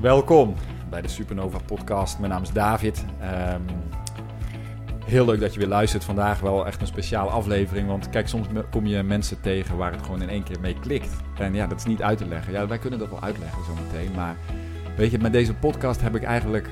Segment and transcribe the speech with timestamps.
[0.00, 0.54] Welkom
[0.90, 2.18] bij de Supernova Podcast.
[2.18, 3.04] Mijn naam is David.
[3.20, 3.60] Ehm,
[5.04, 6.04] heel leuk dat je weer luistert.
[6.04, 7.88] Vandaag wel echt een speciale aflevering.
[7.88, 11.10] Want kijk, soms kom je mensen tegen waar het gewoon in één keer mee klikt.
[11.38, 12.52] En ja, dat is niet uit te leggen.
[12.52, 14.14] Ja, wij kunnen dat wel uitleggen zometeen.
[14.14, 14.36] Maar
[14.96, 16.68] weet je, met deze podcast heb ik eigenlijk.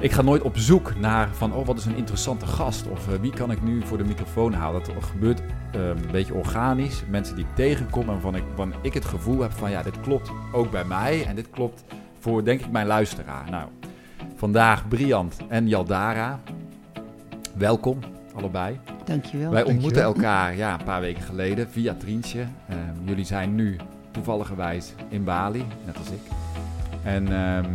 [0.00, 2.88] Ik ga nooit op zoek naar van, oh, wat is een interessante gast?
[2.88, 4.82] Of eh, wie kan ik nu voor de microfoon halen?
[4.84, 5.40] Dat gebeurt
[5.72, 7.02] eh, een beetje organisch.
[7.08, 8.44] Mensen die ik tegenkom en waarvan ik,
[8.80, 11.24] ik het gevoel heb van, ja, dit klopt ook bij mij.
[11.26, 11.84] En dit klopt
[12.20, 13.50] voor, denk ik, mijn luisteraar.
[13.50, 13.68] Nou,
[14.36, 16.40] vandaag Briant en Jaldara.
[17.56, 17.98] Welkom,
[18.34, 18.78] allebei.
[19.04, 19.50] Dankjewel.
[19.50, 20.30] Wij ontmoeten Dankjewel.
[20.30, 22.44] elkaar ja, een paar weken geleden via Trientje.
[22.68, 23.76] Ehm, jullie zijn nu
[24.10, 26.20] toevalligerwijs in Bali, net als ik.
[27.02, 27.74] En ehm,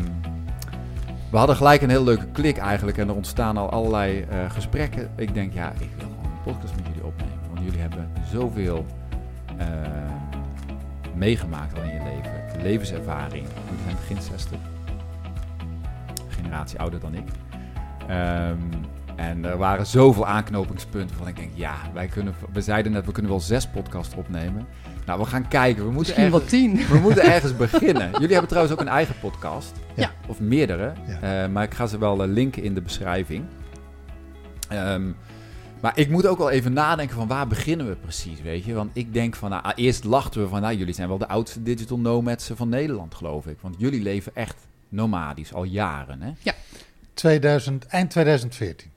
[1.31, 2.97] we hadden gelijk een heel leuke klik eigenlijk.
[2.97, 5.09] En er ontstaan al allerlei eh, gesprekken.
[5.15, 7.39] Ik denk, ja, ik wil gewoon een podcast met jullie opnemen.
[7.53, 8.85] Want jullie hebben zoveel
[9.57, 9.67] eh,
[11.15, 12.34] meegemaakt al in je leven.
[12.61, 13.47] Levenservaring.
[13.65, 14.57] Jullie zijn begin 60.
[16.27, 17.27] Generatie ouder dan ik.
[18.07, 18.57] Ehm,
[19.15, 23.11] en er waren zoveel aanknopingspunten van ik denk, ja, wij kunnen, we zeiden net, we
[23.11, 24.67] kunnen wel zes podcasts opnemen.
[25.05, 25.85] Nou, we gaan kijken.
[25.85, 26.87] We moeten, Misschien wel ergens, tien.
[26.87, 28.11] we moeten ergens beginnen.
[28.11, 29.73] Jullie hebben trouwens ook een eigen podcast.
[29.93, 30.11] Ja.
[30.27, 30.93] Of meerdere.
[31.21, 31.43] Ja.
[31.43, 33.45] Eh, maar ik ga ze wel eh, linken in de beschrijving.
[34.69, 35.01] Ehm,
[35.85, 38.73] maar ik moet ook wel even nadenken van waar beginnen we precies, weet je?
[38.73, 41.63] Want ik denk van, nou, eerst lachten we van, nou, jullie zijn wel de oudste
[41.63, 43.57] digital nomads van Nederland, geloof ik.
[43.61, 44.55] Want jullie leven echt
[44.89, 46.31] nomadisch, al jaren, hè?
[47.13, 48.89] 2000, eind 2014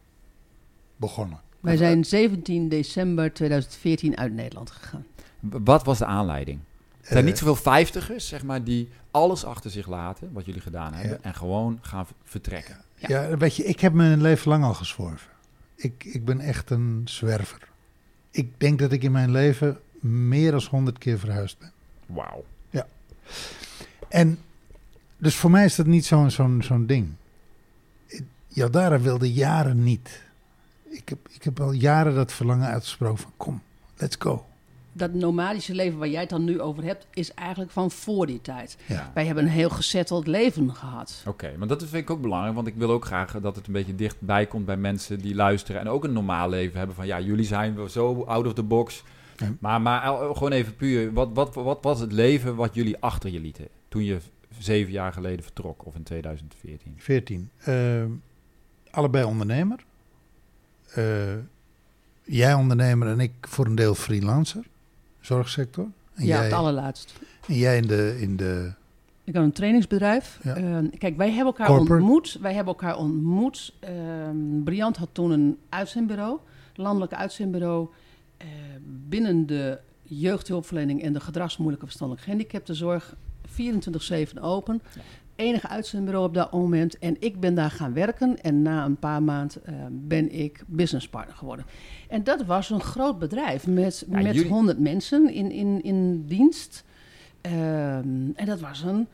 [0.96, 1.40] begonnen.
[1.60, 5.04] Wij zijn 17 december 2014 uit Nederland gegaan.
[5.40, 6.58] Wat was de aanleiding?
[7.00, 10.60] Er zijn Eh, niet zoveel vijftigers, zeg maar, die alles achter zich laten, wat jullie
[10.60, 11.28] gedaan hebben, Ja.
[11.28, 12.76] en gewoon gaan vertrekken.
[12.96, 13.36] ja.
[13.36, 15.30] weet je, ik heb mijn leven lang al gezworven.
[15.78, 17.68] Ik, ik ben echt een zwerver.
[18.30, 21.72] Ik denk dat ik in mijn leven meer dan 100 keer verhuisd ben.
[22.06, 22.44] Wauw.
[24.08, 24.38] En
[25.16, 27.14] dus voor mij is dat niet zo'n zo'n zo'n ding.
[28.46, 30.22] Jaldara wilde jaren niet.
[30.84, 33.62] Ik heb, ik heb al jaren dat verlangen uitgesproken van kom,
[33.96, 34.46] let's go.
[34.98, 38.40] Dat nomadische leven waar jij het dan nu over hebt, is eigenlijk van voor die
[38.40, 38.76] tijd.
[38.86, 39.10] Ja.
[39.14, 41.22] Wij hebben een heel gezetteld leven gehad.
[41.26, 43.72] Oké, maar dat vind ik ook belangrijk, want ik wil ook graag dat het een
[43.72, 46.96] beetje dichtbij komt bij mensen die luisteren en ook een normaal leven hebben.
[46.96, 49.04] Van ja, jullie zijn wel zo out of the box.
[49.36, 49.52] Ja.
[49.58, 53.30] Maar, maar eh, gewoon even puur, wat, wat, wat was het leven wat jullie achter
[53.30, 54.18] je lieten toen je
[54.58, 56.94] zeven jaar geleden vertrok, of in 2014?
[56.96, 57.50] 14.
[57.58, 58.04] Eh,
[58.90, 59.84] allebei ondernemer.
[60.94, 61.34] Eh,
[62.24, 64.64] jij ondernemer en ik voor een deel freelancer,
[65.28, 65.84] zorgsector.
[66.14, 67.14] En ja, jij, het allerlaatst.
[67.46, 68.72] en jij in de, in de
[69.24, 70.38] Ik had een trainingsbedrijf.
[70.42, 70.54] Ja.
[70.54, 72.02] Eh, kijk, wij hebben elkaar Corporate.
[72.02, 72.38] ontmoet.
[72.40, 73.74] Wij hebben elkaar ontmoet.
[73.80, 76.38] Ehm Briant had toen een uitzendbureau,
[76.74, 77.88] landelijk uitzendbureau,
[78.36, 78.46] eh,
[79.08, 83.14] binnen de jeugdhulpverlening en de gedragsmoeilijke verstandelijk gehandicaptenzorg.
[83.46, 84.80] 24-7 open.
[84.94, 85.00] Ja.
[85.38, 86.98] Enige uitzendbureau op dat moment.
[86.98, 88.40] En ik ben daar gaan werken.
[88.42, 91.64] En na een paar maanden eh, ben ik businesspartner geworden.
[92.08, 96.24] En dat was een groot bedrijf met, Ja, met jullie- 100 mensen in, in, in
[96.26, 96.84] dienst.
[97.40, 97.56] Ehm,
[98.34, 99.06] en dat was een,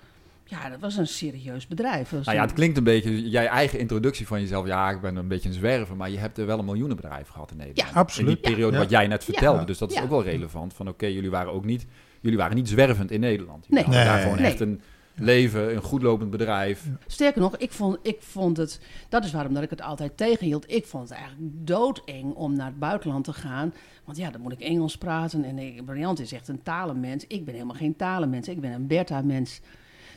[0.45, 2.13] ja, dat was een serieus bedrijf.
[2.13, 5.29] Nou ja, het klinkt een beetje, jij eigen introductie van jezelf, ja, ik ben een
[5.29, 7.89] beetje een zwerver, maar je hebt er wel een miljoenenbedrijf gehad in Nederland.
[7.93, 8.29] Ja, absoluut.
[8.29, 8.83] In die periode Ja.
[8.83, 9.65] wat jij net vertelde, Ja.
[9.65, 10.03] dus dat is Ja.
[10.03, 10.75] ook wel relevant.
[10.75, 11.87] Van oké, jullie waren ook niet,
[12.21, 13.67] jullie waren niet zwervend in Nederland.
[13.69, 13.95] Jullie Nee.
[13.95, 14.23] hadden daar Nee.
[14.25, 14.51] gewoon Nee.
[14.51, 14.81] echt een
[15.15, 16.89] leven, een goedlopend bedrijf.
[17.07, 20.71] Sterker nog, ik vond, ik vond het, dat is waarom dat ik het altijd tegenhield.
[20.71, 23.75] Ik vond het eigenlijk doodeng om naar het buitenland te gaan.
[24.05, 25.45] Want ja, dan moet ik Engels praten.
[25.45, 25.83] En ik,
[26.19, 27.27] is echt een talenmens.
[27.27, 28.49] Ik ben helemaal geen talenmens.
[28.49, 29.61] Ik ben een Bertha-mens.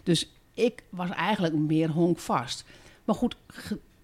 [0.03, 2.65] Dus ik was eigenlijk meer honkvast.
[3.05, 3.35] Maar goed,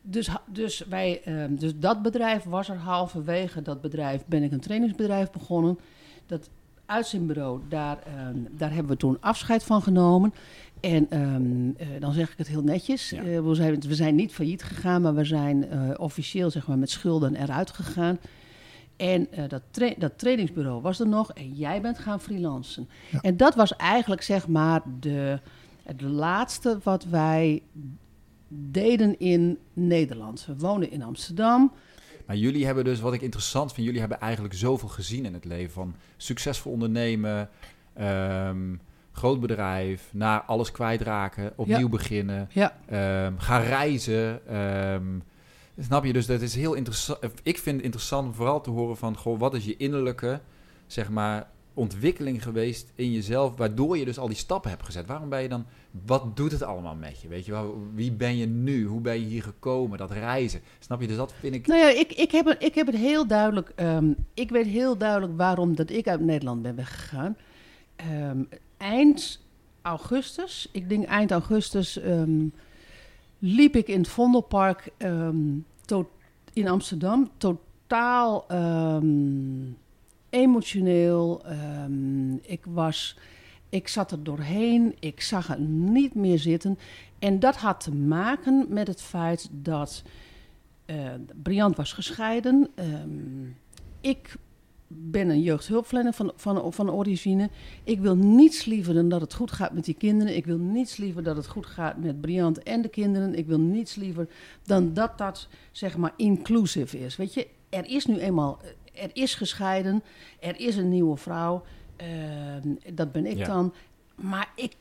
[0.01, 3.61] dus, dus, wij, ehm, dus dat bedrijf was er halverwege.
[3.61, 5.79] Dat bedrijf ben ik een trainingsbedrijf begonnen.
[6.25, 6.49] Dat
[6.85, 10.33] uitzendbureau, daar, ehm, daar hebben we toen afscheid van genomen.
[10.83, 13.09] En ehm, eh, dan zeg ik het heel netjes.
[13.09, 13.23] Ja.
[13.23, 16.77] Eh, we, zijn, we zijn niet failliet gegaan, maar we zijn eh, officieel zeg maar,
[16.77, 18.19] met schulden eruit gegaan.
[18.95, 22.89] En dat, tra- dat trainingsbureau was er nog en jij bent gaan freelancen.
[23.11, 23.21] Ja.
[23.21, 25.39] En dat was eigenlijk zeg maar de,
[25.83, 27.61] het laatste wat wij
[28.47, 30.45] deden in Nederland.
[30.45, 31.71] We woonden in Amsterdam.
[32.25, 35.45] Maar jullie hebben dus, wat ik interessant vind, jullie hebben eigenlijk zoveel gezien in het
[35.45, 35.73] leven.
[35.73, 37.49] Van succesvol ondernemen,
[37.93, 38.75] ehm,
[39.13, 41.87] groot bedrijf, naar alles kwijtraken, opnieuw Ja.
[41.89, 44.47] beginnen, Ja, ehm, gaan reizen.
[44.47, 45.05] ehm,
[45.79, 46.13] snap je?
[46.13, 47.19] Dus dat is heel interessant.
[47.43, 50.39] Ik vind het interessant om vooral te horen van, goh, wat is je innerlijke,
[50.87, 55.05] zeg maar, ontwikkeling geweest in jezelf, waardoor je dus al die stappen hebt gezet.
[55.05, 55.65] Waarom ben je dan,
[56.05, 57.27] wat doet het allemaal met je?
[57.27, 58.85] Weet je wel, wie ben je nu?
[58.85, 59.97] Hoe ben je hier gekomen?
[59.97, 60.61] Dat reizen.
[60.79, 61.07] Snap je?
[61.07, 61.67] Dus dat vind ik...
[61.67, 63.71] Nou ja, ik, ik, heb, het, ik heb het heel duidelijk.
[63.75, 67.37] ehm, ik weet heel duidelijk waarom dat ik uit Nederland ben weggegaan.
[68.83, 69.39] Eind
[69.81, 72.47] augustus, ik denk eind augustus, ehm,
[73.39, 75.57] liep ik in het Vondelpark ehm,
[76.53, 77.29] in Amsterdam.
[77.37, 79.71] Totaal ehm,
[80.29, 81.41] emotioneel.
[82.41, 83.17] ik was,
[83.69, 84.95] ik zat er doorheen.
[84.99, 86.77] Ik zag het niet meer zitten.
[87.19, 90.03] En dat had te maken met het feit dat
[90.85, 91.13] eh
[91.43, 92.69] Briant was gescheiden.
[94.01, 94.35] Ik
[94.97, 97.49] ben een jeugdhulpverlener van, van, van origine.
[97.83, 100.35] Ik wil niets liever dan dat het goed gaat met die kinderen.
[100.35, 103.35] Ik wil niets liever dat het goed gaat met Briant en de kinderen.
[103.35, 104.27] Ik wil niets liever
[104.63, 107.15] dan dat dat, zeg maar, inclusive is.
[107.15, 108.59] Weet je, er is nu eenmaal,
[108.93, 110.03] er is gescheiden,
[110.39, 111.63] er is een nieuwe vrouw.
[111.95, 113.45] Ehm, dat ben ik Ja.
[113.45, 113.73] dan.
[114.15, 114.75] Maar ik,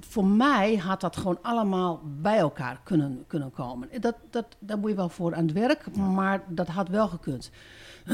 [0.00, 3.88] voor mij had dat gewoon allemaal bij elkaar kunnen, kunnen komen.
[4.00, 7.50] Dat, dat, daar moet je wel voor aan het werk, maar dat had wel gekund.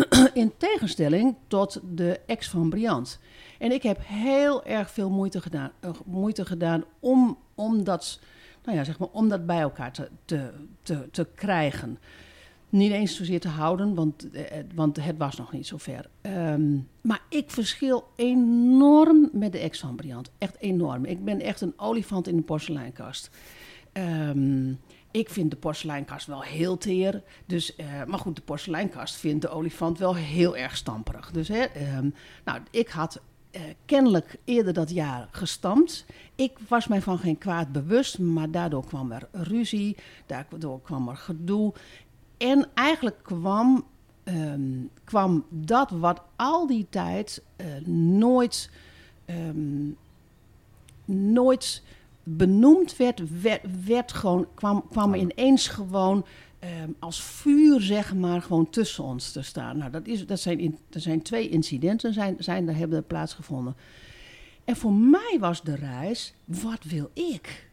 [0.35, 3.21] In tegenstelling tot de ex van Briant.
[3.59, 8.21] En ik heb heel erg veel moeite gedaan, eh, moeite gedaan om, om, dat,
[8.65, 10.51] nou ja, zeg maar, om dat bij elkaar te, te,
[10.83, 11.99] te, te krijgen.
[12.69, 16.09] Niet eens zozeer te houden, want, eh, want het was nog niet zo ver.
[16.21, 20.31] Ehm, maar ik verschil enorm met de ex van Briant.
[20.39, 21.05] Echt enorm.
[21.05, 23.31] Ik ben echt een olifant in de porseleinkast.
[23.93, 24.73] Ehm,
[25.15, 27.23] ik vind de porseleinkast wel heel teer.
[27.47, 31.31] Dus, eh, maar goed, de porseleinkast vindt de olifant wel heel erg stamperig.
[31.31, 32.09] Dus hè, ehm,
[32.45, 33.21] nou, ik had
[33.51, 36.07] eh, kennelijk eerder dat jaar gestampt.
[36.35, 39.97] Ik was mij van geen kwaad bewust, maar daardoor kwam er ruzie,
[40.27, 41.73] daardoor kwam er gedoe.
[42.37, 43.85] En eigenlijk kwam,
[44.25, 44.73] ehm,
[45.05, 48.71] kwam dat wat al die tijd eh, nooit,
[49.25, 49.91] ehm,
[51.05, 51.83] nooit
[52.25, 56.27] benoemd werd, werd, werd gewoon, kwam, kwam ineens gewoon
[56.59, 59.79] ehm, als vuur, zeg maar, gewoon tussen ons te staan.
[59.79, 63.05] Nou, dat, is, dat, zijn, in, dat zijn twee incidenten, zijn, zijn, daar hebben er
[63.05, 63.77] plaatsgevonden.
[64.65, 67.73] En voor mij was de reis, wat wil ik?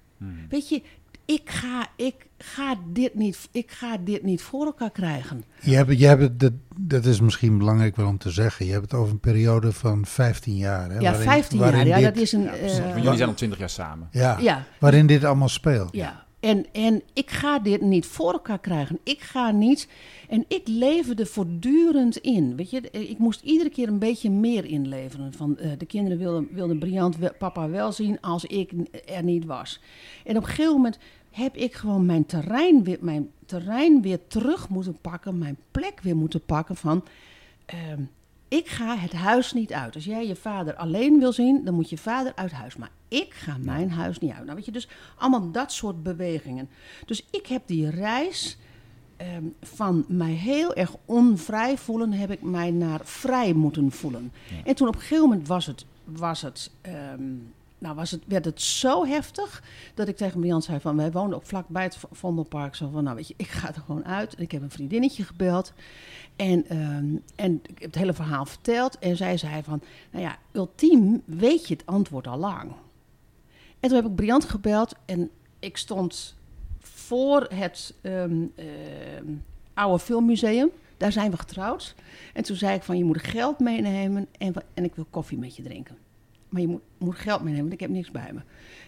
[0.50, 0.82] Weet je,
[1.26, 5.44] ik ga, ik, ga dit niet, ik ga dit niet voor elkaar krijgen.
[5.62, 8.66] Je hebt, je hebt dat, dat is misschien belangrijk wel om te zeggen.
[8.66, 10.90] Je hebt het over een periode van 15 jaar.
[10.90, 12.44] Hè, Ja, waarin- 15 jaar, waarin ja, dit- dat is een...
[12.44, 14.08] Ja, eh, jullie zijn al twintig jaar samen.
[14.12, 15.90] Ja, ja, waarin dit allemaal speelt.
[15.96, 19.00] Ja, en, en ik ga dit niet voor elkaar krijgen.
[19.04, 19.88] Ik ga niet.
[20.30, 22.56] En ik leverde voortdurend in.
[22.56, 25.34] Weet je, ik moest iedere keer een beetje meer inleveren.
[25.34, 28.72] Van, eh, de kinderen wilden, wilden Briant papa wel zien als ik
[29.06, 29.82] er niet was.
[30.26, 30.98] En op een gegeven moment
[31.32, 35.38] heb ik gewoon mijn terrein weer, mijn terrein weer terug moeten pakken.
[35.38, 37.04] Mijn plek weer moeten pakken van.
[37.66, 38.02] ehm,
[38.52, 39.96] ik ga het huis niet uit.
[39.96, 42.76] Als jij je vader alleen wil zien, dan moet je vader uit huis.
[42.76, 44.44] Maar ik ga mijn huis niet uit.
[44.44, 44.88] Nou, weet je, dus
[45.18, 46.70] allemaal dat soort bewegingen.
[47.06, 48.58] Dus ik heb die reis
[49.18, 54.32] ehm, van mij heel erg onvrij voelen, heb ik mij naar vrij moeten voelen.
[54.66, 57.34] En toen op een gegeven moment was het, was het, ehm,
[57.82, 59.64] nou was het, werd het zo heftig
[59.94, 62.76] dat ik tegen Brian zei van, wij woonden ook vlakbij het Vondelpark.
[62.76, 64.36] Zo van, nou weet je, ik ga er gewoon uit.
[64.36, 65.74] En ik heb een vriendinnetje gebeld.
[66.36, 69.00] En, ehm, en ik heb het hele verhaal verteld.
[69.00, 69.82] En zij zei van,
[70.12, 72.72] nou ja, ultiem weet je het antwoord al lang.
[73.80, 75.30] En toen heb ik Briant gebeld en
[75.60, 76.36] ik stond
[76.80, 79.34] voor het ehm, ehm,
[79.74, 80.70] oude filmmuseum.
[80.98, 81.96] Daar zijn we getrouwd.
[82.34, 85.56] En toen zei ik van, je moet geld meenemen en, en ik wil koffie met
[85.56, 85.98] je drinken.
[86.52, 88.40] Maar je moet, moet geld meenemen, want ik heb niks bij me.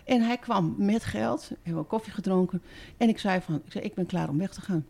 [0.06, 2.62] En hij kwam met geld, we hebben koffie gedronken.
[2.98, 4.86] En ik zei van, ik, zei, ik ben klaar om weg te gaan.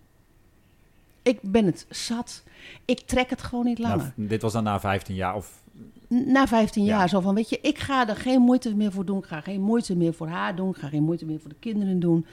[1.22, 2.44] Ik ben het zat.
[2.86, 4.14] Ik trek het gewoon niet langer.
[4.16, 5.62] Nou, dit was dan na 15 jaar of
[6.08, 6.98] Na 15 Ja.
[6.98, 9.18] jaar zo van, weet je, ik ga er geen moeite meer voor doen.
[9.18, 10.70] Ik ga geen moeite meer voor haar doen.
[10.70, 12.26] Ik ga geen moeite meer voor de kinderen doen.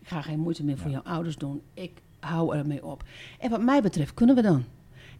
[0.00, 1.62] Ik ga geen moeite meer voor jouw ouders doen.
[1.74, 3.02] Ik hou ermee op.
[3.38, 4.64] En wat mij betreft kunnen we dan.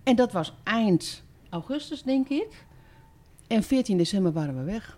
[0.03, 2.65] En dat was eind augustus, denk ik.
[3.55, 4.97] En 14 december waren we weg.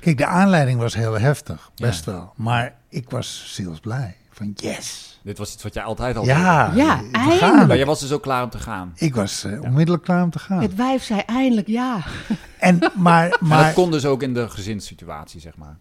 [0.00, 1.86] Kijk, de aanleiding was heel heftig, Ja.
[1.86, 2.32] best wel.
[2.36, 4.16] Maar ik was zielsblij.
[4.30, 5.20] Van yes.
[5.22, 6.80] dit was iets wat jij altijd al Ja, wilde.
[6.82, 7.66] Ja, eindelijk.
[7.66, 8.92] Maar jij was dus ook klaar om te gaan.
[8.96, 10.62] Ik was eh, onmiddellijk klaar om te gaan.
[10.62, 12.00] Het wijf zei eindelijk ja.
[12.58, 15.76] En, maar, Maar dat kon dus ook in de gezinssituatie, zeg maar.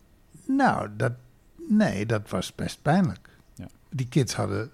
[0.47, 1.11] nou, dat,
[1.69, 3.29] nee, dat was best pijnlijk.
[3.55, 3.65] Ja.
[3.89, 4.71] Die kids hadden,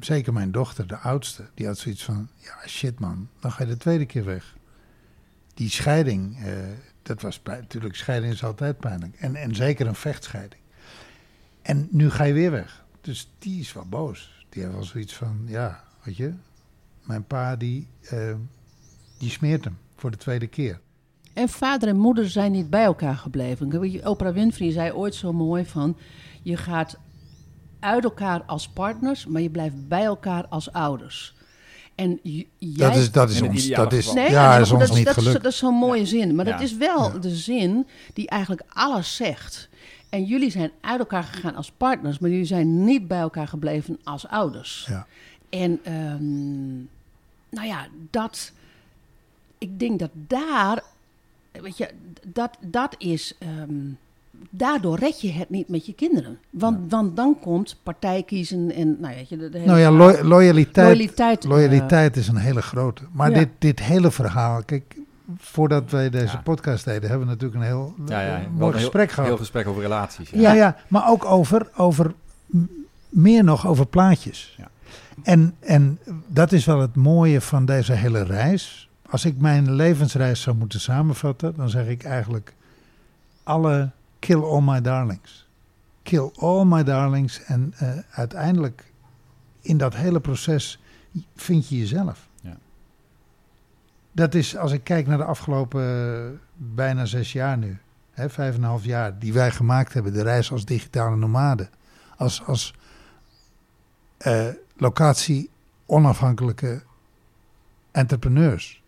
[0.00, 3.68] zeker mijn dochter, de oudste, die had zoiets van, ja shit man, dan ga je
[3.70, 4.54] de tweede keer weg.
[5.54, 6.52] Die scheiding, eh,
[7.02, 9.14] dat was natuurlijk, scheiding is altijd pijnlijk.
[9.16, 10.60] En, en zeker een vechtscheiding.
[11.62, 12.84] En nu ga je weer weg.
[13.00, 14.46] Dus die is wel boos.
[14.48, 16.32] Die heeft wel zoiets van, ja, weet je,
[17.02, 18.34] mijn pa die, eh,
[19.18, 20.80] die smeert hem voor de tweede keer.
[21.32, 24.06] En vader en moeder zijn niet bij elkaar gebleven.
[24.06, 25.96] Oprah Winfrey zei ooit zo mooi van...
[26.42, 26.98] je gaat
[27.80, 31.34] uit elkaar als partners, maar je blijft bij elkaar als ouders.
[32.02, 32.46] En jij...
[32.88, 34.12] Dat is, dat is ons, dat is.
[34.12, 35.42] Nee, ja, is ons dat, niet dat, gelukt.
[35.42, 36.34] dat is zo'n mooie zin.
[36.34, 36.52] Maar Ja.
[36.52, 37.18] dat is wel Ja.
[37.18, 39.68] de zin die eigenlijk alles zegt.
[40.08, 43.98] En jullie zijn uit elkaar gegaan als partners, maar jullie zijn niet bij elkaar gebleven
[44.04, 44.86] als ouders.
[44.88, 45.06] Ja.
[45.48, 46.76] En ehm,
[47.50, 48.52] nou ja, dat.
[49.58, 50.82] Ik denk dat daar.
[51.52, 51.88] Weet je,
[52.26, 53.34] dat, dat is.
[53.38, 53.74] ehm,
[54.50, 56.38] daardoor red je het niet met je kinderen.
[56.50, 58.96] Want, want dan komt partij kiezen en.
[59.00, 61.44] Nou, weet je, de, de hele Nou ja, lo- loyaliteit, loyaliteit.
[61.44, 63.02] eh, loyaliteit is een hele grote.
[63.12, 63.38] Maar Ja.
[63.38, 64.96] dit, dit hele verhaal, kijk,
[65.38, 66.40] voordat wij deze Ja.
[66.44, 69.28] podcast deden, hebben we natuurlijk een heel Ja, ja, eh, mooi gesprek heel, gehad.
[69.28, 70.30] Heel gesprek over relaties.
[70.30, 70.40] Ja.
[70.40, 70.52] Ja.
[70.52, 72.12] Ja, maar ook over, over
[73.08, 74.54] meer nog over plaatjes.
[74.58, 74.70] Ja.
[75.22, 78.88] En, en dat is wel het mooie van deze hele reis.
[79.10, 82.54] Als ik mijn levensreis zou moeten samenvatten, dan zeg ik eigenlijk
[83.42, 83.90] alle
[84.22, 85.48] kill all my darlings.
[86.02, 88.92] Kill all my darlings en eh, uiteindelijk
[89.60, 90.82] in dat hele proces
[91.36, 92.28] vind je jezelf.
[92.40, 92.56] Ja.
[94.12, 97.78] Dat is, als ik kijk naar de afgelopen eh, bijna zes jaar nu,
[98.10, 101.68] hè, vijf en een half jaar, die wij gemaakt hebben, de reis als digitale nomade,
[102.16, 102.74] als, als
[104.18, 105.50] eh, locatie
[105.86, 106.82] onafhankelijke
[107.90, 108.82] entrepreneurs,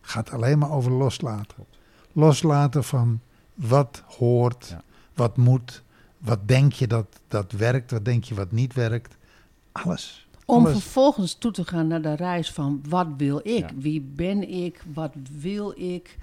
[0.00, 1.66] gaat alleen maar over loslaten.
[2.12, 3.20] Loslaten van
[3.56, 4.82] wat hoort, Ja.
[5.14, 5.82] wat moet,
[6.18, 9.16] wat denk je dat, dat werkt, wat denk je wat niet werkt.
[9.72, 10.28] Alles.
[10.44, 10.72] Om Alles.
[10.72, 13.44] vervolgens toe te gaan naar de reis van wat wil ik?
[13.70, 13.70] Ja.
[13.76, 14.82] Wie ben ik?
[14.94, 16.18] Wat wil ik?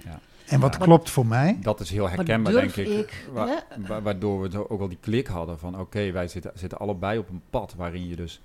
[0.46, 0.78] En wat Ja.
[0.80, 1.58] klopt voor mij?
[1.62, 2.86] Dat is heel herkenbaar, denk ik.
[2.88, 3.28] ik?
[3.32, 3.86] Wa- hè?
[3.86, 5.78] wa- waardoor we ook wel die klik hadden van...
[5.80, 8.40] oké, wij zitten, zitten allebei op een pad waarin je dus...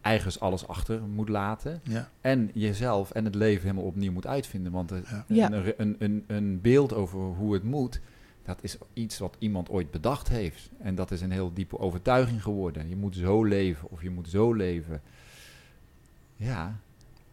[0.00, 1.80] eigens alles achter moet laten.
[1.82, 2.08] Ja.
[2.20, 4.72] En jezelf en het leven helemaal opnieuw moet uitvinden.
[4.72, 5.24] Want Ja.
[5.28, 5.52] Ja.
[5.52, 8.00] een, een, een, een beeld over hoe het moet...
[8.46, 10.68] dat is iets wat iemand ooit bedacht heeft.
[10.78, 12.88] En dat is een heel diepe overtuiging geworden.
[12.88, 15.00] Je moet zo leven of je moet zo leven.
[16.36, 16.76] Ja,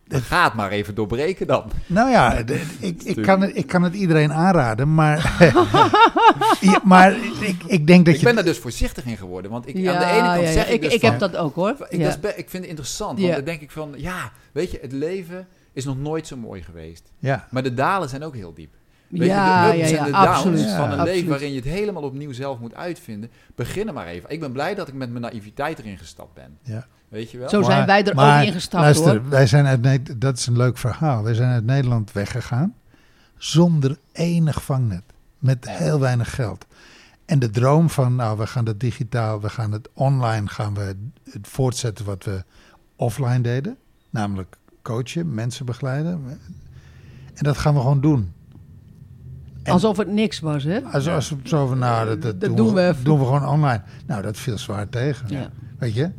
[0.08, 1.72] Het- ga het maar even doorbreken dan.
[1.86, 2.34] Nou ja,
[2.80, 5.38] ik, ik, kan het, ik kan het iedereen aanraden, maar,
[6.62, 8.26] ja, maar ik, ik denk dat Ik je...
[8.26, 9.52] ben daar dus voorzichtig in geworden.
[9.52, 10.74] Want ik, aan de ene kant ja, zeg ja.
[10.74, 11.76] ik, dus ik van, heb dat ook hoor.
[11.90, 13.24] Ik, ik vind het interessant, Ja.
[13.24, 16.62] want dan denk ik van, ja, weet je, het leven is nog nooit zo mooi
[16.62, 17.12] geweest.
[17.20, 18.74] Ja, Maar de dalen zijn ook heel diep.
[19.20, 20.60] Weet je, ja, de ups ja, en ja, de downs absoluut.
[20.60, 20.76] Ja.
[20.76, 21.14] van een absoluut.
[21.14, 23.30] leven waarin je het helemaal opnieuw zelf moet uitvinden.
[23.56, 24.30] Begin er maar even.
[24.30, 26.58] Ik ben blij dat ik met mijn naïviteit erin gestapt ben.
[26.62, 26.86] ja.
[27.10, 27.50] Weet je wel?
[27.50, 29.30] Zo Maar- zijn wij er maar ook ingestapt luister, hoor.
[29.30, 31.24] wij zijn uit dat is een leuk verhaal.
[31.24, 32.76] Wij zijn uit Nederland weggegaan
[33.38, 35.04] zonder enig vangnet,
[35.40, 36.66] met heel weinig geld.
[37.26, 40.96] En de droom van, nou, we gaan het digitaal, we gaan het online, gaan we
[41.32, 42.44] het voortzetten wat we
[42.96, 43.78] offline deden,
[44.10, 46.40] namelijk coachen, mensen begeleiden.
[47.34, 48.34] En dat gaan we gewoon doen.
[49.64, 50.82] En- Alsof het niks was hè.
[50.82, 53.04] Als, als we zo van, nou, dat, dat, Dat doen, doen we, we even.
[53.04, 53.82] doen we gewoon online.
[54.06, 55.28] Nou, dat viel zwaar tegen.
[55.30, 55.50] Ja.
[55.78, 56.12] Weet je,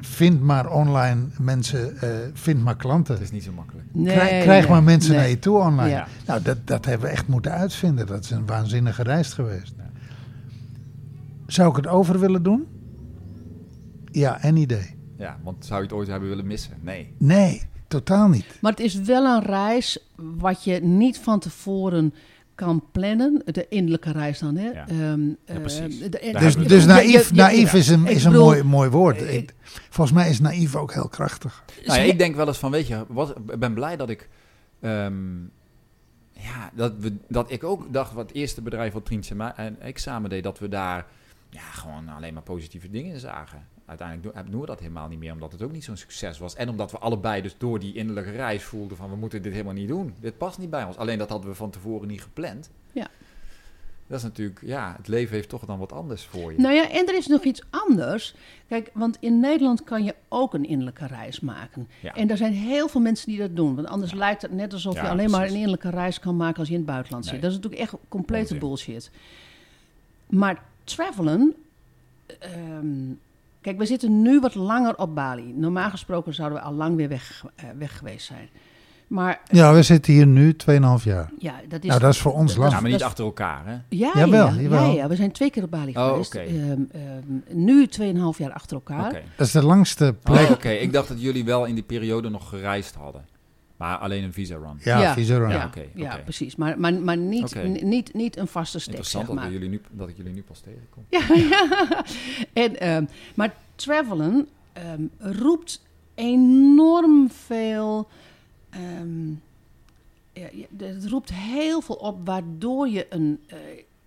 [0.00, 3.14] vind maar online mensen, eh, vind maar klanten.
[3.14, 3.86] Het is niet zo makkelijk.
[3.92, 5.20] Nee, Krijg, krijg nee, maar mensen nee.
[5.20, 5.88] naar je toe online.
[5.90, 6.06] Ja.
[6.26, 8.06] Nou, dat, dat hebben we echt moeten uitvinden.
[8.06, 9.74] Dat is een waanzinnige reis geweest.
[11.46, 12.66] Zou ik het over willen doen?
[14.10, 14.96] Ja, en idee.
[15.18, 16.72] Ja, want zou je het ooit hebben willen missen?
[16.80, 17.14] Nee.
[17.18, 18.46] Nee, totaal niet.
[18.60, 22.14] Maar het is wel een reis wat je niet van tevoren
[22.54, 23.42] kan plannen.
[23.44, 24.68] De innerlijke reis dan, hè?
[24.70, 24.88] Ja.
[24.88, 25.98] Ehm, Ja, eh, precies.
[25.98, 28.90] de- de- Daar Dus, dus naïef, je- naïef is een, is een bedoel, mooi, mooi
[28.90, 29.20] woord.
[29.22, 29.54] ik- Ik-
[29.90, 31.64] volgens mij is naïef ook heel krachtig.
[31.84, 34.28] Nou ja, ik denk wel eens van, weet je, wat, ik ben blij dat ik...
[34.80, 35.40] ehm,
[36.32, 39.98] ja, dat, we, dat ik ook dacht, wat het eerste bedrijf wat Trientje en ik
[39.98, 41.06] samen deed, dat we daar
[41.50, 43.66] ja, gewoon alleen maar positieve dingen in zagen.
[43.86, 46.54] Uiteindelijk doen, we dat helemaal niet meer, omdat het ook niet zo'n succes was.
[46.54, 49.72] En omdat we allebei dus door die innerlijke reis voelden van, we moeten dit helemaal
[49.74, 50.14] niet doen.
[50.20, 50.96] Dit past niet bij ons.
[50.96, 52.70] Alleen dat hadden we van tevoren niet gepland.
[52.92, 53.08] Ja.
[54.06, 56.58] Dat is natuurlijk, ja, het leven heeft toch dan wat anders voor je.
[56.58, 58.34] Nou ja, en er is nog iets anders.
[58.68, 61.88] Kijk, want in Nederland kan je ook een innerlijke reis maken.
[62.00, 62.14] Ja.
[62.14, 63.74] En er zijn heel veel mensen die dat doen.
[63.74, 66.58] Want anders lijkt het net alsof Ja, je alleen maar een innerlijke reis kan maken
[66.58, 67.32] als je in het buitenland Nee.
[67.32, 67.42] zit.
[67.42, 69.10] Dat is natuurlijk echt complete bullshit.
[70.26, 71.54] Maar travelen.
[72.38, 73.10] ehm,
[73.62, 75.52] kijk, we zitten nu wat langer op Bali.
[75.56, 78.48] Normaal gesproken zouden we al lang weer weg, eh, weg geweest zijn.
[79.06, 81.30] Maar Ja, we zitten hier nu 2,5 jaar.
[81.38, 81.88] ja, dat is.
[81.88, 82.72] Nou, dat is voor ons lang.
[82.72, 83.72] ja, maar niet achter elkaar, hè?
[83.88, 84.84] Ja, Jawel, ja, jawel.
[84.90, 86.34] ja, ja, we zijn twee keer op Bali Oh, geweest.
[86.34, 86.44] oké.
[86.44, 89.06] Ehm, ehm, nu 2,5 jaar achter elkaar.
[89.06, 89.22] Oké.
[89.36, 90.44] Dat is de langste plek.
[90.44, 90.68] Oh, oké.
[90.70, 93.24] Ik dacht dat jullie wel in die periode nog gereisd hadden.
[93.82, 94.78] Maar alleen een visa-run.
[94.82, 95.12] Ja, Ja.
[95.14, 96.56] Visa Ja, oké, ja precies.
[96.56, 99.52] Maar, maar, maar niet, niet, niet een vaste stek, Interessant zeg dat, maar.
[99.52, 101.04] jullie nu, dat ik jullie nu pas tegenkom.
[101.18, 102.04] Ja.
[102.52, 105.82] En, ehm, maar travelen ehm, roept
[106.14, 108.08] enorm veel...
[108.70, 109.30] ehm,
[110.32, 113.40] ja, ja, het roept heel veel op waardoor je een...
[113.46, 113.56] eh,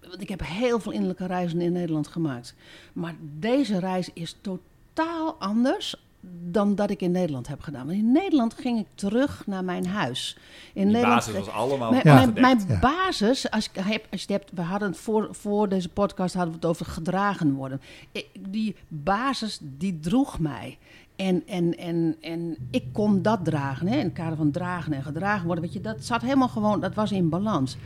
[0.10, 2.56] want ik heb heel veel innerlijke reizen in Nederland gemaakt.
[2.94, 6.05] Maar deze reis is totaal anders
[6.52, 7.86] dan dat ik in Nederland heb gedaan.
[7.86, 10.38] Want in Nederland ging ik terug naar mijn huis.
[10.74, 12.42] In Die Nederland, basis was allemaal mijn, mijn, afgedekt.
[12.42, 12.80] mijn Ja.
[12.80, 16.34] basis, als, ik heb, als je het hebt, we hadden het voor, voor deze podcast
[16.34, 17.82] hadden we het over gedragen worden.
[18.12, 20.78] Ik- die basis die droeg mij.
[21.16, 25.04] En, en, en, en ik kon dat dragen, hè, in het kader van dragen en
[25.04, 25.64] gedragen worden.
[25.64, 27.78] Weet je, dat zat helemaal gewoon, dat was in balans.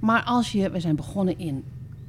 [0.00, 1.64] Maar als je, we zijn begonnen in,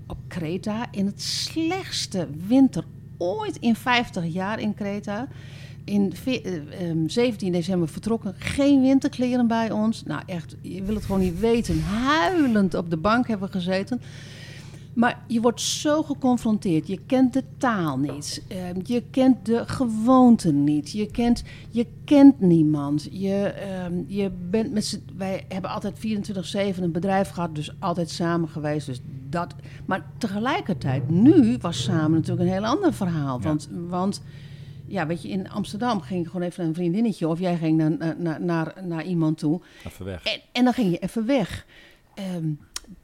[0.07, 2.83] op Kreta, in het slechtste winter
[3.17, 5.27] ooit in 50 jaar in Kreta.
[5.89, 10.03] In ve- eh, ehm, 17 december vertrokken, geen winterkleren bij ons.
[10.03, 11.81] Nou echt, je wil het gewoon niet weten.
[11.81, 14.01] Huilend op de bank hebben we gezeten.
[14.93, 16.87] Maar je wordt zo geconfronteerd.
[16.87, 18.43] Je kent de taal niet.
[18.47, 20.91] Ehm, je kent de gewoonten niet.
[20.91, 23.07] Je kent, je kent niemand.
[23.11, 28.49] Je, ehm, je bent met wij hebben altijd 24-7 een bedrijf gehad, dus altijd samen
[28.49, 28.85] geweest.
[28.85, 29.55] Dus dat,
[29.85, 33.37] maar tegelijkertijd, nu was samen natuurlijk een heel ander verhaal.
[33.41, 33.47] Ja.
[33.47, 34.21] Want, want
[34.89, 37.77] ja, weet je, in Amsterdam ging ik gewoon even naar een vriendinnetje of jij ging
[37.77, 39.61] naar, naar, naar, naar, naar iemand toe.
[39.87, 40.23] Even weg.
[40.23, 41.65] En, en dan ging je even weg.
[42.15, 42.47] Ehm,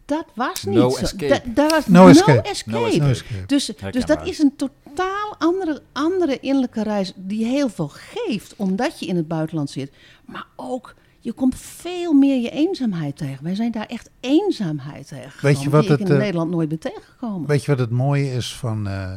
[0.06, 0.98] dat was niet No zo.
[1.02, 1.28] escape.
[1.28, 2.42] Da- daar was No no escape.
[2.50, 2.78] escape.
[2.78, 3.46] No escape.
[3.46, 9.00] Dus, dus dat is een totaal andere, andere innerlijke reis die heel veel geeft, omdat
[9.00, 9.92] je in het buitenland zit.
[10.26, 13.44] Maar ook, je komt veel meer je eenzaamheid tegen.
[13.44, 15.42] Wij zijn daar echt eenzaamheid tegen.
[15.42, 17.48] Weet je wat die ik het, in eh, Nederland nooit ben tegengekomen.
[17.48, 18.88] Weet je wat het mooie is van.
[18.88, 19.12] eh,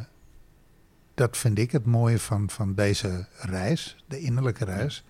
[1.18, 5.04] dat vind ik het mooie van, van deze reis, de innerlijke reis.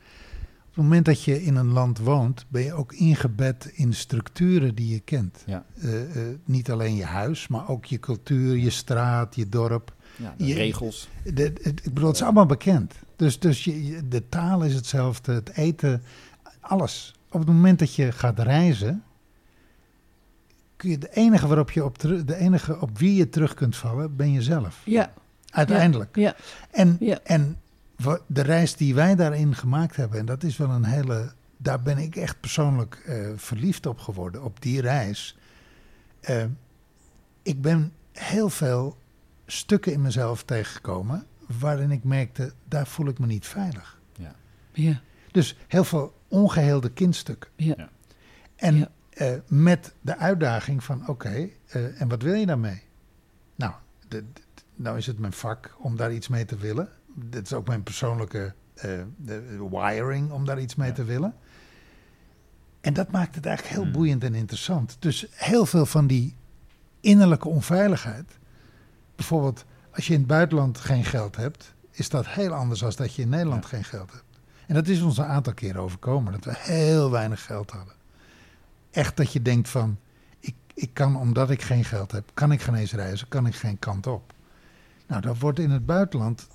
[0.69, 4.75] Op het moment dat je in een land woont, ben je ook ingebed in structuren
[4.75, 5.43] die je kent.
[5.47, 5.65] Ja.
[5.81, 9.95] Eh, eh, niet alleen je huis, maar ook je cultuur, je straat, je dorp.
[10.17, 11.09] Ja, de Je- regels.
[11.35, 12.95] De, het, ik bedoel, het is allemaal bekend.
[13.17, 16.03] Dus, dus je, de taal is hetzelfde, het eten,
[16.61, 17.15] alles.
[17.31, 19.03] Op het moment dat je gaat reizen,
[20.77, 24.17] kun je de enige waarop je op de enige op wie je terug kunt vallen,
[24.17, 24.83] ben jezelf.
[24.85, 25.12] ja,
[25.59, 26.17] Uiteindelijk.
[26.17, 26.37] ja,
[26.71, 27.19] En, Ja.
[27.25, 27.57] en
[28.27, 31.33] de reis die wij daarin gemaakt hebben, en dat is wel een hele.
[31.57, 35.38] Daar ben ik echt persoonlijk eh, verliefd op geworden, op die reis.
[36.21, 36.45] Eh,
[37.43, 38.97] ik ben heel veel
[39.47, 41.27] stukken in mezelf tegengekomen
[41.59, 44.01] waarin ik merkte, daar voel ik me niet veilig.
[44.73, 45.01] ja,
[45.33, 47.51] Dus heel veel ongeheelde kindstukken.
[47.57, 47.75] ja.
[47.77, 47.88] Ja.
[48.57, 48.90] En Ja.
[49.11, 52.83] eh, met de uitdaging van, oké, eh, en wat wil je daarmee?
[53.55, 53.73] Nou,
[54.09, 54.40] de, de-
[54.79, 56.88] nou is het mijn vak om daar iets mee te willen.
[57.14, 58.91] Dit is ook mijn persoonlijke eh,
[59.71, 60.95] wiring om daar iets mee Ja.
[60.95, 61.35] te willen.
[62.81, 63.93] En dat maakt het eigenlijk heel Hmm.
[63.95, 64.97] boeiend en interessant.
[64.99, 66.37] Dus heel veel van die
[67.01, 68.38] innerlijke onveiligheid.
[69.17, 69.64] Bijvoorbeeld,
[69.95, 73.23] als je in het buitenland geen geld hebt, is dat heel anders dan dat je
[73.23, 73.69] in Nederland Ja.
[73.69, 74.25] geen geld hebt.
[74.67, 77.95] En dat is ons een aantal keren overkomen, dat we heel weinig geld hadden.
[78.91, 79.99] Echt dat je denkt van,
[80.41, 83.55] ik, ik kan omdat ik geen geld heb, kan ik geen eens reizen, kan ik
[83.55, 84.33] geen kant op.
[85.09, 86.49] Nou, dat wordt in het buitenland,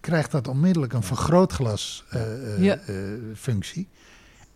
[0.00, 2.76] krijgt dat onmiddellijk een vergrootglas eh, eh, Ja.
[2.76, 2.94] eh,
[3.34, 3.88] functie.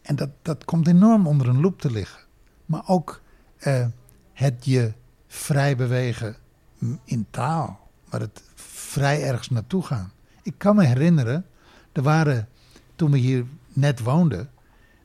[0.02, 2.20] En dat, dat komt enorm onder een loep te liggen.
[2.66, 3.20] Maar ook
[3.58, 3.86] eh,
[4.32, 4.92] het je
[5.26, 6.36] vrij bewegen
[7.04, 10.12] in taal, maar het vrij ergens naartoe gaan.
[10.42, 11.46] Ik kan me herinneren,
[11.92, 12.48] er waren,
[12.96, 14.50] toen we hier net woonden,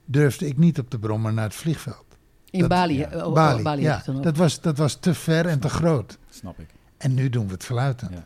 [0.06, 2.06] durfde ik niet op de brommer naar het vliegveld.
[2.52, 2.98] In Dat- Bali.
[2.98, 3.26] ja.
[3.26, 6.18] oh, Bali, oh, Bali ja, dat was, dat was te ver en te groot.
[6.30, 6.68] Snap ik.
[6.98, 8.12] En nu doen we het fluitend.
[8.12, 8.26] Ja.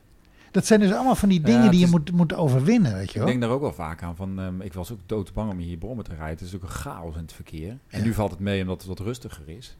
[0.54, 3.16] Dat zijn dus allemaal van die dingen die je moet, moet overwinnen, weet je Ik
[3.18, 3.26] wel.
[3.26, 4.16] denk daar ook wel vaak aan.
[4.16, 6.38] Van, ehm, ik was ook doodsbang om hier brommen te rijden.
[6.38, 7.70] Het is ook een chaos in het verkeer.
[7.88, 8.06] En Ja.
[8.06, 9.78] nu valt het mee omdat het wat rustiger is.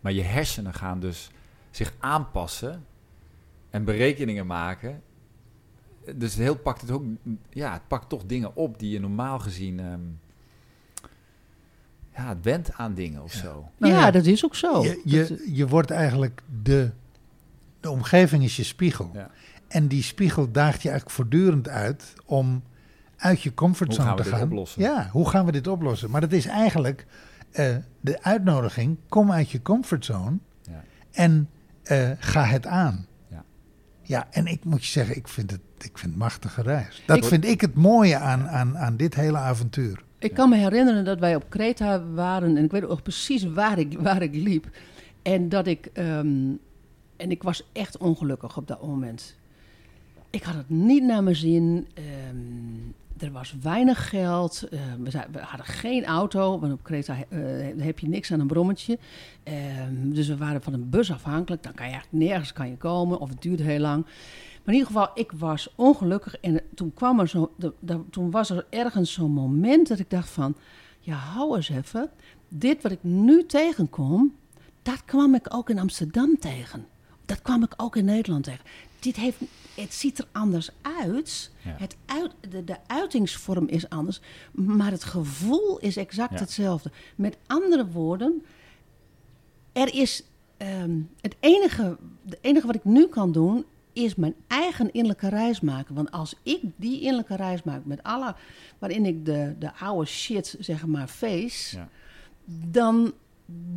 [0.00, 1.30] Maar je hersenen gaan dus
[1.70, 2.84] zich aanpassen
[3.70, 5.02] en berekeningen maken.
[6.14, 7.04] Dus het heel pakt het ook,
[7.50, 10.00] ja, het pakt toch dingen op die je normaal gezien, ehm,
[12.16, 13.40] ja, het went aan dingen of Ja.
[13.40, 13.68] zo.
[13.78, 14.82] Nou ja, ja, dat is ook zo.
[14.82, 16.90] je, je, je wordt eigenlijk de,
[17.80, 19.10] de omgeving is je spiegel.
[19.14, 19.30] Ja.
[19.74, 22.62] En die spiegel daagt je eigenlijk voortdurend uit om
[23.16, 24.48] uit je comfortzone Hoe gaan we te dit gaan.
[24.48, 24.82] oplossen?
[24.82, 26.10] Ja, hoe gaan we dit oplossen?
[26.10, 27.06] Maar dat is eigenlijk
[27.50, 30.82] eh, de uitnodiging: kom uit je comfortzone Ja.
[31.10, 31.48] en
[31.82, 33.06] eh, ga het aan.
[33.28, 33.44] Ja.
[34.02, 37.02] Ja, en ik moet je zeggen, ik vind het, ik vind het machtige reis.
[37.06, 40.02] Dat Ik- vind ik het mooie aan, aan, aan dit hele avontuur.
[40.18, 43.44] Ik kan me herinneren dat wij op Kreta waren en ik weet ook nog precies
[43.44, 44.66] waar ik, waar ik liep.
[45.22, 46.50] En dat ik, ehm,
[47.16, 49.36] en ik was echt ongelukkig op dat moment.
[50.34, 51.88] Ik had het niet naar mijn zin.
[51.94, 54.62] ehm, er was weinig geld.
[54.70, 54.80] eh,
[55.32, 57.38] we, hadden geen auto, want op Kreta eh,
[57.78, 58.98] heb je niks aan een brommetje.
[59.42, 61.62] Ehm, dus we waren van een bus afhankelijk.
[61.62, 64.02] Dan kan je nergens kan je komen of het duurde heel lang.
[64.04, 66.36] Maar in ieder geval, ik was ongelukkig.
[66.36, 67.54] En toen, kwam er zo,
[68.10, 70.56] toen was er ergens zo'n moment dat ik dacht van...
[71.00, 72.10] Ja, hou eens even.
[72.48, 74.34] Dit wat ik nu tegenkom,
[74.82, 76.86] dat kwam ik ook in Amsterdam tegen.
[77.24, 78.64] Dat kwam ik ook in Nederland tegen.
[78.98, 79.38] dit heeft,
[79.74, 81.50] het ziet er anders uit.
[81.64, 81.74] Ja.
[81.78, 84.20] Het uit de, de uitingsvorm is anders,
[84.52, 86.38] maar het gevoel is exact Ja.
[86.38, 86.90] hetzelfde.
[87.16, 88.42] Met andere woorden,
[89.72, 90.22] er is
[90.56, 95.60] ehm, het enige, het enige wat ik nu kan doen, is mijn eigen innerlijke reis
[95.60, 95.94] maken.
[95.94, 98.34] Want als ik die innerlijke reis maak met alle,
[98.78, 101.88] waarin ik de, de oude shit, zeg maar, face, Ja.
[102.70, 103.12] dan,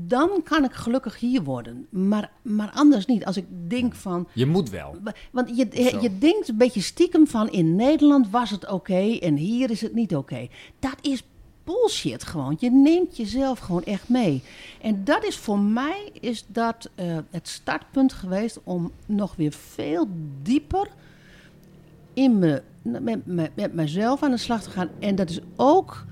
[0.05, 1.87] dan kan ik gelukkig hier worden.
[1.89, 3.25] Maar, maar anders niet.
[3.25, 4.95] Als ik denk van, Je moet wel.
[5.03, 6.01] Wa- Want je, Zo.
[6.01, 9.93] je denkt een beetje stiekem van in Nederland was het oké en hier is het
[9.93, 10.47] niet oké.
[10.79, 11.23] Dat is
[11.63, 12.55] bullshit gewoon.
[12.59, 14.41] Je neemt jezelf gewoon echt mee.
[14.81, 20.07] En dat is voor mij is dat eh, het startpunt geweest om nog weer veel
[20.41, 20.87] dieper
[22.13, 24.89] in me, met, met, met mezelf aan de slag te gaan.
[24.99, 26.05] En dat is ook,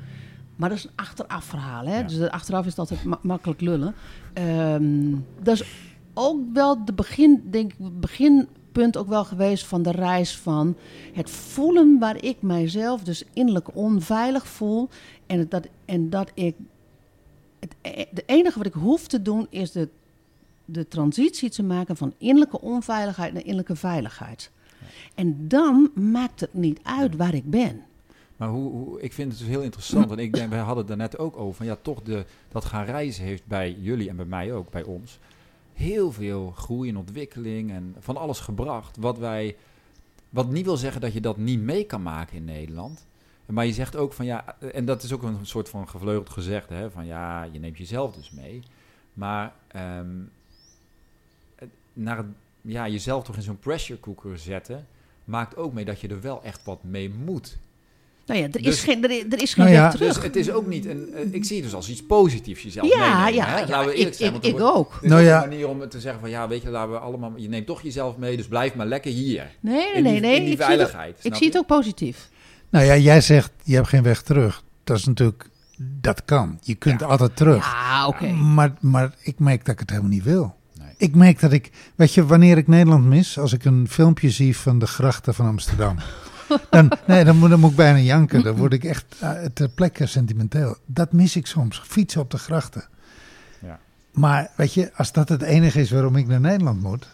[0.56, 1.86] maar dat is een achteraf verhaal.
[1.86, 1.98] Hè?
[1.98, 2.04] Ja.
[2.04, 3.96] Dus achteraf is het altijd ma- makkelijk lullen.
[4.34, 5.64] Ehm, dat is
[6.14, 10.76] ook wel de begin, denk ik, het beginpunt ook wel geweest van de reis van
[11.14, 14.90] het voelen waar ik mijzelf dus innerlijk onveilig voel.
[15.28, 16.56] En het- dat, en dat ik.
[17.60, 19.90] Het, e- de enige wat ik hoef te doen is de,
[20.66, 24.52] de transitie te maken van innerlijke onveiligheid naar innerlijke veiligheid.
[25.16, 27.82] En dan maakt het niet uit waar ik ben.
[28.38, 30.12] Maar hoe, hoe, ik vind het dus heel interessant.
[30.12, 31.56] En ik denk, wij hadden het er ook over.
[31.56, 34.84] Van ja, toch de, dat gaan reizen heeft bij jullie en bij mij ook, bij
[34.84, 35.20] ons.
[35.74, 38.98] Heel veel groei en ontwikkeling en van alles gebracht.
[38.98, 39.56] Wat wij.
[40.30, 43.06] Wat niet wil zeggen dat je dat niet mee kan maken in Nederland.
[43.46, 46.70] Maar je zegt ook van ja, en dat is ook een soort van gevleugeld gezegd,
[46.70, 48.64] hè, van ja, je neemt jezelf dus mee.
[49.14, 50.24] Maar ehm,
[51.94, 52.26] naar
[52.62, 54.88] ja, jezelf toch in zo'n pressure cooker zetten,
[55.24, 57.58] maakt ook mee dat je er wel echt wat mee moet.
[58.26, 60.14] Nou ja, er is Dus- geen, er is, er is geen Nou ja, weg terug.
[60.14, 61.14] Dus het is ook niet een.
[61.14, 63.60] eh, ik zie het dus als iets positiefs jezelf ja, meenemen, ja, hè?
[63.60, 65.00] ja, Laten we ik, eerlijk zijn, ik, want ik wordt- ook.
[65.02, 65.44] Nou ja.
[65.44, 67.34] een manier om te zeggen van ja, weet je, laten we allemaal.
[67.36, 69.52] Je neemt toch jezelf mee, dus blijf maar lekker hier.
[69.60, 70.20] Nee, nee, In die, nee.
[70.22, 70.36] nee.
[70.36, 71.18] in die ik zie het, ook- veiligheid.
[71.22, 72.30] ik zie het ook positief.
[72.70, 74.64] Nou ja, jij zegt, je hebt geen weg terug.
[74.84, 76.58] Dat is natuurlijk, dat kan.
[76.62, 77.06] Je kunt Ja.
[77.06, 77.66] altijd terug.
[77.66, 78.28] Ja, oké.
[78.32, 80.56] Maar, maar ik merk dat ik het helemaal niet wil.
[80.80, 80.94] Nee.
[80.98, 84.58] Ik merk dat ik, weet je, wanneer ik Nederland mis, als ik een filmpje zie
[84.58, 85.96] van de grachten van Amsterdam,
[86.70, 88.44] dan, nee, dan, moet, dan moet ik bijna janken.
[88.44, 90.78] Dan word ik echt eh, ter plekke sentimenteel.
[90.86, 92.84] Dat mis ik soms, fietsen op de grachten.
[93.60, 93.80] Ja.
[94.12, 97.08] Maar weet je, als dat het enige is waarom ik naar Nederland moet.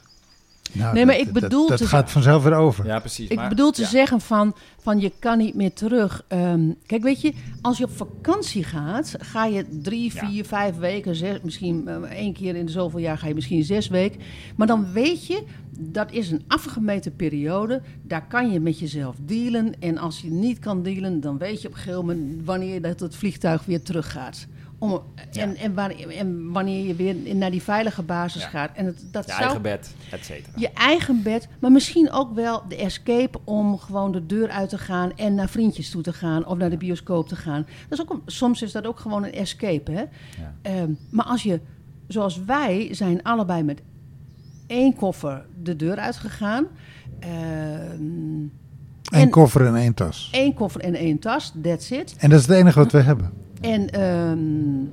[0.72, 2.86] Nou, Nee, maar dat- ik dat- bedoel Dat, te gaat vanzelf weer over.
[2.86, 3.30] Ja, precies.
[3.30, 3.88] Ik maar- bedoel te ja.
[3.88, 6.24] zeggen van, van je kan niet meer terug.
[6.28, 10.28] Ehm, kijk, weet je, als je op vakantie gaat, ga je drie, Ja.
[10.28, 13.64] vier, vijf weken, zes, misschien eh, één keer in de zoveel jaar ga je misschien
[13.64, 14.20] zes weken.
[14.56, 15.44] Maar dan weet je,
[15.80, 17.82] dat is een afgemeten periode.
[18.04, 19.74] Daar kan je met jezelf dealen.
[19.80, 23.00] En als je niet kan dealen, dan weet je op een gegeven moment wanneer dat
[23.00, 24.48] het vliegtuig weer teruggaat.
[24.84, 24.92] Om,
[25.32, 25.42] Ja.
[25.42, 28.48] en, en, wanneer, en wanneer je weer naar die veilige basis Ja.
[28.48, 28.70] gaat.
[28.76, 30.52] En het, dat Je zou eigen bed, et cetera.
[30.56, 34.78] je eigen bed, maar misschien ook wel de escape om gewoon de deur uit te
[34.78, 37.66] gaan en naar vriendjes toe te gaan of naar de bioscoop te gaan.
[37.90, 39.92] Dat is ook een- soms is dat ook gewoon een escape.
[39.92, 40.02] Hè?
[40.02, 40.10] Ja.
[40.62, 41.60] Ehm, maar als je,
[42.08, 43.82] zoals wij, zijn allebei met
[44.68, 46.66] één koffer de deur uitgegaan.
[47.20, 48.44] Ehm
[49.12, 50.30] Eén koffer en één tas.
[50.32, 52.16] één koffer en één tas, that's it.
[52.18, 53.32] En dat is het enige wat we hebben.
[53.62, 54.86] En, ehm,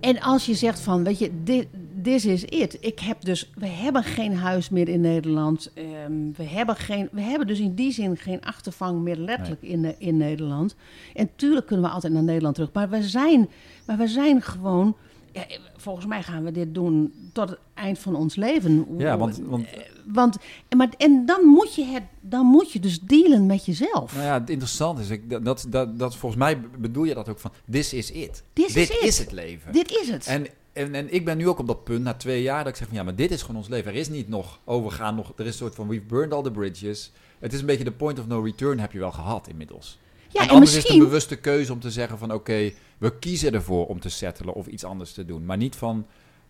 [0.00, 1.66] en als je zegt van, weet je, dit
[2.02, 2.76] this is it.
[2.80, 5.72] Ik heb dus, we hebben geen huis meer in Nederland.
[5.74, 9.84] Ehm, we, hebben geen, we hebben dus in die zin geen achtervang meer letterlijk in,
[9.84, 10.76] eh, in Nederland.
[11.14, 12.72] En tuurlijk kunnen we altijd naar Nederland terug.
[12.72, 13.48] Maar we zijn,
[13.86, 14.96] maar we zijn gewoon,
[15.32, 18.86] ja, volgens mij gaan we dit doen tot het eind van ons leven.
[18.98, 19.66] Ja, want, want
[20.06, 20.36] Want,
[20.68, 24.14] en maar, en dan moet, je het, dan moet je dus dealen met jezelf.
[24.14, 27.38] nou ja, het interessante is, ik, dat, dat, dat, volgens mij bedoel je dat ook
[27.38, 28.42] van, this is it.
[28.52, 29.02] This Dit is it.
[29.02, 29.72] is het leven.
[29.72, 30.26] Dit is het.
[30.26, 32.78] En, en, en ik ben nu ook op dat punt, na twee jaar, dat ik
[32.78, 33.92] zeg van ja, maar dit is gewoon ons leven.
[33.92, 36.50] Er is niet nog overgaan, nog, er is een soort van we've burned all the
[36.50, 37.12] bridges.
[37.38, 39.98] Het is een beetje de point of no return heb je wel gehad inmiddels.
[40.28, 41.00] ja, en en, anders is het misschien...
[41.00, 44.66] een bewuste keuze om te zeggen van oké, we kiezen ervoor om te settelen of
[44.66, 45.44] iets anders te doen.
[45.44, 46.06] Maar niet van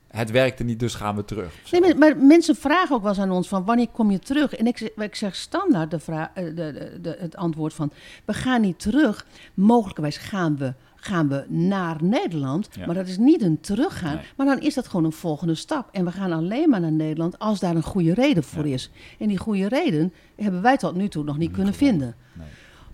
[0.09, 1.55] het werkte niet, dus gaan we terug.
[1.71, 4.55] Nee, maar, maar mensen vragen ook wel eens aan ons van wanneer kom je terug?
[4.55, 7.93] En ik, zeg- ik zeg standaard de vraag, eh, de, de, de- het antwoord van
[8.25, 9.27] we gaan niet terug.
[9.55, 12.87] Mogelijkerwijs gaan we, gaan we naar Nederland, Ja.
[12.87, 14.15] maar dat is niet een teruggaan.
[14.15, 14.25] Nee.
[14.37, 15.89] Maar dan is dat gewoon een volgende stap.
[15.93, 18.75] En we gaan alleen maar naar Nederland als daar een goede reden voor Ja.
[18.75, 18.91] is.
[19.19, 22.15] En die goede reden hebben wij tot nu toe nog niet Niet kunnen vinden.
[22.33, 22.47] Nee.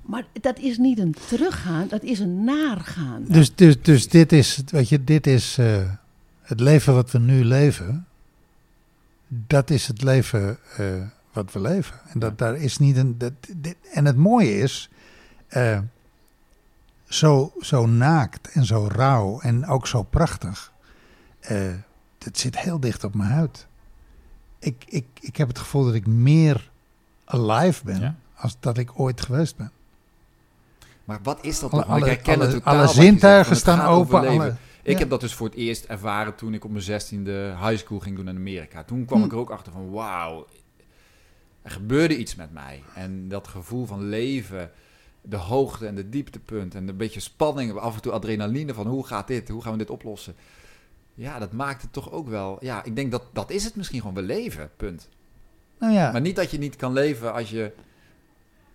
[0.07, 3.25] Maar dat is niet een teruggaan, dat is een naargaan.
[3.29, 5.91] Dus, dus, dus dit is, het- weet je, dit is eh,
[6.43, 8.07] het leven wat we nu leven.
[9.29, 10.85] Dat is het leven eh,
[11.33, 11.97] wat we leven.
[12.09, 13.19] En dat daar is niet een.
[13.19, 14.89] Dat, dit, en het mooie is,
[15.49, 15.79] eh,
[17.09, 20.73] zo, zo naakt en zo rauw en ook zo prachtig.
[21.41, 21.73] eh
[22.25, 23.67] het zit heel dicht op mijn huid.
[24.59, 26.71] ik, ik, ik heb het gevoel dat ik meer
[27.25, 28.15] alive ben Ja.
[28.35, 29.71] als dat ik ooit geweest ben.
[31.07, 34.19] Maar wat is dat Alle, ik alle, alle, totaal alle zintuigen staan open.
[34.29, 34.99] Alle, Ik Ja.
[34.99, 38.17] heb dat dus voor het eerst ervaren toen ik op mijn zestiende high school ging
[38.17, 38.85] doen in Amerika.
[38.85, 39.25] Toen kwam Hm.
[39.27, 40.47] ik er ook achter van wauw,
[41.63, 42.83] er gebeurde iets met mij.
[42.95, 44.71] En dat gevoel van leven,
[45.23, 49.07] de hoogte en de dieptepunt en een beetje spanning, af en toe adrenaline van hoe
[49.07, 50.35] gaat dit, hoe gaan we dit oplossen.
[51.15, 52.57] Ja, dat maakt het toch ook wel.
[52.61, 54.15] Ja, ik denk dat dat is het misschien gewoon.
[54.15, 55.09] We leven, punt.
[55.79, 57.73] nou ja, Maar niet dat je niet kan leven als je.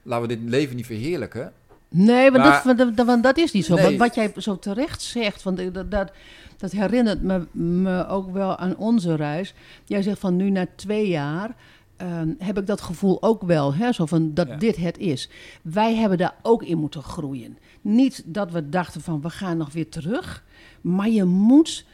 [0.04, 1.54] Laten we dit leven niet verheerlijken.
[1.94, 3.76] Nee, maar, Maar- dat, dat, dat, dat is niet zo.
[3.76, 3.84] Nee.
[3.84, 6.12] Wat, wat jij zo terecht zegt, want dat, dat,
[6.58, 7.48] dat herinnert me,
[7.84, 9.54] me ook wel aan onze reis.
[9.86, 11.56] Jij zegt van nu na twee jaar
[11.98, 14.56] ehm, heb ik dat gevoel ook wel, hè, zo van dat Ja.
[14.56, 15.30] dit het is.
[15.62, 17.58] Wij hebben daar ook in moeten groeien.
[17.82, 20.44] Niet dat we dachten van we gaan nog weer terug,
[20.82, 21.86] maar je moet,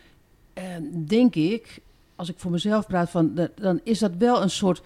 [0.54, 1.80] ehm, denk ik,
[2.16, 4.82] als ik voor mezelf praat, van, dan is dat wel een soort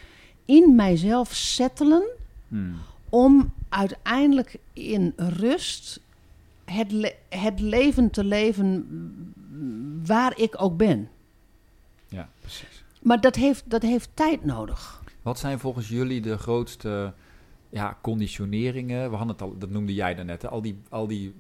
[0.46, 2.04] in mijzelf settelen
[2.48, 2.76] Hmm.
[3.10, 6.00] om uiteindelijk in rust
[6.66, 8.86] het, le- het leven te leven
[10.06, 11.10] waar ik ook ben.
[12.08, 12.84] Ja, precies.
[13.02, 15.04] Maar dat heeft, dat heeft tijd nodig.
[15.22, 17.14] Wat zijn volgens jullie de grootste
[17.70, 19.10] ja, conditioneringen?
[19.10, 20.42] We hadden het al, dat noemde jij daarnet.
[20.42, 20.48] hè?
[20.48, 21.36] Al die, al die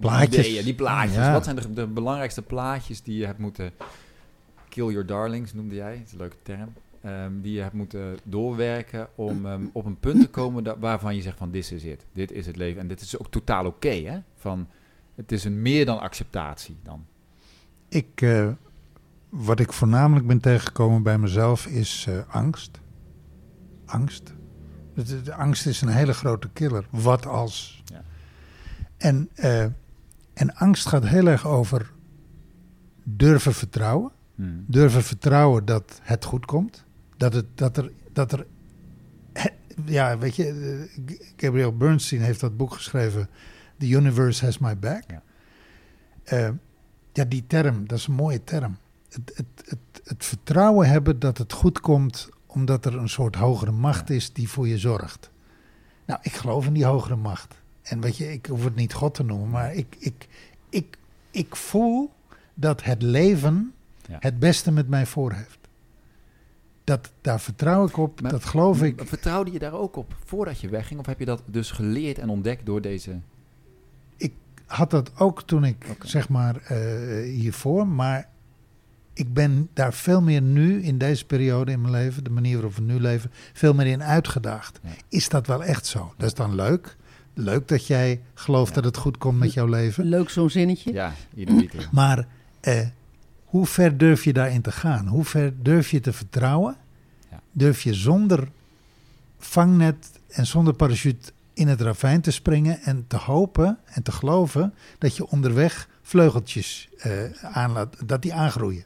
[0.00, 0.46] Plaatjes.
[0.46, 1.16] ideeën, die plaatjes.
[1.16, 1.32] Ja.
[1.32, 3.72] Wat zijn de, de belangrijkste plaatjes die je hebt moeten...
[4.68, 6.72] Kill your darlings noemde jij, dat is een leuke term.
[7.06, 11.14] Ehm, die je hebt moeten doorwerken om ehm, op een punt te komen da- waarvan
[11.14, 12.06] je zegt van dit is het.
[12.12, 12.80] Dit is het leven.
[12.80, 14.18] En dit is ook totaal oké, hè?
[14.34, 14.68] Van,
[15.14, 17.04] het is een meer dan acceptatie dan.
[17.88, 18.48] ik, eh,
[19.28, 22.80] wat ik voornamelijk ben tegengekomen bij mezelf is eh, angst.
[23.84, 24.34] Angst.
[24.94, 26.86] De, de- de angst is een hele grote killer.
[26.90, 27.82] Wat als?
[27.84, 28.02] Ja.
[28.96, 29.62] En, eh,
[30.34, 31.92] en angst gaat heel erg over
[33.02, 34.10] durven vertrouwen.
[34.34, 34.64] Hmm.
[34.68, 36.84] durven vertrouwen dat het goed komt.
[37.16, 37.92] Dat, het, dat er.
[38.12, 38.46] Dat er
[39.84, 40.48] ja, weet je,
[41.06, 43.28] eh, Gabriel Bernstein heeft dat boek geschreven.
[43.78, 45.02] The Universe Has My Back.
[45.06, 45.22] Ja.
[46.24, 46.48] Eh,
[47.12, 48.76] ja, die term, dat is een mooie term.
[49.08, 53.70] Het, het, het, het vertrouwen hebben dat het goed komt omdat er een soort hogere
[53.70, 55.30] macht is die voor je zorgt.
[56.06, 57.54] Nou, ik geloof in die hogere macht.
[57.82, 60.28] En weet je, ik hoef het niet God te noemen, maar ik, ik,
[60.68, 60.98] ik,
[61.30, 62.12] ik voel
[62.54, 63.72] dat het leven
[64.08, 64.16] Ja.
[64.20, 65.65] het beste met mij voor heeft.
[66.86, 69.02] Dat, daar vertrouw ik op, Maar- dat geloof ik.
[69.04, 71.00] Vertrouwde je daar ook op voordat je wegging?
[71.00, 73.18] Of heb je dat dus geleerd en ontdekt door deze...
[74.66, 76.76] Had dat ook toen ik, zeg maar, eh,
[77.30, 77.86] hiervoor.
[77.88, 78.28] Maar
[79.12, 82.74] ik ben daar veel meer nu, in deze periode in mijn leven, de manier waarop
[82.74, 84.80] we nu leven, veel meer in uitgedaagd.
[84.82, 84.88] Ja.
[85.08, 86.12] Is dat wel echt zo?
[86.16, 86.96] Dat is dan leuk.
[87.34, 88.74] Leuk dat jij gelooft Ja.
[88.74, 90.04] dat het goed komt met jouw leven.
[90.04, 90.92] Leuk zo'n zinnetje.
[90.92, 91.88] Ja, ieder ieder.
[91.92, 92.26] Maar
[92.60, 92.86] eh,
[93.56, 95.06] hoe ver durf je daarin te gaan?
[95.06, 96.76] Hoe ver durf je te vertrouwen?
[97.30, 97.40] Ja.
[97.52, 98.48] Durf je zonder
[99.38, 104.74] vangnet en zonder parachute in het ravijn te springen en te hopen en te geloven
[104.98, 108.84] dat je onderweg vleugeltjes eh aanlaat, dat die aangroeien.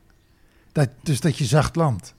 [0.72, 2.14] Dat, dus dat je zacht landt.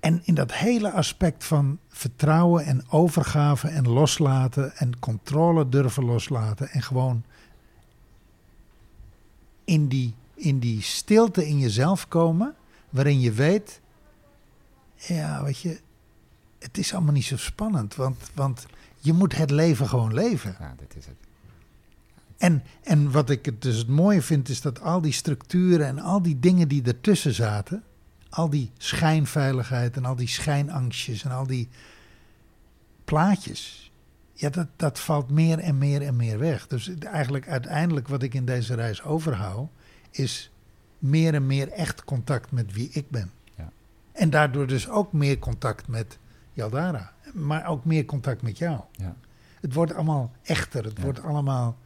[0.00, 6.68] En in dat hele aspect van vertrouwen en overgave en loslaten en controle durven loslaten
[6.68, 7.24] en gewoon
[9.64, 12.54] in die, in die stilte in jezelf komen,
[12.90, 13.80] waarin je weet,
[14.96, 15.80] ja, weet je,
[16.58, 18.66] het is allemaal niet zo spannend, want, want
[18.98, 20.56] je moet het leven gewoon leven.
[20.58, 21.16] Ja, dit is het.
[22.36, 25.98] En, en wat ik het dus het mooie vind, is dat al die structuren en
[25.98, 27.82] al die dingen die ertussen zaten,
[28.30, 31.68] al die schijnveiligheid en al die schijnangstjes en al die
[33.04, 33.92] plaatjes,
[34.32, 36.66] ja, dat, dat valt meer en meer en meer weg.
[36.66, 39.70] Dus eigenlijk uiteindelijk wat ik in deze reis overhoud,
[40.12, 40.50] is
[40.98, 43.30] meer en meer echt contact met wie ik ben.
[43.56, 43.68] Ja.
[44.12, 46.18] En daardoor dus ook meer contact met
[46.52, 48.80] Jaldara, maar ook meer contact met jou.
[48.92, 49.16] Ja.
[49.60, 51.02] Het wordt allemaal echter, het Ja.
[51.02, 51.78] wordt allemaal,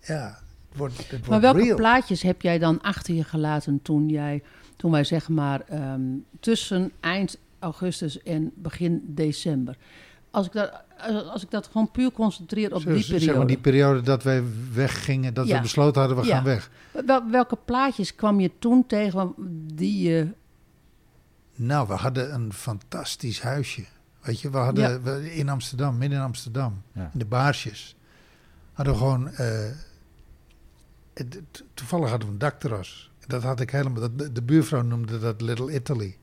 [0.00, 1.76] ja, het wordt, het wordt Maar welke real.
[1.76, 4.42] plaatjes heb jij dan achter je gelaten toen, jij,
[4.76, 6.00] toen wij zeg maar ehm,
[6.40, 9.76] tussen eind augustus en begin december?
[10.30, 10.82] Als ik dat,
[11.32, 13.38] als ik dat gewoon puur concentreer op Zo, die zeg periode.
[13.38, 15.56] maar die periode dat wij weggingen, dat Ja.
[15.56, 16.34] we besloten hadden, we Ja.
[16.34, 16.70] gaan weg.
[17.06, 19.34] Wel- welke plaatjes kwam je toen tegen
[19.74, 20.28] die je...
[21.56, 23.84] Nou, we hadden een fantastisch huisje.
[24.20, 25.00] Weet je, we hadden Ja.
[25.00, 27.10] we, in Amsterdam, midden in Amsterdam, Ja.
[27.12, 27.96] in de Baarsjes,
[28.72, 29.70] hadden we gewoon, eh,
[31.74, 33.10] toevallig hadden we een dakterras.
[33.26, 36.16] Dat had ik helemaal, dat, de buurvrouw noemde dat Little Italy,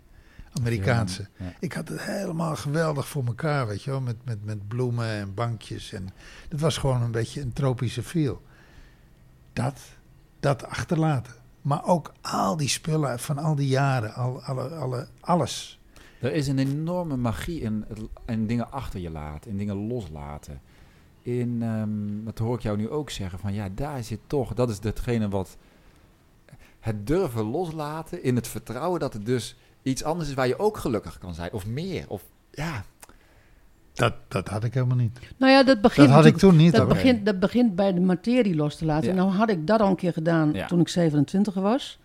[0.59, 1.27] Amerikaanse.
[1.37, 1.53] Ja, ja.
[1.59, 5.33] Ik had het helemaal geweldig voor elkaar, weet je wel, met, met, met bloemen en
[5.33, 5.93] bankjes.
[5.93, 6.09] En
[6.49, 8.41] het was gewoon een beetje een tropische feel.
[9.53, 9.79] Dat,
[10.39, 11.33] dat achterlaten.
[11.61, 15.79] Maar ook al die spullen van al die jaren, al, alle, alle, alles.
[16.19, 17.85] Er is een enorme magie in,
[18.25, 20.61] in dingen achter je laten, in dingen loslaten.
[21.21, 24.69] In, ehm, dat hoor ik jou nu ook zeggen, van ja, daar zit toch, dat
[24.69, 25.57] is datgene wat
[26.79, 30.77] het durven loslaten in het vertrouwen dat het dus iets anders is waar je ook
[30.77, 32.83] gelukkig kan zijn, of meer, of ja.
[33.93, 35.19] Dat, dat had ik helemaal niet.
[35.37, 36.75] Nou ja, dat begint Dat had ik toen niet.
[36.75, 39.03] Dat begint, dat begint bij de materie los te laten.
[39.03, 39.09] Ja.
[39.09, 40.67] En nou had ik dat al een keer gedaan Ja.
[40.67, 41.99] toen ik 27 was.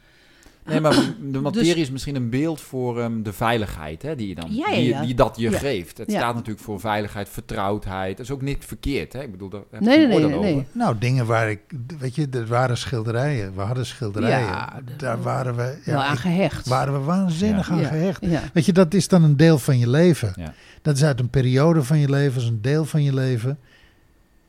[0.67, 0.95] Nee, maar
[1.33, 4.55] de materie Dus- is misschien een beeld voor ehm, de veiligheid hè, die, je dan,
[4.55, 5.01] Ja, ja, die, ja.
[5.03, 5.59] die dat je Ja.
[5.59, 5.99] geeft.
[5.99, 6.19] Het Ja.
[6.19, 8.17] staat natuurlijk voor veiligheid, vertrouwdheid.
[8.17, 9.13] Dat is ook niet verkeerd.
[9.13, 9.23] Hè?
[9.23, 10.67] Ik bedoel, daar heb Nee, je nee, nee.
[10.73, 11.61] Nou, dingen waar ik,
[11.99, 13.55] weet je, er waren schilderijen.
[13.55, 14.85] We hadden schilderijen.
[14.97, 16.69] Daar waren we, Wel ja, aan ik- gehecht.
[16.69, 17.75] waren we waanzinnig Ja.
[17.75, 17.89] aan Ja.
[17.89, 18.19] gehecht.
[18.25, 18.43] Ja.
[18.53, 20.33] Weet je, dat is dan een deel van je leven.
[20.37, 20.53] Ja.
[20.83, 23.59] Dat is uit een periode van je leven, dat is een deel van je leven.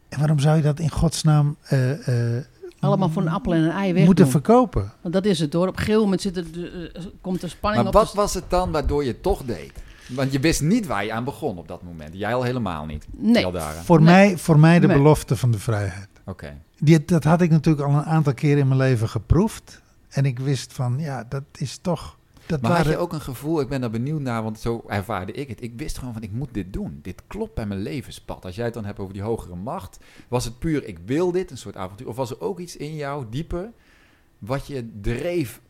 [0.09, 1.91] En waarom zou je dat in godsnaam eh,
[2.37, 2.43] eh,
[2.79, 4.05] Allemaal voor een appel en een ei weg.
[4.05, 4.33] moeten doen.
[4.33, 4.91] verkopen?
[5.01, 5.67] Want dat is het hoor.
[5.67, 6.45] Op een gegeven moment zit er,
[6.93, 7.99] eh, komt er spanning Maar op.
[7.99, 9.71] wat de- was het dan waardoor je het toch deed?
[10.07, 12.09] Want je wist niet waar je aan begon op dat moment.
[12.13, 13.05] Jij al helemaal niet.
[13.17, 13.45] Nee.
[13.83, 14.05] Voor, Nee.
[14.27, 14.97] mij, voor mij de Nee.
[14.97, 16.07] belofte van de vrijheid.
[16.25, 16.57] Oké.
[16.79, 19.81] Die, dat had ik natuurlijk al een aantal keer in mijn leven geproefd.
[20.09, 22.16] En ik wist van, ja, dat is toch...
[22.47, 25.31] Dat Maar had je ook een gevoel, ik ben daar benieuwd naar, want zo ervaarde
[25.31, 25.61] ik het.
[25.61, 26.99] Ik wist gewoon van, ik moet dit doen.
[27.01, 28.45] Dit klopt bij mijn levenspad.
[28.45, 31.51] Als jij het dan hebt over die hogere macht, was het puur, ik wil dit,
[31.51, 32.07] een soort avontuur.
[32.07, 33.71] Of was er ook iets in jou, dieper,
[34.39, 35.61] wat je dreef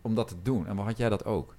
[0.00, 0.66] om dat te doen?
[0.66, 1.55] En had jij dat ook?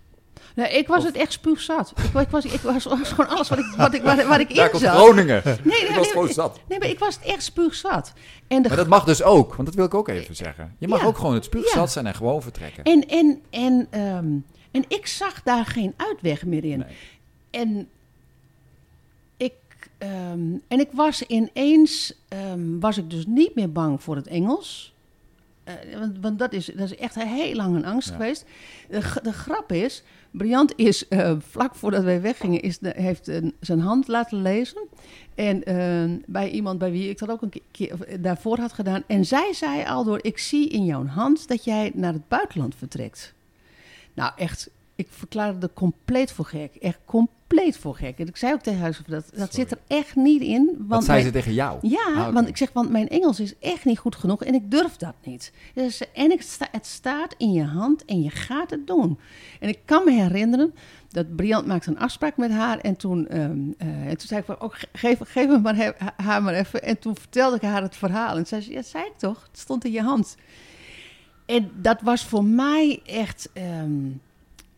[0.55, 1.93] Nee, ik was Of- het echt spuugzat.
[2.13, 4.49] Ik, ik, was, ik was, was gewoon alles wat ik, wat ik, waar, waar ik
[4.49, 4.95] in komt zat.
[4.95, 5.41] Groningen.
[5.45, 6.59] Nee, nee, Ik was nee, gewoon zat.
[6.67, 8.13] nee, maar ik was het echt spuugzat.
[8.47, 10.75] En, de Maar dat mag dus ook, want dat wil ik ook even zeggen.
[10.77, 11.05] Je mag Ja.
[11.07, 11.71] ook gewoon het spuug Ja.
[11.71, 12.83] zat zijn en gewoon vertrekken.
[12.83, 14.27] En, en, en, ehm,
[14.71, 16.77] en ik zag daar geen uitweg meer in.
[16.79, 16.95] Nee.
[17.51, 17.89] En
[19.37, 19.53] ik,
[19.97, 24.95] ehm, en ik was ineens, ehm, was ik dus niet meer bang voor het Engels.
[25.63, 28.15] Eh, want, want dat, is, dat is echt heel lang een angst Ja.
[28.15, 28.45] geweest.
[28.89, 33.79] De, de grap is, Briant is eh, vlak voordat wij weggingen, is heeft een, zijn
[33.79, 34.87] hand laten lezen.
[35.35, 39.03] En eh, bij iemand bij wie ik dat ook een keer eh, daarvoor had gedaan.
[39.07, 42.75] En zij zei al door, ik zie in jouw hand dat jij naar het buitenland
[42.75, 43.33] vertrekt.
[44.13, 46.75] Nou, echt, ik verklaarde er compleet voor gek.
[46.75, 48.19] Echt compleet voor gek.
[48.19, 49.51] En ik zei ook tegen haar, dat, dat Sorry.
[49.51, 50.75] zit er echt niet in.
[50.79, 51.79] Want zei mijn- ze tegen jou?
[51.81, 54.71] ja, Ah, want ik zeg, want mijn Engels is echt niet goed genoeg en ik
[54.71, 55.51] durf dat niet.
[55.73, 59.19] Dus, en ik sta, het staat in je hand en je gaat het doen.
[59.59, 60.73] En ik kan me herinneren
[61.09, 64.45] dat Briant maakte een afspraak met haar en toen, ehm, eh, en toen zei ik
[64.45, 66.83] van, ook geef, geef me maar he- haar maar even.
[66.83, 69.59] En toen vertelde ik haar het verhaal en zei ze, ja, zei ik toch, het
[69.59, 70.35] stond in je hand.
[71.45, 74.01] En dat was voor mij echt, ehm,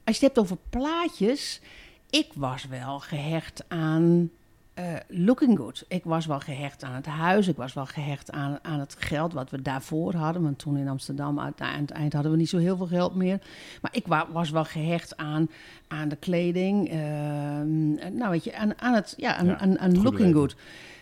[0.04, 1.62] als je het hebt over plaatjes,
[2.10, 4.30] ik was wel gehecht aan
[4.74, 5.86] eh, looking good.
[5.88, 7.48] Ik was wel gehecht aan het huis.
[7.48, 10.42] Ik was wel gehecht aan, aan het geld wat we daarvoor hadden.
[10.42, 13.40] Want toen in Amsterdam aan het eind, hadden we niet zo heel veel geld meer.
[13.82, 15.50] Maar ik wa- was wel gehecht aan,
[15.88, 16.90] aan de kleding.
[16.90, 20.56] ehm, nou, weet je, aan, aan het, ja, aan, Ja, aan, looking good.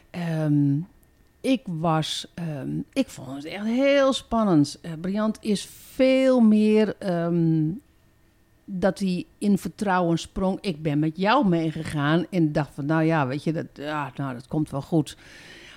[0.09, 0.75] Ehm,
[1.41, 4.77] ik was, ehm, ik vond het echt heel spannend.
[4.81, 6.95] Eh Briant is veel meer
[8.69, 10.57] dat hij in vertrouwen sprong.
[10.61, 14.33] Ik ben met jou meegegaan en dacht van, nou ja, weet je, dat, ja, nou,
[14.33, 15.17] dat komt wel goed.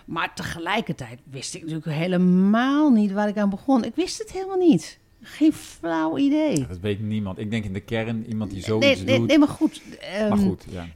[0.05, 3.85] Maar tegelijkertijd wist ik natuurlijk helemaal niet waar ik aan begon.
[3.85, 4.99] Ik wist het helemaal niet.
[5.23, 6.67] Geen flauw idee.
[6.67, 7.39] Dat weet niemand.
[7.39, 9.29] Ik denk in de kern iemand die zoiets Nee, nee, doet.
[9.29, 9.83] nee, maar goed.
[10.01, 10.87] ehm, maar goed, ja.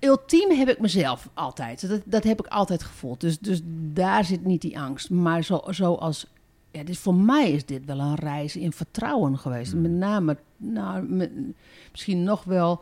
[0.00, 1.88] ultiem heb ik mezelf altijd.
[1.88, 3.20] Dat, dat heb ik altijd gevoeld.
[3.20, 3.60] Dus, dus
[3.92, 5.10] daar zit niet die angst.
[5.10, 6.26] Maar zo, zoals.
[6.72, 9.72] Ja, dus voor mij is dit wel een reis in vertrouwen geweest.
[9.72, 9.80] Hmm.
[9.80, 11.30] Met name, nou, met-
[11.90, 12.80] misschien nog wel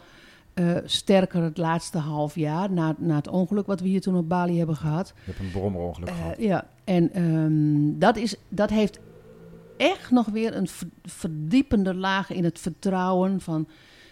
[0.54, 2.70] eh, sterker het laatste half jaar.
[2.72, 5.12] Na, na het ongeluk wat we hier toen op Bali hebben gehad.
[5.16, 6.34] Je hebt een brommerongeluk Eh, gehad.
[6.38, 8.98] ja, en ehm, dat, is, dat heeft
[9.76, 13.68] echt nog weer een ver- verdiepende laag in het vertrouwen van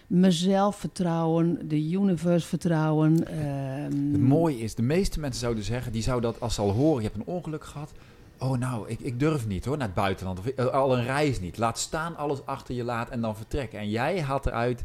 [0.06, 3.26] mezelf vertrouwen, de universe vertrouwen.
[3.28, 6.70] ehm, Het mooie is, de meeste mensen zouden zeggen, die zouden dat als ze al
[6.70, 7.92] horen, je hebt een ongeluk gehad.
[8.38, 10.38] Oh nou, ik, ik durf niet hoor, naar het buitenland.
[10.38, 11.58] Of eh, al een reis niet.
[11.58, 13.78] Laat staan alles achter je laat en dan vertrekken.
[13.78, 14.84] En jij haalt eruit,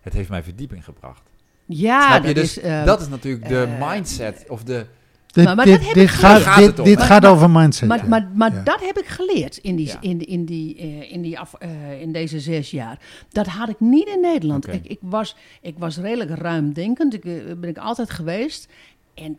[0.00, 1.22] het heeft mij verdieping gebracht.
[1.66, 2.26] Ja, Snap je?
[2.26, 4.86] dat Dus is, ehm, dat is natuurlijk de eh, mindset of de...
[5.26, 7.88] Dit, Maar- maar dit, dit gaat, dit, Gaat over mindset.
[7.88, 8.62] Maar, maar, maar Ja.
[8.62, 10.00] dat heb ik geleerd in, die, Ja.
[10.00, 12.98] in, in, die, eh, in, die af, eh, in deze zes jaar.
[13.32, 14.68] Dat had ik niet in Nederland.
[14.72, 17.14] Ik, ik, was, ik was redelijk ruimdenkend.
[17.14, 17.22] Ik,
[17.60, 18.68] ben ik altijd geweest.
[19.14, 19.38] En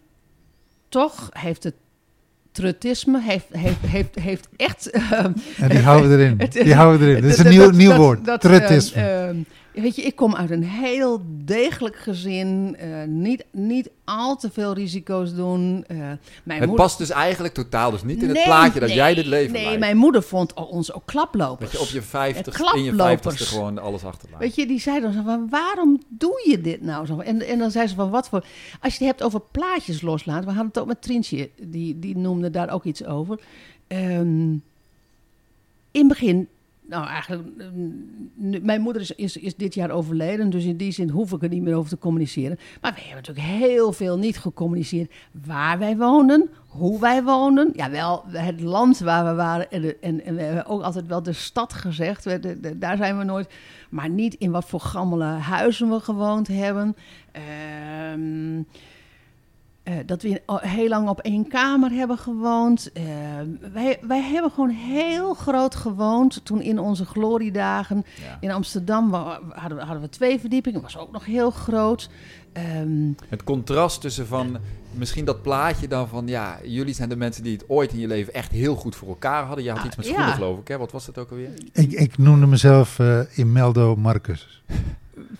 [0.89, 1.73] toch heeft het
[2.61, 4.89] trutisme heeft, heeft, heeft, heeft echt...
[4.89, 6.35] En die houden we erin.
[6.41, 7.21] het- Die houden we erin.
[7.21, 8.25] Dit is dat- een nieuw, dat- nieuw woord.
[8.25, 9.35] dat, Trutisme.
[9.81, 12.75] Weet je, ik kom uit een heel degelijk gezin.
[12.79, 15.83] eh, niet, niet al te veel risico's doen.
[15.87, 18.97] eh, mijn Het moeder- past dus eigenlijk totaal dus niet in het plaatje dat nee,
[18.97, 19.79] jij dit leven Nee, leidt.
[19.79, 21.71] mijn moeder vond ons ook klaplopers.
[21.71, 23.35] Dat je op je 50, Ja, in je klaplopers.
[23.35, 24.39] 50ste gewoon alles achterlaat.
[24.39, 27.19] Weet je, die zei dan zo van, waarom doe je dit nou zo?
[27.19, 28.45] En, en dan zei ze van, wat voor...
[28.81, 30.41] Als je het hebt over plaatjes loslaten.
[30.43, 33.39] We hadden het ook met Trientje, die, die noemde daar ook iets over.
[33.87, 34.51] Ehm,
[35.91, 36.47] in het begin,
[36.87, 40.49] nou eigenlijk, mm, nu- mijn moeder is, is, is dit jaar overleden.
[40.49, 42.57] Dus in die zin hoef ik er niet meer over te communiceren.
[42.81, 45.11] Maar we hebben natuurlijk heel veel niet gecommuniceerd.
[45.45, 47.69] Waar wij wonen, hoe wij wonen.
[47.75, 49.71] Ja, wel het land waar we waren.
[49.71, 52.23] En, en, en we hebben ook altijd wel de stad gezegd.
[52.23, 53.49] We- daar zijn we nooit.
[53.89, 56.95] Maar niet in wat voor gammele huizen we gewoond hebben.
[57.31, 58.61] Ehm,
[59.87, 62.91] eh, dat we in- al heel lang op één kamer hebben gewoond.
[62.93, 63.03] Eh,
[63.73, 66.45] wij, wij hebben gewoon heel groot gewoond.
[66.45, 68.37] Toen in onze gloriedagen Ja.
[68.39, 70.81] in Amsterdam hadden we, hadden we twee verdiepingen.
[70.81, 72.09] was ook nog heel groot.
[72.53, 74.57] Ehm, Het contrast tussen van
[74.93, 78.07] misschien dat plaatje dan van ja, jullie zijn de mensen die het ooit in je
[78.07, 79.63] leven echt heel goed voor elkaar hadden.
[79.63, 80.11] Je had Ah, iets met ja.
[80.11, 80.77] schoenen geloof ik, hè?
[80.77, 81.49] Wat was dat ook alweer?
[81.73, 84.63] Ik, ik noemde mezelf eh, Imeldo Marcus.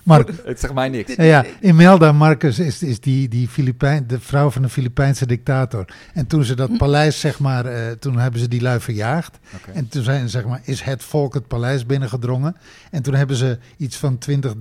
[0.04, 1.16] Mark, Het zegt mij niks.
[1.16, 5.86] ja, ja, Imelda Marcus is, is die, die Filipijn, de vrouw van de Filipijnse dictator.
[6.14, 9.40] En toen ze dat paleis, zeg maar, eh, toen hebben ze die lui verjaagd.
[9.74, 12.56] En toen zijn, zeg maar, is het volk het paleis binnengedrongen.
[12.92, 14.54] En toen hebben ze iets van 20,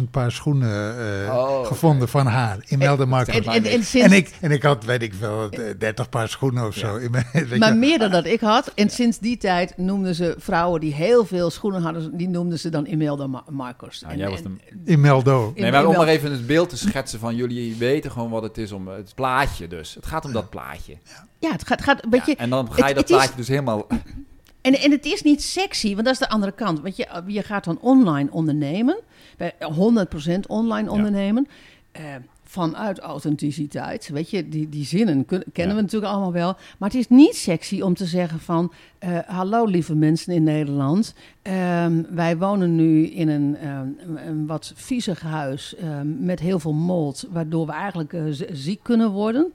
[0.00, 2.58] 30.000 paar schoenen eh, Oh, gevonden van haar.
[2.68, 3.34] Imelda Marcus.
[3.34, 6.66] en, en, en En sinds, ik, en ik had, weet ik eh, 30 paar schoenen
[6.66, 6.96] of zo.
[6.96, 7.74] in mijn- maar wel.
[7.74, 8.72] meer dan dat ik had.
[8.74, 12.68] En sinds die tijd noemden ze vrouwen die heel veel schoenen hadden, die noemden ze
[12.68, 14.00] dan Imelda Ma- Marcos.
[14.00, 15.52] Nou, En- jij was en- de- Imeldo.
[15.56, 18.58] Nee, maar om maar even het beeld te schetsen van jullie weten gewoon wat het
[18.58, 19.94] is om het plaatje dus.
[19.94, 20.96] Het gaat om dat plaatje.
[21.38, 22.34] Ja, het gaat, gaat een beetje...
[22.36, 23.86] Ja, en dan ga je het- dat het is- plaatje dus helemaal...
[24.60, 26.80] En, en het is niet sexy, want dat is de andere kant.
[26.80, 28.98] Want je, je gaat dan online ondernemen,
[29.36, 29.54] bij
[30.36, 31.46] 100% online ondernemen,
[31.92, 32.02] eh,
[32.44, 34.08] vanuit authenticiteit.
[34.08, 35.74] Weet je, die, die zinnen kennen Ja.
[35.74, 36.56] we natuurlijk allemaal wel.
[36.78, 41.14] Maar het is niet sexy om te zeggen van, eh, hallo lieve mensen in Nederland.
[41.42, 46.72] Ehm, wij wonen nu in een, ehm, een, wat viezig huis ehm, met heel veel
[46.72, 49.52] mold, waardoor we eigenlijk eh, ziek kunnen worden.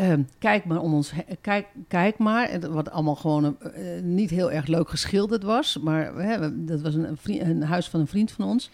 [0.00, 2.48] Ehm, kijk maar om ons he- kijk, kijk maar.
[2.48, 5.78] En Wat allemaal gewoon eh, niet heel erg leuk geschilderd was.
[5.82, 6.12] Maar
[6.54, 8.70] dat was een, een, vri- een huis van een vriend van ons.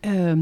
[0.00, 0.38] Ehm,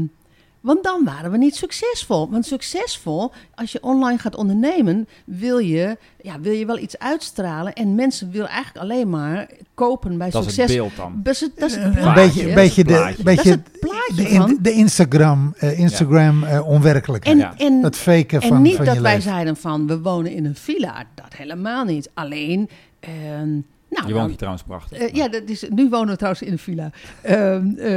[0.61, 2.29] want dan waren we niet succesvol.
[2.29, 7.73] Want succesvol, als je online gaat ondernemen, wil je, ja, wil je wel iets uitstralen.
[7.73, 10.75] En mensen willen eigenlijk alleen maar kopen bij Dat is het succes.
[10.75, 11.19] beeld dan.
[11.23, 12.21] Dat is het, dat is het Een plaatje.
[12.25, 13.23] beetje, een beetje de, plaatje.
[13.23, 13.76] Dat is beetje het
[14.07, 14.57] plaatje de, in- van.
[14.61, 17.35] de Instagram, eh, Instagram eh, onwerkelijkheid.
[17.39, 17.57] En, Ja.
[17.57, 19.31] en, dat faken en van, niet van dat je wij leven.
[19.31, 21.03] zeiden van we wonen in een villa.
[21.15, 22.09] Dat helemaal niet.
[22.13, 22.69] Alleen.
[22.99, 23.49] ehm,
[23.89, 24.97] nou, Je woont hier trouwens prachtig.
[24.97, 26.89] eh, ja, dat is, nu wonen we trouwens in een villa.
[27.21, 27.87] Ehm, eh,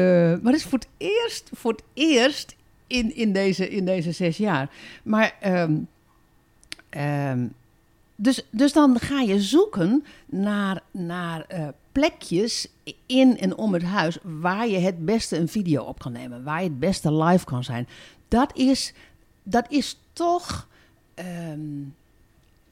[0.43, 2.57] maar het is voor het eerst, voor het eerst
[2.87, 4.71] in, in, deze, in deze zes jaar.
[5.03, 5.73] Maar ehm,
[6.89, 7.47] ehm,
[8.17, 12.69] dus, dus dan ga je zoeken naar, naar eh, plekjes
[13.07, 16.63] in en om het huis waar je het beste een video op kan nemen, waar
[16.63, 17.89] je het beste live kan zijn.
[18.29, 18.95] Dat is,
[19.43, 20.69] dat is toch.
[21.15, 21.59] ehm,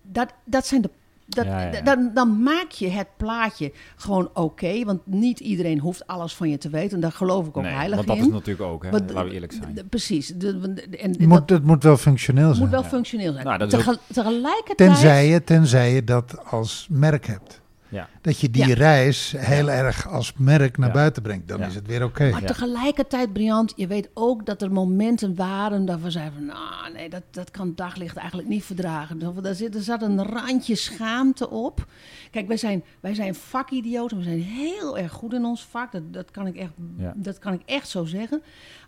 [0.03, 0.91] dat, dat zijn de.
[1.27, 1.81] Dat, Ja, ja, ja.
[1.81, 4.85] Dan, dan maak je het plaatje gewoon oké.
[4.85, 6.95] want niet iedereen hoeft alles van je te weten.
[6.95, 8.23] En daar geloof ik ook Nee, heilig want dat in.
[8.25, 8.91] is natuurlijk ook, hè?
[8.91, 9.87] Want- laten we eerlijk zijn.
[9.89, 10.37] Precies.
[10.37, 12.61] En moet, het moet wel functioneel zijn.
[12.61, 12.89] moet wel ja.
[12.89, 13.45] functioneel zijn.
[13.45, 14.77] Nou, dat tegelijkertijd...
[14.77, 17.61] Tenzij je, tenzij je dat als merk hebt.
[17.91, 18.09] Ja.
[18.21, 18.75] Dat je die Ja.
[18.75, 20.95] reis heel erg als merk naar Ja.
[20.95, 21.49] buiten brengt.
[21.49, 21.67] Dan Ja.
[21.67, 22.31] is het weer oké.
[22.31, 22.47] Maar Ja.
[22.47, 27.09] tegelijkertijd, Briant, je weet ook dat er momenten waren dat we zeiden van, nou nee,
[27.09, 29.23] dat, dat kan daglicht eigenlijk niet verdragen.
[29.23, 31.87] Er, daar zit, er zat een randje schaamte op.
[32.31, 36.13] Kijk, wij zijn, wij zijn vakidioten, we zijn heel erg goed in ons vak, dat,
[36.13, 37.13] dat, kan ik echt, Ja.
[37.17, 38.43] dat kan ik echt zo zeggen.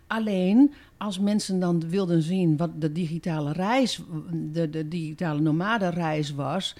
[0.07, 3.99] Alleen, als mensen dan wilden zien wat de digitale reis,
[4.31, 6.75] de, de digitale nomadenreis was,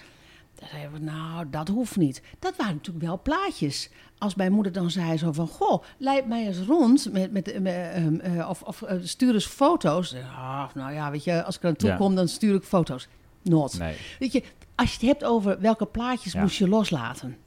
[0.62, 2.22] dan zeiden we, nou, dat hoeft niet.
[2.40, 3.90] Dat waren natuurlijk wel plaatjes.
[4.18, 7.74] Als mijn moeder dan zei zo van, goh, leid mij eens rond met, met, met,
[7.94, 10.16] ehm, eh, of, of eh, stuur eens foto's.
[10.16, 11.96] Ah, nou ja, weet je, als ik er naartoe Ja.
[11.96, 13.08] kom, dan stuur ik foto's.
[13.42, 13.78] Not.
[13.80, 13.96] Nee.
[14.20, 14.44] Weet je,
[14.76, 16.42] als je het hebt over welke plaatjes Ja.
[16.42, 17.38] moest je loslaten.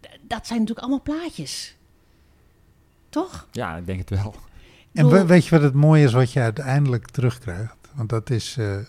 [0.00, 1.76] D- Dat zijn natuurlijk allemaal plaatjes.
[3.08, 3.46] Toch?
[3.50, 4.34] Ja, ik denk het wel.
[4.92, 7.76] En weet je wat het mooie is wat je uiteindelijk terugkrijgt?
[7.94, 8.56] Want dat is...
[8.58, 8.84] eh, eh,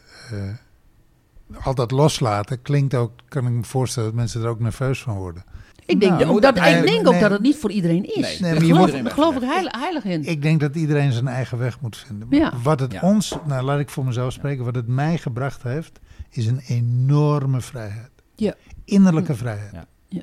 [1.64, 5.16] al dat loslaten klinkt ook, kan ik me voorstellen dat mensen er ook nerveus van
[5.16, 5.44] worden.
[5.86, 8.16] Ik denk, Nou, ook, dat, ik denk ook dat het niet voor iedereen is.
[8.16, 10.24] Nee, Nee, daar maar je geloof, daar geloof ik heilig, heilig in.
[10.24, 12.28] Ik denk dat iedereen zijn eigen weg moet vinden.
[12.30, 12.54] Ja.
[12.64, 13.02] Wat het Ja.
[13.02, 16.00] ons, nou laat ik voor mezelf spreken, wat het mij gebracht heeft,
[16.30, 18.10] is een enorme vrijheid.
[18.36, 18.54] Ja.
[18.86, 19.72] Innerlijke vrijheid.
[19.72, 19.86] Ja.
[20.08, 20.22] Ja.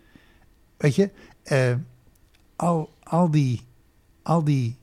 [0.76, 1.10] Weet je,
[1.42, 1.74] eh,
[2.56, 3.60] al, al die,
[4.22, 4.78] al die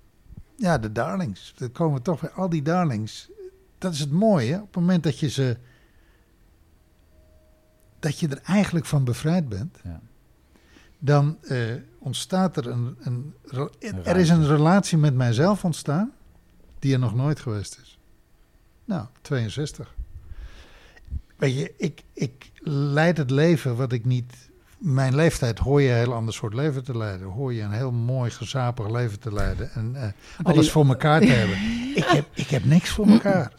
[0.57, 1.53] ja, de darlings.
[1.57, 3.29] Er komen toch weer al die darlings.
[3.77, 4.55] Dat is het mooie.
[4.55, 5.57] Op het moment dat je ze.
[7.99, 9.77] Dat je er eigenlijk van bevrijd bent.
[9.83, 9.99] Ja.
[10.99, 11.57] dan eh,
[11.99, 13.33] ontstaat er een, een.
[14.03, 16.11] Er is een relatie met mijzelf ontstaan.
[16.79, 17.97] die er nog nooit geweest is.
[18.85, 19.95] Nou, 62.
[21.35, 24.33] Weet je, ik, ik leid het leven wat ik niet.
[24.77, 27.27] Mijn leeftijd hoor je een heel ander soort leven te leiden.
[27.27, 29.71] Hoor je een heel mooi, gezapig leven te leiden.
[29.71, 30.07] En eh,
[30.43, 31.57] alles die- voor elkaar te hebben.
[31.95, 33.53] Ik heb, ik heb niks voor elkaar.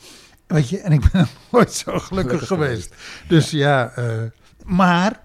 [0.49, 2.95] Weet je, en ik ben nooit zo gelukkig, Gelukkig geweest.
[3.29, 4.23] Dus ja, eh,
[4.65, 5.21] maar.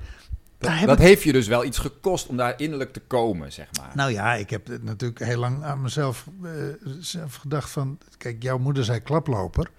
[0.57, 3.91] Dat ik- heeft je dus wel iets gekost om daar innerlijk te komen, zeg maar.
[3.93, 6.51] nou ja, ik heb natuurlijk heel lang aan mezelf eh,
[6.99, 7.97] zelf gedacht van...
[8.17, 9.69] Kijk, jouw moeder zei klaploper.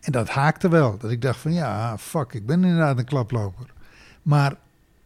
[0.00, 0.98] En dat haakte wel.
[0.98, 3.66] Dat ik dacht van ja, fuck, ik ben inderdaad een klaploper.
[4.22, 4.54] Maar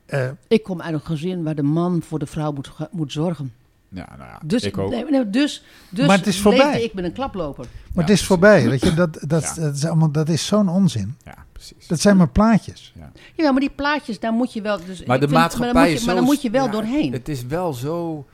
[0.06, 3.52] eh, Ik kom uit een gezin waar de man voor de vrouw moet, moet zorgen.
[3.94, 4.90] Ja, nou ja, Dus, ik ook.
[4.90, 6.66] nee, nee, dus, dus Maar het is voorbij.
[6.66, 7.64] leefde ik met een klaploper.
[7.64, 8.94] maar Ja, het is voorbij, weet je.
[8.94, 9.54] Dat, dat, Ja.
[9.62, 11.16] dat, is, allemaal, dat is zo'n onzin.
[11.24, 11.86] Ja, precies.
[11.86, 12.94] Dat zijn maar plaatjes.
[13.36, 14.84] Ja, maar die plaatjes, daar moet je wel...
[14.84, 16.50] Dus Maar de vind- maatschappij maar dan moet is je, maar zo- dan moet je
[16.50, 17.12] wel ja, doorheen.
[17.12, 18.26] Het is wel zo...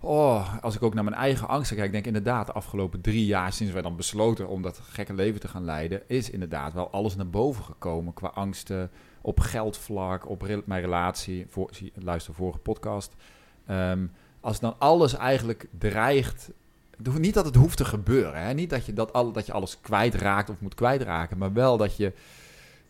[0.00, 3.26] Oh, als ik ook naar mijn eigen angsten kijk, denk ik inderdaad de afgelopen drie
[3.26, 6.90] jaar sinds wij dan besloten om dat gekke leven te gaan leiden, is inderdaad wel
[6.90, 8.90] alles naar boven gekomen qua angsten
[9.20, 11.46] op geldvlak, op re- mijn relatie.
[11.48, 13.12] Voor, zie- luister vorige podcast.
[13.66, 14.06] Ehm,
[14.40, 16.50] als dan alles eigenlijk dreigt.
[17.18, 18.42] Niet dat het hoeft te gebeuren.
[18.42, 18.54] Hè?
[18.54, 21.38] Niet dat je, dat, al, dat je alles kwijtraakt of moet kwijtraken.
[21.38, 22.12] Maar wel dat je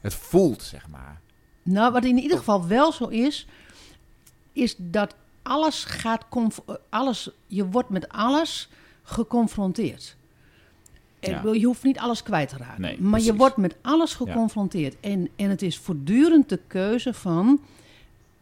[0.00, 1.20] het voelt, zeg maar.
[1.62, 3.46] Nou, wat in ieder geval wel zo is,
[4.52, 6.26] is dat alles gaat...
[6.88, 8.68] alles, je wordt met alles
[9.02, 10.16] geconfronteerd.
[11.20, 11.52] En Ja.
[11.52, 12.80] Je hoeft niet alles kwijt te raken.
[12.80, 14.96] Nee, maar je wordt met alles geconfronteerd.
[15.00, 17.60] En, en het is voortdurend de keuze van...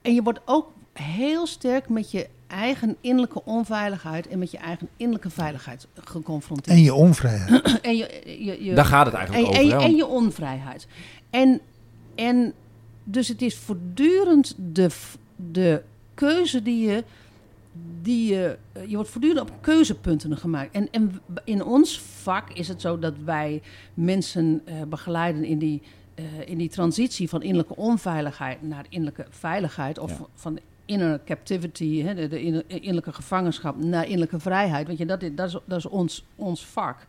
[0.03, 4.29] En je wordt ook heel sterk met je eigen innerlijke onveiligheid...
[4.29, 6.77] en met je eigen innerlijke veiligheid geconfronteerd.
[6.77, 7.63] En je onvrijheid.
[7.83, 9.65] En je, je, je, Daar gaat het eigenlijk en, over.
[9.65, 10.87] en, hè, en want- je onvrijheid.
[11.31, 11.61] En,
[12.15, 12.53] en
[13.05, 14.91] dus het is voortdurend de,
[15.37, 15.83] de
[16.15, 17.05] keuze die je.
[18.03, 20.75] Die je, je wordt voortdurend op keuzepunten gemaakt.
[20.75, 23.63] En, en in ons vak is het zo dat wij
[23.95, 25.83] mensen eh, begeleiden in die,
[26.15, 29.99] eh, in die transitie van innerlijke onveiligheid naar innerlijke veiligheid.
[29.99, 30.27] Of Ja.
[30.35, 34.87] van inner captivity, hè, de, de inner- innerlijke gevangenschap, naar innerlijke vrijheid.
[34.87, 37.07] Weet je, dat is, dat is, dat is ons, ons vak.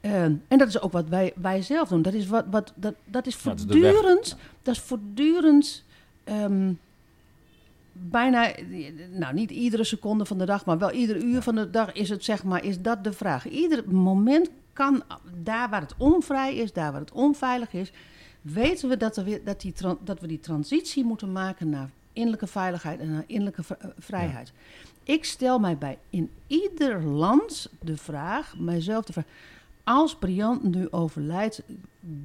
[0.00, 2.02] Ehm, en dat is ook wat wij, wij zelf doen.
[2.02, 4.36] Dat is, wat, wat, dat, dat is voortdurend.
[4.62, 5.84] Dat is voortdurend.
[6.24, 6.72] ehm,
[7.92, 8.52] bijna,
[9.10, 12.08] nou niet iedere seconde van de dag, maar wel ieder uur van de dag is
[12.08, 13.48] het zeg maar, is dat de vraag.
[13.48, 15.02] Ieder moment kan,
[15.42, 17.92] daar waar het onvrij is, daar waar het onveilig is,
[18.42, 19.74] weten we dat, er weer, dat, die,
[20.04, 24.52] dat we die transitie moeten maken naar innerlijke veiligheid en naar innerlijke eh, vrijheid.
[25.02, 29.24] Ik stel mij bij in ieder land de vraag, mijzelf de vraag,
[29.84, 31.62] als Briant nu overlijdt,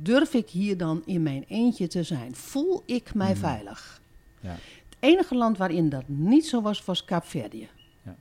[0.01, 2.35] durf ik hier dan in mijn eentje te zijn?
[2.35, 3.39] Voel ik mij Mhm.
[3.39, 4.01] veilig?
[4.39, 4.49] Ja.
[4.49, 7.69] Het enige land waarin dat niet zo was, was Kaapverdië.
[8.03, 8.15] Ja.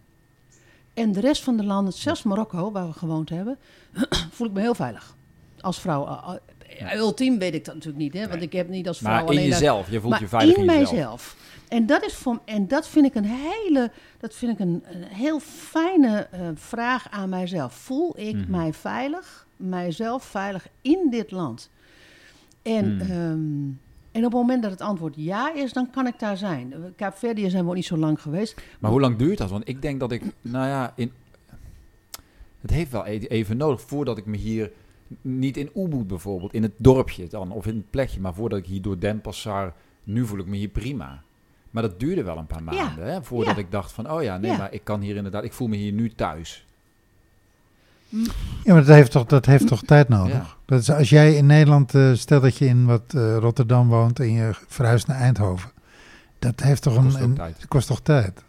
[0.95, 3.59] En de rest van de landen, zelfs Marokko, waar we gewoond hebben,
[4.33, 5.15] voel ik me heel veilig.
[5.61, 6.39] Als vrouw.
[6.97, 8.43] Ultiem weet ik dat natuurlijk niet, hè, want Nee.
[8.43, 10.63] ik heb niet als vrouw Maar in alleen daar- jezelf, je voelt je veilig in,
[10.63, 10.91] in jezelf.
[10.91, 11.37] mijzelf.
[11.69, 15.03] En dat, is voor, en dat vind ik een hele, dat vind ik een, een
[15.03, 17.75] heel fijne eh, vraag aan mijzelf.
[17.75, 18.51] Voel ik Mhm.
[18.51, 21.71] mij veilig, mijzelf veilig in dit land?
[22.63, 23.01] En, Mhm.
[23.11, 23.71] ehm,
[24.13, 26.75] en op het moment dat het antwoord ja is, dan kan ik daar zijn.
[26.97, 28.61] Kaapverdië zijn we ook niet zo lang geweest.
[28.79, 29.51] Maar hoe lang duurt dat?
[29.51, 31.13] Want ik denk dat ik, nou ja, in,
[32.61, 34.71] het heeft wel e- even nodig voordat ik me hier,
[35.21, 38.67] niet in Ubud bijvoorbeeld, in het dorpje dan, of in het plekje, maar voordat ik
[38.67, 39.73] hier door Denpasar,
[40.05, 41.23] nu voel ik me hier prima.
[41.71, 42.73] Maar dat duurde wel een paar Ja.
[42.85, 43.61] maanden, hè, voordat Ja.
[43.61, 44.57] ik dacht van, oh ja, nee, Ja.
[44.57, 46.67] maar ik kan hier inderdaad, ik voel me hier nu thuis.
[48.65, 50.33] Ja, maar dat heeft toch, dat heeft toch tijd nodig?
[50.33, 50.47] Ja.
[50.65, 54.21] Dat is, als jij in Nederland, eh, stel dat je in wat eh, Rotterdam woont
[54.21, 55.71] en je verhuist naar Eindhoven.
[56.39, 57.69] Dat heeft toch Kost een, een- tijd.
[57.69, 58.43] kost toch tijd?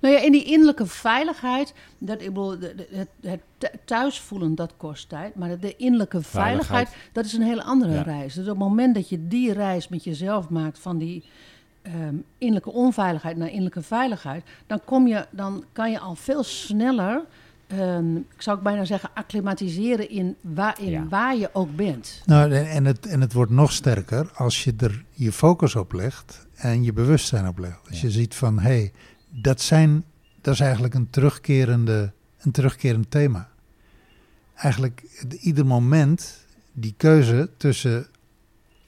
[0.00, 5.08] Nou ja, in die innerlijke veiligheid, dat, ik bedoel, het, het thu- thuisvoelen, dat kost
[5.08, 5.34] tijd.
[5.34, 7.12] Maar de innerlijke veiligheid, Veiligheid.
[7.14, 8.02] dat is een hele andere Ja.
[8.02, 8.34] reis.
[8.34, 11.24] Dus op het moment dat je die reis met jezelf maakt van die
[11.82, 17.24] ehm, innerlijke onveiligheid naar innerlijke veiligheid, dan, kom je, dan kan je al veel sneller,
[17.66, 21.06] ehm, ik zou ook bijna zeggen, acclimatiseren in, waar, in Ja.
[21.08, 22.22] waar je ook bent.
[22.26, 25.92] Nou, en, en het, en het wordt nog sterker als je er je focus op
[25.92, 27.88] legt en je bewustzijn op legt.
[27.88, 28.06] Als Ja.
[28.06, 28.92] je ziet van, hé, hey,
[29.42, 30.04] dat, zijn,
[30.40, 33.48] dat is eigenlijk een, terugkerende, een terugkerend thema.
[34.54, 35.02] Eigenlijk
[35.40, 38.06] ieder moment die keuze tussen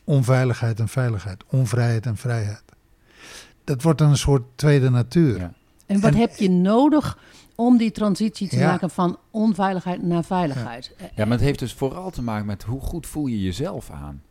[0.04, 2.62] onveiligheid en veiligheid, onvrijheid en vrijheid.
[3.64, 5.38] Dat wordt dan een soort tweede natuur.
[5.38, 5.52] Ja.
[5.86, 7.18] En wat En- heb je nodig
[7.54, 8.70] om die transitie te Ja.
[8.70, 10.94] maken van onveiligheid naar veiligheid?
[11.14, 14.22] Ja, maar het heeft dus vooral te maken met hoe goed voel je jezelf aan.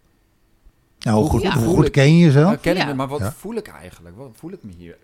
[1.00, 1.58] Nou, hoe goed, Ja.
[1.58, 2.46] hoe goed ken je jezelf?
[2.46, 3.32] Nou, ken ik maar wat Ja.
[3.32, 4.16] voel ik eigenlijk?
[4.16, 4.98] Wat voel ik me hier?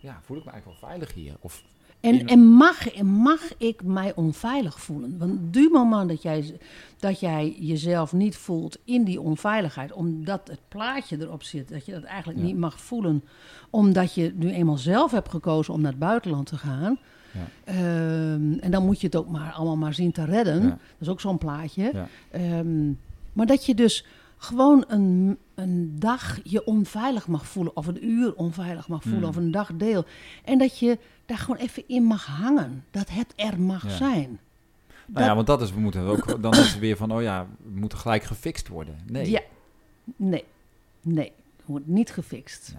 [0.00, 1.34] Ja, voel ik me eigenlijk wel veilig hier?
[1.40, 1.62] Of
[2.00, 5.18] En, en, mag, en mag ik mij onveilig voelen?
[5.18, 6.58] Want du moment dat jij,
[6.98, 11.92] dat jij jezelf niet voelt in die onveiligheid, omdat het plaatje erop zit, dat je
[11.92, 12.44] dat eigenlijk Ja.
[12.44, 13.24] niet mag voelen,
[13.70, 16.98] omdat je nu eenmaal zelf hebt gekozen om naar het buitenland te gaan.
[17.32, 17.46] Ja.
[17.64, 20.62] Ehm, en dan moet je het ook maar allemaal maar zien te redden.
[20.62, 20.68] Ja.
[20.68, 21.92] Dat is ook zo'n plaatje.
[22.30, 22.86] Ehm,
[23.32, 24.04] maar dat je dus
[24.36, 29.28] gewoon een, een dag je onveilig mag voelen, of een uur onveilig mag voelen, Mm.
[29.28, 30.04] of een dagdeel.
[30.44, 32.84] En dat je daar gewoon even in mag hangen.
[32.90, 33.96] Dat het er mag Ja.
[33.96, 34.40] zijn.
[35.06, 37.46] Nou ja, want dat is, we moeten ook, dan is het weer van, oh ja,
[37.72, 38.98] we moeten gelijk gefixt worden.
[39.06, 39.40] Nee, Ja.
[40.16, 40.44] Nee.
[41.00, 41.32] Nee.
[41.56, 42.74] Het wordt niet gefixt.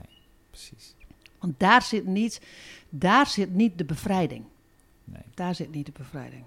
[0.49, 0.95] precies.
[1.39, 2.41] Want daar zit niet,
[2.89, 4.43] daar zit niet de bevrijding.
[5.03, 5.21] Nee.
[5.33, 6.43] Daar zit niet de bevrijding.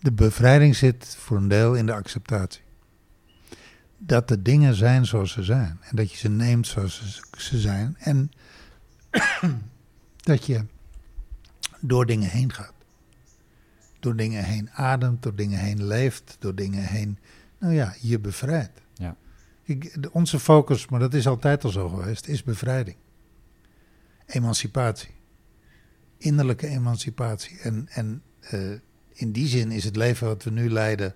[0.00, 2.62] De bevrijding zit voor een deel in de acceptatie.
[3.98, 5.78] Dat de dingen zijn zoals ze zijn.
[5.82, 7.96] En dat je ze neemt zoals ze, zijn.
[7.98, 8.30] En
[10.30, 10.64] dat je
[11.80, 12.72] door dingen heen gaat.
[14.00, 17.18] Door dingen heen ademt, door dingen heen leeft, door dingen heen,
[17.58, 18.80] nou ja, je bevrijdt.
[18.94, 19.16] Ja.
[19.62, 22.96] Ik, de- onze focus, maar dat is altijd al zo geweest, is bevrijding.
[24.26, 25.10] Emancipatie.
[26.18, 27.58] Innerlijke emancipatie.
[27.60, 28.70] En, en eh,
[29.12, 31.14] in die zin is het leven wat we nu leiden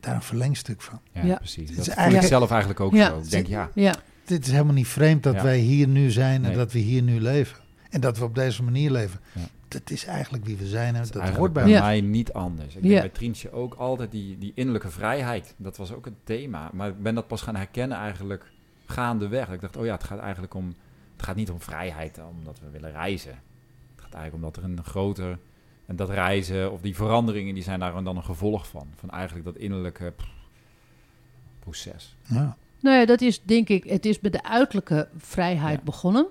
[0.00, 1.00] daar een verlengstuk van.
[1.12, 1.36] Ja, Ja.
[1.36, 1.68] precies.
[1.68, 3.08] Het Dat is voel ik eigenlijk- zelf eigenlijk ook Ja.
[3.08, 3.18] zo.
[3.18, 3.94] Ik denk, ja, Ja.
[4.24, 5.42] Dit is helemaal niet vreemd dat Ja.
[5.42, 6.56] wij hier nu zijn en Nee.
[6.56, 7.58] dat we hier nu leven.
[7.90, 9.20] En dat we op deze manier leven.
[9.32, 9.40] Ja.
[9.68, 12.74] Dat is eigenlijk wie we zijn en dat dat eigenlijk hoort bij mij niet anders.
[12.76, 12.88] Ik Ja.
[12.88, 15.54] denk bij Trientje ook altijd die, die innerlijke vrijheid.
[15.56, 16.70] Dat was ook een thema.
[16.72, 18.50] Maar ik ben dat pas gaan herkennen eigenlijk
[18.86, 19.48] gaandeweg.
[19.48, 20.74] Ik dacht, oh ja, het gaat eigenlijk om...
[21.16, 23.30] Het gaat niet om vrijheid omdat we willen reizen.
[23.94, 25.38] Het gaat eigenlijk omdat er een groter...
[25.88, 28.86] En dat reizen of die veranderingen, die zijn daar dan een gevolg van.
[28.94, 30.12] Van eigenlijk dat innerlijke
[31.58, 32.16] proces.
[32.22, 32.56] Ja.
[32.80, 35.84] Nou ja, dat is denk ik, het is bij de uiterlijke vrijheid Ja.
[35.84, 36.26] begonnen.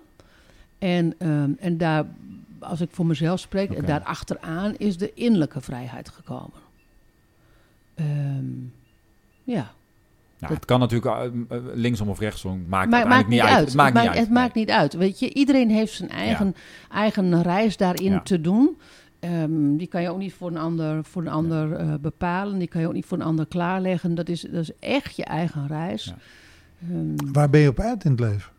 [0.78, 2.06] En, ehm, en daar,
[2.60, 3.80] als ik voor mezelf spreek, Oké.
[3.80, 6.60] en daar achteraan is de innerlijke vrijheid gekomen.
[7.96, 8.46] Ehm,
[9.44, 9.72] ja,
[10.40, 11.16] Nou, Dat- het kan natuurlijk
[11.50, 12.66] eh, eh, linksom of rechtsom.
[12.68, 13.66] Maakt maar maakt niet uit.
[13.66, 14.18] Het maakt niet uit.
[14.18, 14.94] Het maakt niet uit.
[14.94, 16.56] Weet je, iedereen heeft zijn eigen,
[16.92, 18.20] eigen reis daarin Ja.
[18.22, 18.78] te doen.
[19.20, 22.60] Ehm, die kan je ook niet voor een ander, voor een ander eh, bepalen.
[22.60, 24.16] Die kan je ook niet voor een ander klaarleggen.
[24.16, 26.04] Dat is, dat is echt je eigen reis.
[26.04, 26.16] Ja.
[26.82, 28.52] Ehm, Waar ben je op uit in het leven?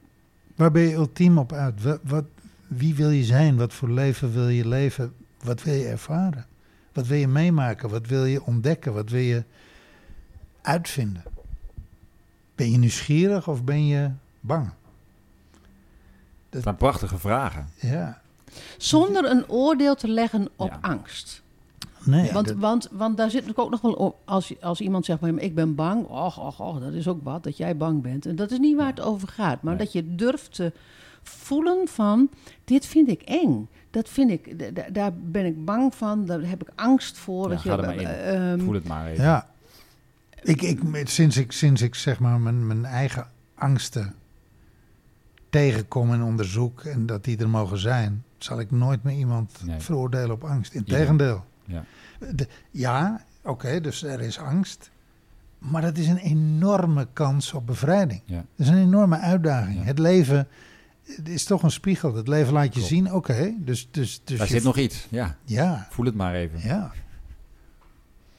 [0.55, 1.83] Waar ben je ultiem op uit?
[1.83, 2.25] Wat, wat,
[2.67, 3.57] wie wil je zijn?
[3.57, 5.13] Wat voor leven wil je leven?
[5.43, 6.47] Wat wil je ervaren?
[6.93, 7.89] Wat wil je meemaken?
[7.89, 8.95] Wat wil je ontdekken?
[8.95, 9.45] Wat wil je
[10.63, 11.23] uitvinden?
[12.55, 14.71] Ben je nieuwsgierig of ben je bang?
[16.51, 17.69] Het zijn prachtige vragen.
[17.75, 18.21] Ja,
[18.79, 20.79] Zonder een oordeel te leggen op Ja.
[20.81, 21.43] angst.
[22.05, 22.33] nee.
[22.33, 24.17] want, dat- want, want daar zit natuurlijk ook nog wel op.
[24.25, 26.07] Als, je- als iemand zegt, maar ik ben bang.
[26.07, 28.27] Och, och, och, dat is ook wat, dat jij bang bent.
[28.27, 29.63] En dat is niet waar het over gaat.
[29.63, 29.85] Maar Nee.
[29.85, 30.73] dat je durft te
[31.23, 32.31] voelen van,
[32.65, 33.69] dit vind ik eng.
[33.91, 36.25] Dat vind ik, daar ben ik bang van.
[36.27, 37.43] Daar heb ik angst voor.
[37.49, 38.07] Ja, dat je, ga er maar in.
[38.07, 39.25] ehm, Voel het maar even.
[39.25, 39.49] Ja.
[40.43, 44.15] Ik, ik, sinds ik, sinds ik zeg maar mijn, mijn eigen angsten
[45.51, 49.81] tegenkom en onderzoek en dat die er mogen zijn, zal ik nooit meer iemand Nee.
[49.81, 50.75] veroordelen op angst.
[50.75, 51.45] Integendeel.
[51.65, 51.85] Ja.
[52.71, 54.91] Ja, oké, dus er is angst.
[55.59, 58.21] Maar dat is een enorme kans op bevrijding.
[58.25, 58.37] Ja.
[58.37, 59.79] Dat is een enorme uitdaging.
[59.79, 59.83] Ja.
[59.85, 60.49] Het leven
[61.17, 62.15] het is toch een spiegel.
[62.15, 62.87] Het leven laat je Klopt.
[62.87, 65.07] zien, oké, dus, dus, dus Daar je- zit nog iets.
[65.11, 66.61] Ja, Ja, voel het maar even.
[66.63, 66.93] ja.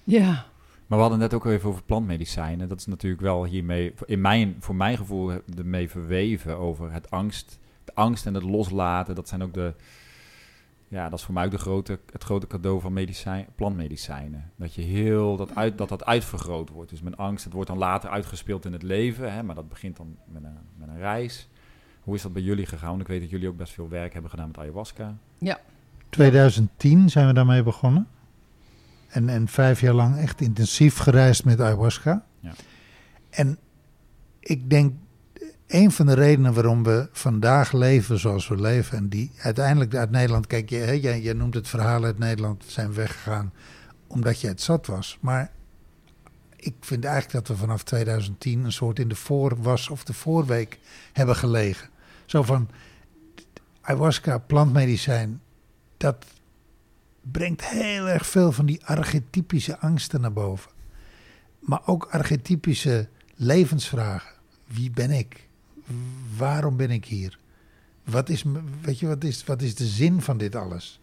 [0.04, 0.46] ja,
[0.88, 2.68] Maar we hadden net ook even over plantmedicijnen.
[2.70, 7.60] Dat is natuurlijk wel hiermee, in mijn, voor mijn gevoel, ermee verweven over het angst.
[8.00, 9.74] Angst en het loslaten, dat zijn ook de...
[10.88, 14.52] Ja, dat is voor mij ook de grote, het grote cadeau van medicijn, plantmedicijnen.
[14.56, 16.90] Dat je heel, dat, uit, dat dat uitvergroot wordt.
[16.90, 19.34] Dus mijn angst, het wordt dan later uitgespeeld in het leven.
[19.34, 21.50] Hè, maar dat begint dan met een, met een reis.
[22.02, 22.90] Hoe is dat bij jullie gegaan?
[22.90, 25.18] Want ik weet dat jullie ook best veel werk hebben gedaan met ayahuasca.
[26.10, 28.08] 2010 zijn we daarmee begonnen.
[29.08, 32.26] En, en vijf jaar lang echt intensief gereisd met ayahuasca.
[32.40, 32.54] Ja.
[33.30, 33.58] En
[34.40, 34.94] ik denk,
[35.70, 38.98] een van de redenen waarom we vandaag leven zoals we leven...
[38.98, 40.48] en die uiteindelijk uit Nederland...
[40.48, 43.54] Kijk, je, jij, jij noemt het verhaal uit Nederland zijn weggegaan...
[44.08, 45.18] omdat je het zat was.
[45.22, 45.52] Maar
[46.56, 48.64] ik vind eigenlijk dat we vanaf 2010...
[48.64, 50.80] een soort in de voorwas of de voorweek
[51.14, 51.90] hebben gelegen.
[52.26, 52.70] Zo van,
[53.82, 55.42] ayahuasca, plantmedicijn
[55.98, 56.26] dat
[57.22, 60.72] brengt heel erg veel van die archetypische angsten naar boven.
[61.60, 64.32] Maar ook archetypische levensvragen.
[64.68, 65.49] Wie ben ik?
[66.38, 67.40] Waarom ben ik hier?
[68.04, 68.44] Wat is,
[68.82, 71.00] weet je, wat is, wat is de zin van dit alles?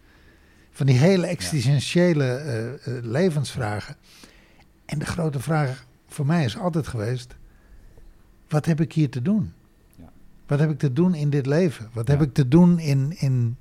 [0.71, 3.97] Van die hele existentiële eh, eh, levensvragen.
[4.85, 7.37] En de grote vraag voor mij is altijd geweest:
[8.49, 9.53] wat heb ik hier te doen?
[9.97, 10.13] Ja.
[10.47, 11.91] Wat heb ik te doen in dit leven?
[11.93, 13.57] Wat heb ik te doen in, in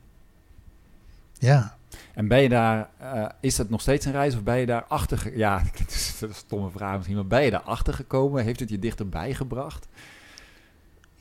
[1.39, 1.77] ja,
[2.13, 4.83] En ben je daar, eh, is dat nog steeds een reis of ben je daar
[4.83, 8.43] achter, ja, het is een stomme vraag misschien, maar ben je daar achter gekomen?
[8.43, 9.87] Heeft het je dichterbij gebracht?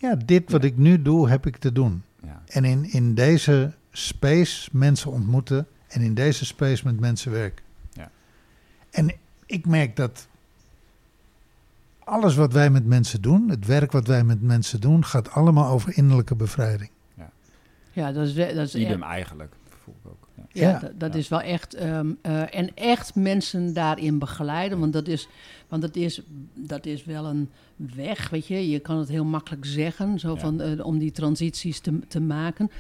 [0.05, 2.03] Ja, dit wat ik nu doe, heb ik te doen.
[2.23, 7.65] Ja, En in, in deze space mensen ontmoeten en in deze space met mensen werken.
[7.93, 8.11] Ja.
[8.91, 9.15] En
[9.47, 10.29] ik merk dat
[11.99, 15.71] alles wat wij met mensen doen, het werk wat wij met mensen doen, gaat allemaal
[15.71, 16.91] over innerlijke bevrijding.
[17.93, 20.24] Ja, dat is, dat is idem eigenlijk, voel ik ook.
[20.61, 20.79] Ja.
[20.79, 21.19] Dat, dat Ja.
[21.19, 21.75] is wel echt.
[21.75, 24.79] ehm, eh, en echt mensen daarin begeleiden.
[24.79, 25.29] Want, dat is,
[25.69, 26.21] want dat, is,
[26.55, 28.71] dat is wel een weg, weet je.
[28.71, 30.41] Je kan het heel makkelijk zeggen, zo Ja.
[30.41, 32.71] van, eh, om die transities te, te maken.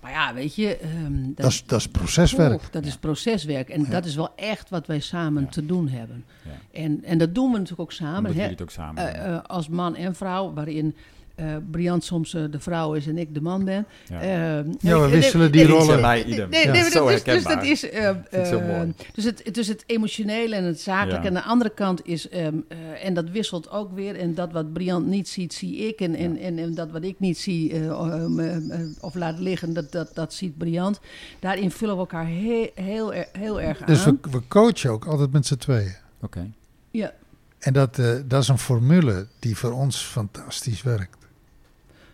[0.00, 0.76] Maar ja, weet je.
[0.76, 2.68] ehm, Dat is, dat is proceswerk.
[2.72, 3.68] Dat is proceswerk.
[3.68, 3.88] En Ja.
[3.90, 5.48] dat is wel echt wat wij samen Ja.
[5.48, 6.24] te doen hebben.
[6.44, 6.78] Ja.
[6.80, 8.30] En, en dat doen we natuurlijk ook samen.
[8.30, 8.50] Omdat hè.
[8.50, 9.12] het ook samen doen.
[9.22, 10.94] Eh, als man en vrouw, waarin
[11.40, 13.86] eh Briant soms eh, de vrouw is en ik de man ben.
[14.08, 14.20] Ja.
[14.20, 16.00] Eh, Ja, we nee, wisselen nee, die nee, rollen.
[16.00, 16.48] Bij idem.
[16.50, 17.54] Nee, nee, Zo dat is, dus herkenbaar.
[17.54, 17.84] dat is.
[17.84, 18.94] ik zo mooi.
[19.14, 21.20] dus, het, dus het emotionele en het zakelijke.
[21.22, 21.28] Ja.
[21.28, 22.28] En de andere kant is.
[22.28, 24.16] ehm, eh, en dat wisselt ook weer.
[24.16, 26.00] En dat wat Briant niet ziet, zie ik.
[26.00, 26.40] En, en, Ja.
[26.40, 29.92] en, en dat wat ik niet zie eh, ehm, eh, eh, of laat liggen, dat,
[29.92, 31.00] dat, dat ziet Briant.
[31.40, 34.18] Daarin vullen we elkaar heel, heel, er- heel erg Dus aan.
[34.22, 35.94] we, we coachen ook altijd met z'n tweeën.
[36.22, 36.50] Oké.
[36.90, 37.12] Ja.
[37.58, 41.16] En dat, eh, dat is een formule die voor ons fantastisch werkt.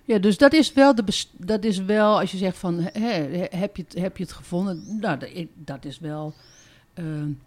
[0.06, 3.12] Ja, dus dat is wel, de dat is wel als je zegt van, hè,
[3.50, 4.98] heb, je het, heb je het gevonden?
[5.00, 5.18] Nou,
[5.54, 6.34] dat is wel,
[6.94, 7.04] eh,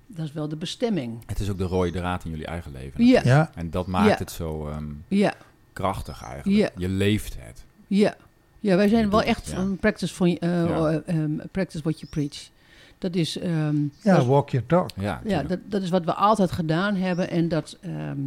[0.07, 1.24] dat is wel de bestemming.
[1.26, 3.05] Het is ook de rode draad in jullie eigen leven.
[3.05, 4.16] Ja, Ja, En dat maakt Ja.
[4.18, 5.34] het zo ehm, ja,
[5.74, 6.57] krachtig eigenlijk.
[6.57, 6.70] Ja.
[6.78, 7.64] Je leeft het.
[7.88, 8.16] ja.
[8.62, 9.55] Ja, wij Je zijn wel echt ja.
[9.55, 11.01] van practice, van, Ja.
[11.05, 12.49] ehm, practice what you preach.
[12.97, 14.89] Dat is, ehm, ja dat, walk your talk.
[14.95, 17.30] Ja, ja, dat, dat is wat we altijd gedaan hebben.
[17.30, 18.20] En dat, ehm,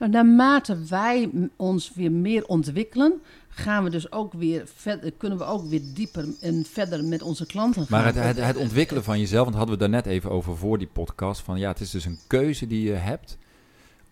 [0.00, 5.38] ehm, nou, naarmate wij ons weer meer ontwikkelen, gaan we dus ook weer verder, kunnen
[5.38, 8.02] we ook weer dieper en verder met onze klanten gaan.
[8.02, 10.78] Maar het, het, het ontwikkelen van jezelf, want hadden we daar net even over voor
[10.78, 11.40] die podcast.
[11.40, 13.38] Van ja, het is dus een keuze die je hebt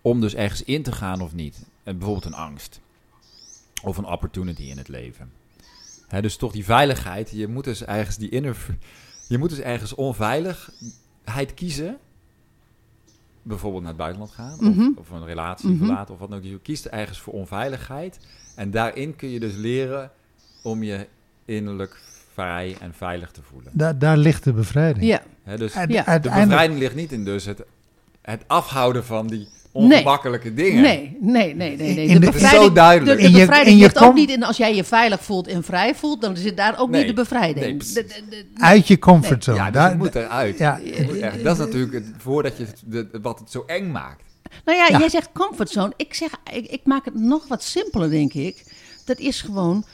[0.02, 1.66] om dus ergens in te gaan of niet.
[1.82, 2.80] En bijvoorbeeld een angst.
[3.82, 5.32] Of een opportunity in het leven.
[6.20, 7.30] Dus toch die veiligheid.
[7.30, 8.56] Je moet dus ergens die inner...
[9.28, 11.98] Je moet dus ergens onveiligheid kiezen.
[13.48, 14.56] Bijvoorbeeld naar het buitenland gaan.
[14.60, 14.88] Mhm.
[14.96, 15.78] of, of een relatie Mhm.
[15.78, 16.14] verlaten.
[16.14, 16.44] Of wat dan ook.
[16.44, 18.18] Je kiest ergens voor onveiligheid.
[18.56, 20.10] En daarin kun je dus leren
[20.62, 21.06] om je
[21.44, 22.00] innerlijk
[22.32, 23.72] vrij en veilig te voelen.
[23.74, 25.04] Daar, daar ligt de bevrijding.
[25.06, 26.18] Ja, Hè, dus Ja.
[26.18, 27.62] de bevrijding ligt niet in dus het,
[28.22, 30.82] het afhouden van die ongemakkelijke dingen.
[30.82, 31.94] nee, nee, nee, nee.
[31.94, 32.06] nee.
[32.06, 33.16] In De de- bevrijding, Zo duidelijk.
[33.20, 35.22] De, de In je- bevrijding in je ligt ook niet in als jij je veilig
[35.22, 36.98] voelt en vrij voelt, dan zit daar ook Nee.
[37.04, 37.66] niet de bevrijding.
[37.66, 37.76] Nee.
[37.76, 39.56] De- de- de- uit je comfortzone.
[39.58, 40.58] Ja, dus daar, moet eruit.
[40.58, 44.22] ja, Je moet echt- dat is natuurlijk het, voordat je wat het zo eng maakt.
[44.64, 44.98] Nou ja, Ja.
[44.98, 45.92] jij zegt comfortzone.
[45.96, 48.64] Ik, zeg, ik, ik maak het nog wat simpeler, denk ik.
[49.04, 49.84] Dat is gewoon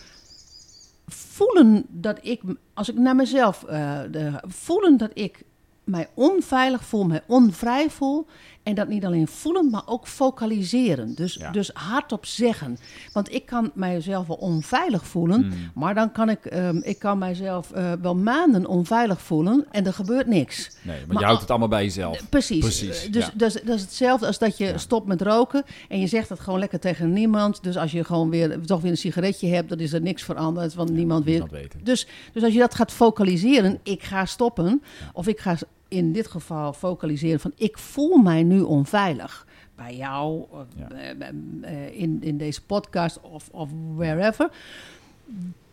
[1.08, 2.40] voelen dat ik,
[2.74, 5.42] als ik naar mezelf, eh, de, voelen dat ik
[5.84, 8.26] mij onveilig voel, mij onvrij voel.
[8.64, 11.14] En dat niet alleen voelen, maar ook focaliseren.
[11.14, 11.50] Dus, Ja.
[11.50, 12.78] dus hardop zeggen.
[13.12, 15.52] Want ik kan mijzelf wel onveilig voelen, Mm.
[15.74, 19.92] maar dan kan ik, ehm, ik kan mijzelf eh, wel maanden onveilig voelen en er
[19.92, 20.70] gebeurt niks.
[20.82, 22.28] Nee, maar, Maar je houdt het allemaal bij jezelf.
[22.28, 22.58] Precies.
[22.58, 23.30] Precies, Eh, Dus, ja.
[23.34, 24.78] dus dat is hetzelfde als dat je Ja.
[24.78, 27.62] stopt met roken en je zegt het gewoon lekker tegen niemand.
[27.62, 30.74] Dus als je gewoon weer toch weer een sigaretje hebt, dan is er niks veranderd,
[30.74, 31.44] want niemand weer.
[31.50, 31.74] Weet.
[31.82, 35.56] Dus, dus als je dat gaat focaliseren, ik ga stoppen, of ik ga
[35.94, 39.46] in dit geval focaliseren van ik voel mij nu onveilig.
[39.76, 40.44] Bij jou,
[40.76, 40.88] Ja.
[40.90, 41.28] eh,
[41.62, 44.50] eh, in, in deze podcast of, of wherever.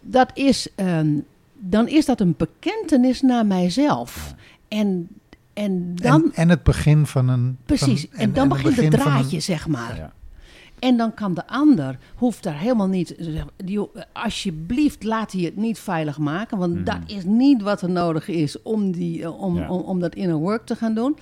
[0.02, 1.18] Dat is, ehm,
[1.54, 4.34] dan is dat een bekentenis naar mijzelf.
[4.68, 5.08] En,
[5.54, 7.58] en dan, en, en het begin van een...
[7.66, 9.96] Precies, van- en, dan begint het begin van een- draadje, zeg maar.
[9.96, 10.14] Ja.
[10.82, 13.16] En dan kan de ander, hoeft daar helemaal niet,
[13.58, 13.80] die,
[14.14, 16.84] alsjeblieft laat hij het niet veilig maken, want Mhm.
[16.84, 19.70] dat is niet wat er nodig is om, die, eh, om, Ja.
[19.70, 21.18] om, om dat inner work te gaan doen.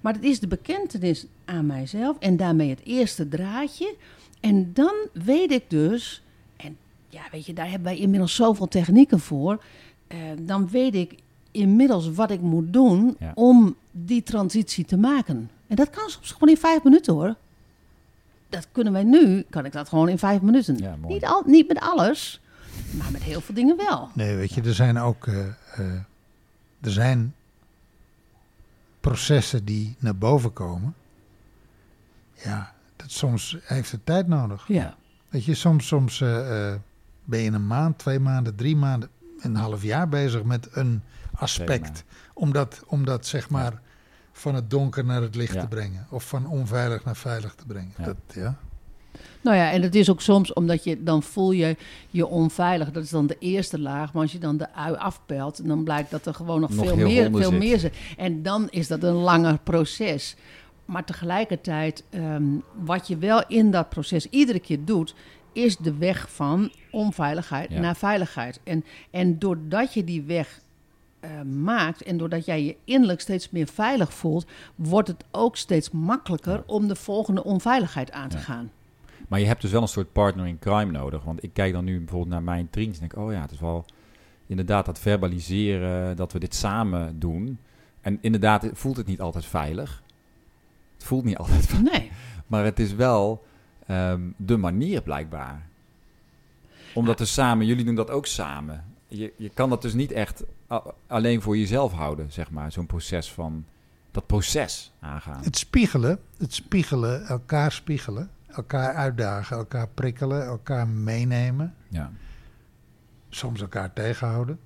[0.00, 3.94] Maar het is de bekentenis aan mijzelf en daarmee het eerste draadje.
[4.40, 6.22] En dan weet ik dus,
[6.56, 6.76] en
[7.08, 9.62] ja, weet je, daar hebben wij inmiddels zoveel technieken voor.
[10.08, 11.14] eh, dan weet ik
[11.50, 13.32] inmiddels wat ik moet doen Ja.
[13.34, 15.50] om die transitie te maken.
[15.66, 17.34] En dat kan soms gewoon in vijf minuten hoor.
[18.54, 20.78] Dat kunnen wij nu, kan ik dat gewoon in vijf minuten.
[20.78, 22.40] Ja, niet, al, niet met alles,
[22.90, 24.08] maar met heel veel dingen wel.
[24.12, 25.26] Nee, weet je, er zijn ook...
[25.26, 25.54] eh, eh,
[26.80, 27.34] er zijn
[29.00, 30.94] processen die naar boven komen.
[32.32, 34.68] Ja, dat soms heeft het tijd nodig.
[34.68, 34.96] Ja.
[35.28, 36.80] Weet je, soms, soms eh, eh,
[37.24, 41.02] ben je een maand, twee maanden, drie maanden, een half jaar bezig met een
[41.34, 42.04] aspect.
[42.34, 43.80] Om dat, om dat zeg maar
[44.36, 45.60] van het donker naar het licht Ja.
[45.60, 46.06] te brengen.
[46.10, 47.92] Of van onveilig naar veilig te brengen.
[47.98, 48.04] Ja.
[48.04, 48.56] Dat, ja.
[49.40, 51.76] Nou ja, en het is ook soms omdat je dan voel je
[52.10, 52.90] je onveilig.
[52.90, 54.12] Dat is dan de eerste laag.
[54.12, 56.96] Maar als je dan de ui afpelt, dan blijkt dat er gewoon nog, Nog veel,
[56.96, 57.58] meer, veel zit.
[57.58, 57.94] meer zit.
[58.16, 60.36] En dan is dat een langer proces.
[60.84, 62.44] Maar tegelijkertijd, ehm,
[62.84, 65.14] wat je wel in dat proces iedere keer doet,
[65.52, 67.80] is de weg van onveiligheid Ja.
[67.80, 68.60] naar veiligheid.
[68.64, 70.60] En, en doordat je die weg
[71.62, 76.62] maakt en doordat jij je innerlijk steeds meer veilig voelt, wordt het ook steeds makkelijker
[76.66, 78.42] om de volgende onveiligheid aan te Ja.
[78.42, 78.70] gaan.
[79.28, 81.24] Maar je hebt dus wel een soort partner in crime nodig.
[81.24, 83.60] Want ik kijk dan nu bijvoorbeeld naar mijn triens en denk, oh ja, het is
[83.60, 83.84] wel
[84.46, 87.58] inderdaad dat verbaliseren, dat we dit samen doen.
[88.00, 90.02] En inderdaad voelt het niet altijd veilig.
[90.94, 91.92] Het voelt niet altijd veilig.
[91.92, 92.10] Nee.
[92.46, 93.44] Maar het is wel
[93.86, 95.66] ehm, de manier blijkbaar.
[96.94, 98.84] Omdat we samen, jullie doen dat ook samen.
[99.08, 100.44] Je, je kan dat dus niet echt
[101.06, 102.72] alleen voor jezelf houden, zeg maar.
[102.72, 103.64] Zo'n proces van,
[104.10, 105.42] dat proces aangaan.
[105.44, 111.74] Het spiegelen, het spiegelen, elkaar spiegelen, elkaar uitdagen, elkaar prikkelen, elkaar meenemen.
[111.88, 112.12] Ja,
[113.28, 114.58] Soms elkaar tegenhouden.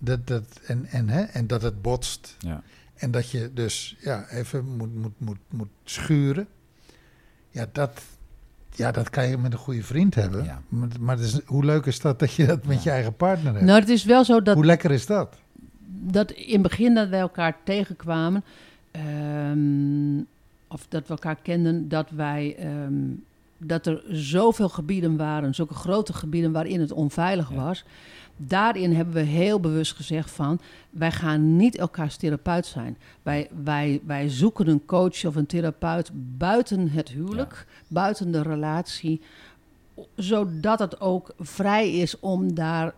[0.00, 2.36] Dat, dat, en, en, hè, en dat het botst.
[2.38, 2.62] ja.
[2.94, 6.46] En dat je dus ja, even moet, moet, moet, moet schuren.
[7.50, 8.02] Ja, dat,
[8.70, 10.44] ja, dat kan je met een goede vriend hebben.
[10.44, 10.62] Ja.
[11.00, 12.82] Maar, is, hoe leuk is dat dat je dat met Ja.
[12.82, 13.64] je eigen partner hebt?
[13.64, 15.36] Nou, het is wel zo dat, hoe lekker is dat?
[16.00, 18.44] Dat in het begin dat wij elkaar tegenkwamen,
[18.90, 20.18] ehm,
[20.68, 22.94] of dat we elkaar kenden, dat wij ehm,
[23.58, 27.54] dat er zoveel gebieden waren, zulke grote gebieden waarin het onveilig Ja.
[27.56, 27.84] was.
[28.36, 32.96] Daarin hebben we heel bewust gezegd van, wij gaan niet elkaars therapeut zijn.
[33.22, 39.20] Wij, wij, wij zoeken een coach of een therapeut buiten het huwelijk, buiten de relatie,
[40.16, 42.92] zodat het ook vrij is om daarin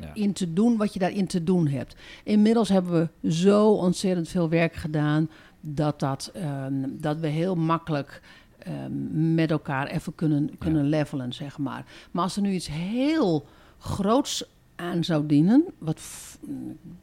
[0.00, 0.10] Ja.
[0.14, 1.94] in te doen wat je daarin te doen hebt.
[2.24, 5.30] Inmiddels hebben we zo ontzettend veel werk gedaan
[5.60, 8.20] dat, dat, ehm, dat we heel makkelijk
[8.58, 11.84] ehm, met elkaar even kunnen, kunnen levelen, zeg maar.
[12.10, 13.46] Maar als er nu iets heel
[13.78, 14.44] groots
[14.76, 16.00] aan zou dienen, wat,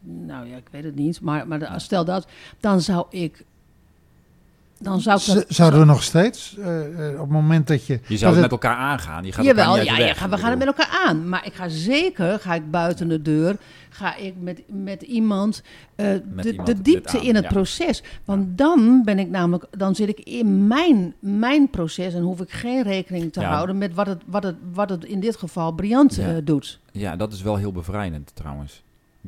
[0.02, 2.28] nou ja, ik weet het niet, maar, maar de- stel dat,
[2.60, 3.46] dan zou ik,
[4.80, 8.00] dan zou ik dat, Zouden we nog steeds, eh, eh, op het moment dat je...
[8.08, 9.24] Je zou het met elkaar aangaan.
[9.24, 11.30] Je gaat Jawel, ja, ja, we gaan het met elkaar aan.
[11.30, 13.58] Maar ik ga zeker, ga ik buiten de deur,
[13.90, 15.62] ga ik met, met iemand
[15.96, 17.50] eh, Met de, iemand de dit diepte aan, in het ja.
[17.50, 18.04] proces.
[18.26, 22.52] Want dan ben ik namelijk, dan zit ik in mijn, mijn proces en hoef ik
[22.52, 23.50] geen rekening te Ja.
[23.54, 26.28] houden met wat het, wat, het, wat het in dit geval Briant Ja.
[26.28, 26.80] eh, doet.
[26.92, 28.84] Ja, dat is wel heel bevrijdend trouwens.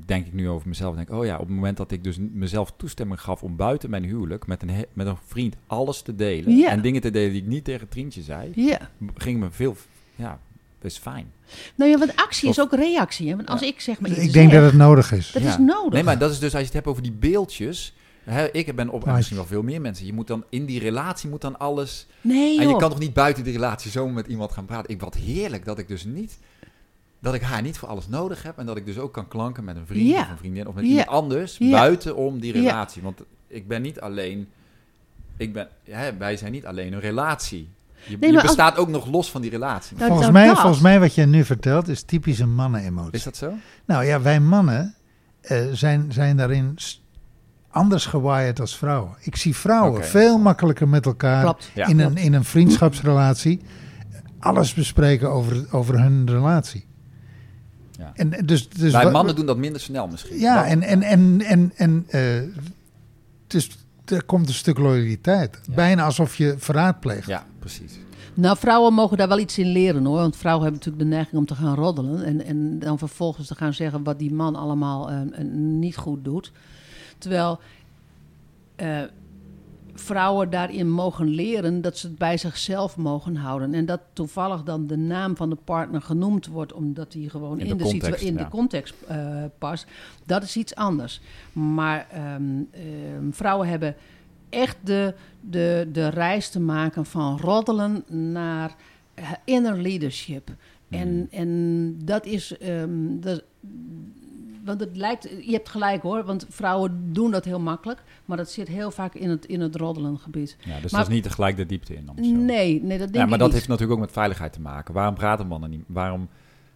[0.05, 0.95] Denk ik nu over mezelf.
[0.95, 4.03] Denk, oh ja, op het moment dat ik dus mezelf toestemming gaf om buiten mijn
[4.03, 6.57] huwelijk met een, he- met een vriend alles te delen.
[6.57, 6.69] Ja.
[6.69, 8.51] En dingen te delen die ik niet tegen Trientje zei.
[8.55, 8.89] Ja.
[9.15, 9.75] Ging me veel,
[10.15, 10.39] ja,
[10.81, 11.31] best fijn.
[11.75, 13.29] Nou ja, want actie is ook reactie.
[13.29, 13.35] Hè?
[13.35, 15.31] Want als ik zeg maar iets ik denk zeg, dat het nodig is.
[15.31, 15.49] dat Ja.
[15.49, 15.93] is nodig.
[15.93, 17.93] Nee, maar dat is dus als je het hebt over die beeldjes.
[18.23, 20.05] Hè, ik ben op, misschien wel veel meer mensen.
[20.05, 22.07] Je moet dan in die relatie moet dan alles.
[22.21, 24.89] nee, En je kan toch niet buiten die relatie zo met iemand gaan praten.
[24.93, 26.39] Ik wat heerlijk dat ik dus niet.
[27.21, 28.57] Dat ik haar niet voor alles nodig heb.
[28.57, 30.21] En dat ik dus ook kan klanken met een vriend Ja.
[30.21, 30.89] of een vriendin of met Ja.
[30.89, 31.57] iemand anders.
[31.57, 31.71] Ja.
[31.71, 33.01] Buiten om die relatie.
[33.01, 34.47] Want ik ben niet alleen.
[35.37, 35.67] Ik ben,
[36.17, 37.69] wij zijn niet alleen een relatie.
[38.07, 39.95] Je, Nee, je maar als- bestaat ook nog los van die relatie.
[39.97, 40.59] Nou, volgens, nou, mij, dat.
[40.61, 43.11] volgens mij wat je nu vertelt is typisch een mannen-emotie.
[43.11, 43.53] Is dat zo?
[43.85, 44.95] Nou ja, wij mannen
[45.41, 46.77] eh, zijn, zijn daarin
[47.69, 49.15] anders gewired als vrouwen.
[49.19, 51.71] Ik zie vrouwen veel makkelijker met elkaar Klopt.
[51.75, 51.87] Ja.
[51.87, 53.61] in, een, in een vriendschapsrelatie
[54.39, 56.85] alles bespreken over, over hun relatie.
[58.01, 58.11] Ja.
[58.15, 60.39] En dus, dus wa- mannen doen dat minder snel misschien.
[60.39, 62.41] Ja, en, en, en, en, en eh,
[63.47, 63.69] dus
[64.05, 65.59] er komt een stuk loyaliteit.
[65.63, 65.73] Ja.
[65.73, 67.27] Bijna alsof je verraad pleegt.
[67.27, 67.99] Ja, precies.
[68.33, 70.17] Nou, vrouwen mogen daar wel iets in leren hoor.
[70.17, 72.23] Want vrouwen hebben natuurlijk de neiging om te gaan roddelen.
[72.23, 76.23] En, en dan vervolgens te gaan zeggen wat die man allemaal eh, eh, niet goed
[76.23, 76.51] doet.
[77.17, 77.59] Terwijl
[78.75, 79.01] eh,
[80.01, 83.73] vrouwen daarin mogen leren dat ze het bij zichzelf mogen houden.
[83.73, 87.65] En dat toevallig dan de naam van de partner genoemd wordt, omdat die gewoon In
[87.65, 88.43] in, de de, context, in ja.
[88.43, 89.85] de context eh, past.
[90.25, 91.21] Dat is iets anders.
[91.53, 93.95] Maar ehm, ehm, vrouwen hebben
[94.49, 98.75] echt de, de, de reis te maken van roddelen naar
[99.13, 100.49] eh, inner leadership.
[100.89, 101.27] En, Hmm.
[101.29, 102.55] en dat is.
[103.19, 103.43] dat,
[104.65, 108.51] want het lijkt, je hebt gelijk hoor, want vrouwen doen dat heel makkelijk, maar dat
[108.51, 110.57] zit heel vaak in het, in het roddelengebied.
[110.65, 112.03] Ja, dus Maar- dat is niet tegelijk de diepte in.
[112.15, 112.21] zo.
[112.21, 113.53] Nee, nee, dat denk Ja, maar ik dat niet.
[113.53, 114.93] heeft natuurlijk ook met veiligheid te maken.
[114.93, 115.83] Waarom praten mannen niet?
[115.87, 116.29] Waarom,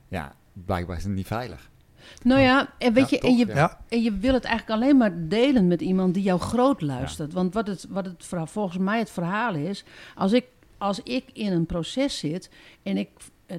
[0.08, 1.70] ja, blijkbaar is het niet veilig.
[2.24, 3.80] Nou ja, en weet Ja, je, en je, Ja.
[3.90, 7.34] En je wil het eigenlijk alleen maar delen met iemand die jou groot luistert.
[7.34, 9.84] Want wat het, wat het verhaal- volgens mij het verhaal is,
[10.16, 10.46] als ik,
[10.78, 12.50] als ik in een proces zit
[12.84, 13.10] en ik,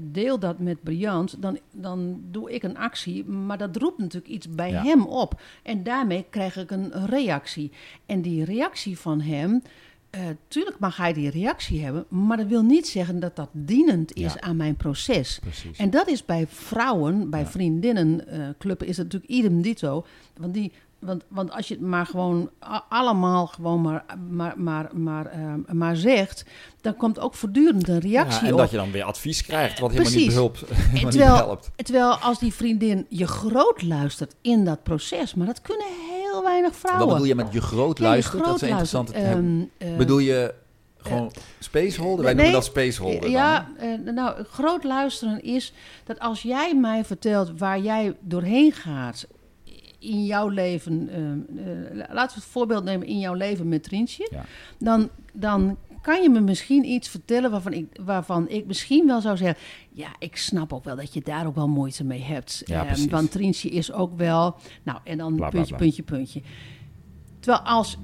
[0.02, 4.48] deel dat met Briant, dan, dan doe ik een actie, maar dat roept natuurlijk iets
[4.48, 4.82] bij Ja.
[4.82, 5.40] hem op.
[5.62, 7.70] En daarmee krijg ik een reactie.
[8.06, 9.62] En die reactie van hem,
[10.10, 14.14] eh, tuurlijk mag hij die reactie hebben, maar dat wil niet zeggen dat dat dienend
[14.14, 14.40] is Ja.
[14.40, 15.38] aan mijn proces.
[15.38, 15.78] Precies.
[15.78, 17.46] En dat is bij vrouwen, bij Ja.
[17.46, 20.06] vriendinnenclubben, is het natuurlijk idem dito.
[20.36, 22.50] Want, die, want, want als je het maar gewoon
[22.88, 26.44] allemaal gewoon maar, maar, maar, maar, ehm, maar zegt,
[26.80, 28.58] dan komt ook voortdurend een reactie ja, en op.
[28.58, 31.70] dat je dan weer advies krijgt, wat helemaal niet, behulpt, helemaal niet terwijl- helpt.
[31.76, 36.76] Terwijl als die vriendin je groot luistert in dat proces, maar dat kunnen heel weinig
[36.76, 37.04] vrouwen.
[37.06, 38.44] Wat bedoel je met je groot Ja, je luistert?
[38.44, 39.10] dat is interessant.
[39.10, 40.54] Ehm, eh, bedoel je
[40.96, 42.24] gewoon spaceholder?
[42.24, 45.72] Wij nee, noemen dat spaceholder Ja, eh, nou, groot luisteren is
[46.04, 49.26] dat als jij mij vertelt waar jij doorheen gaat
[49.98, 54.28] in jouw leven, eh, eh, laten we het voorbeeld nemen in jouw leven met Trientje,
[54.32, 54.44] Ja.
[54.78, 59.36] dan, dan kan je me misschien iets vertellen waarvan ik, waarvan ik misschien wel zou
[59.36, 59.56] zeggen,
[59.92, 62.62] ja, ik snap ook wel dat je daar ook wel moeite mee hebt.
[62.64, 65.84] Ja, Ehm, want Trientje is ook wel, nou, en dan Bla, bla, puntje, bla.
[65.84, 66.42] puntje, puntje.
[67.40, 67.96] Terwijl als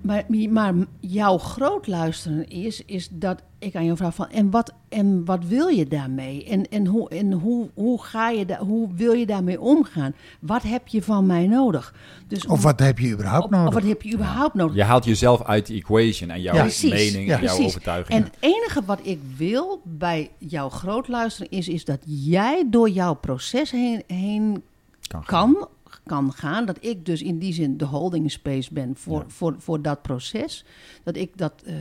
[0.00, 4.72] maar, maar jouw groot luisteren is, is dat ik aan jou vraag van en wat,
[4.88, 6.44] en wat wil je daarmee?
[6.44, 10.14] En, en, hoe, en hoe, hoe, ga je da, hoe wil je daarmee omgaan?
[10.40, 11.94] Wat heb je van mij nodig?
[12.28, 13.68] Dus Of wat heb je überhaupt of- nodig?
[13.68, 14.76] Of wat heb je überhaupt nodig?
[14.76, 16.64] Je haalt jezelf uit de equation en jouw Ja.
[16.82, 17.36] Mening, Ja.
[17.38, 18.18] en jouw overtuiging.
[18.18, 22.88] En het enige wat ik wil bij jouw groot luisteren is, is dat jij door
[22.90, 24.62] jouw proces heen, heen
[25.08, 25.24] kan.
[25.24, 25.68] kan,
[26.06, 26.66] kan gaan.
[26.66, 29.24] Dat ik dus in die zin de holding space ben voor, Ja.
[29.28, 30.64] voor, voor dat proces.
[31.04, 31.74] Dat ik dat eh,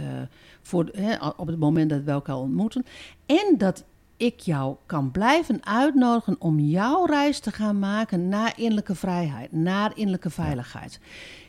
[0.62, 2.86] voor, hè, op het moment dat we elkaar ontmoeten.
[3.26, 3.84] En dat
[4.18, 9.92] ik jou kan blijven uitnodigen om jouw reis te gaan maken naar innerlijke vrijheid, naar
[9.96, 11.00] innerlijke veiligheid.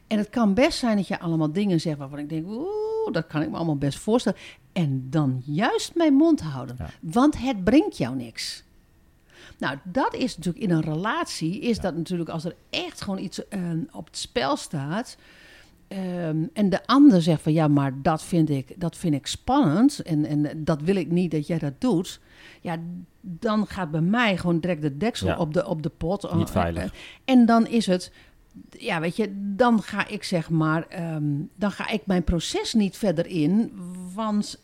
[0.07, 3.27] En het kan best zijn dat je allemaal dingen zegt waarvan ik denk, oeh, dat
[3.27, 4.39] kan ik me allemaal best voorstellen.
[4.73, 6.89] En dan juist mijn mond houden, Ja.
[7.01, 8.65] want het brengt jou niks.
[9.59, 13.49] Nou, dat is natuurlijk in een relatie, is dat natuurlijk als er echt gewoon iets
[13.49, 13.61] eh,
[13.93, 15.17] op het spel staat.
[15.89, 19.99] ehm, en de ander zegt van ja, maar dat vind ik, dat vind ik spannend.
[20.03, 22.21] En, en dat wil ik niet dat jij dat doet.
[22.61, 22.77] Ja,
[23.21, 25.37] dan gaat bij mij gewoon direct de deksel Ja.
[25.39, 26.35] op, de, op de pot.
[26.35, 26.95] Niet veilig.
[27.25, 28.13] En dan is het,
[28.71, 32.97] ja, weet je, dan ga ik zeg maar, ehm, dan ga ik mijn proces niet
[32.97, 33.73] verder in,
[34.15, 34.63] want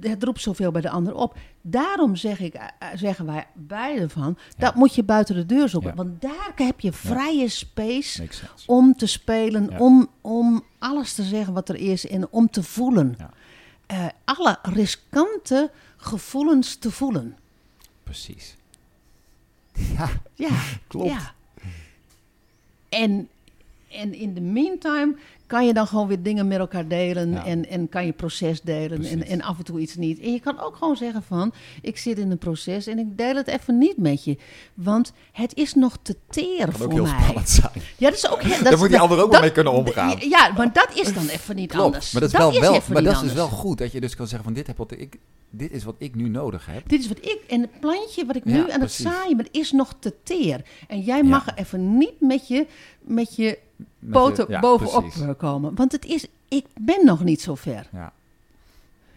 [0.00, 1.36] het roept zoveel bij de ander op.
[1.60, 5.68] Daarom zeg ik, eh, eh, zeggen wij beide van, dat moet je buiten de deur
[5.68, 5.96] zoeken, Ja.
[5.96, 8.28] want daar heb je vrije space
[8.66, 13.16] om te spelen, om, om alles te zeggen wat er is en om te voelen.
[13.86, 17.36] Eh, alle riskante gevoelens te voelen.
[18.02, 18.56] Precies.
[19.74, 20.08] Ja,
[20.86, 21.08] Klopt.
[21.10, 21.32] Ja.
[22.88, 23.28] En,
[23.94, 25.16] en in de meantime
[25.46, 27.44] kan je dan gewoon weer dingen met elkaar delen Ja.
[27.44, 29.22] en, en kan je proces delen en, Precies.
[29.22, 30.18] en af en toe iets niet.
[30.20, 33.34] En je kan ook gewoon zeggen van, ik zit in een proces en ik deel
[33.36, 34.36] het even niet met je.
[34.74, 37.20] Want het is nog te teer Kan ook voor heel mij.
[37.22, 37.72] spannend zijn.
[37.96, 38.42] Ja, dat is ook...
[38.48, 40.16] Dat Daar moet die ander ook dat- mee kunnen omgaan.
[40.28, 41.84] Ja, maar dat is dan even niet Klopt.
[41.84, 42.12] anders.
[42.12, 44.26] Maar dat is, wel, wel, maar dat is dus wel goed dat je dus kan
[44.26, 45.18] zeggen van dit, heb wat ik,
[45.50, 46.88] dit is wat ik nu nodig heb.
[46.88, 49.46] Dit is wat ik, en het plantje wat ik Ja, nu aan het zaaien ben,
[49.50, 50.60] is nog te teer.
[50.88, 51.24] En jij Ja.
[51.28, 52.66] mag er even niet met je,
[53.00, 53.58] met je
[54.10, 55.36] poten je- ja, bovenop precies.
[55.38, 55.74] komen.
[55.74, 57.88] Want het is, ik ben nog niet zo ver.
[57.92, 58.12] Ja.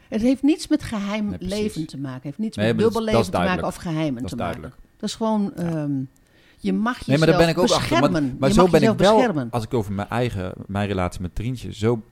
[0.08, 2.14] Het heeft niets met geheim Nee, leven te maken.
[2.16, 4.62] Het heeft niets Nee, met dubbel leven te maken of geheimen Dat is te maken.
[4.98, 5.92] Dat is gewoon, ehm,
[6.58, 7.80] je mag jezelf Nee, maar daar ben ik ook achter.
[7.80, 8.12] beschermen.
[8.24, 9.48] Maar, maar zo ben ik wel, beschermen.
[9.52, 12.04] als ik over mijn eigen, mijn relatie met Trientje, zo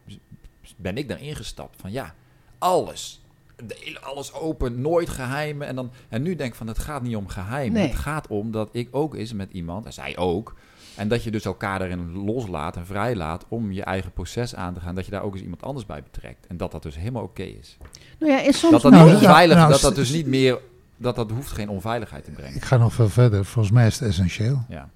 [0.77, 1.81] ben ik daarin gestapt.
[1.81, 2.13] Van ja,
[2.57, 3.21] alles.
[3.67, 5.67] De alles open, nooit geheimen.
[5.67, 7.79] En, dan, en nu denk ik van, het gaat niet om geheimen.
[7.79, 7.87] Nee.
[7.87, 10.55] Het gaat om dat ik ook is met iemand, en zij ook.
[10.95, 14.79] En dat je dus elkaar daarin loslaat en vrijlaat om je eigen proces aan te
[14.79, 14.95] gaan.
[14.95, 16.47] Dat je daar ook eens iemand anders bij betrekt.
[16.47, 17.77] En dat dat dus helemaal oké is.
[18.19, 20.59] Nou ja, en soms Dat dat Nou, niet nou, dat dat dus niet meer,
[20.97, 22.55] dat dat hoeft geen onveiligheid te brengen.
[22.55, 23.45] Ik ga nog veel verder.
[23.45, 24.63] Volgens mij is het essentieel.
[24.69, 24.89] Ja.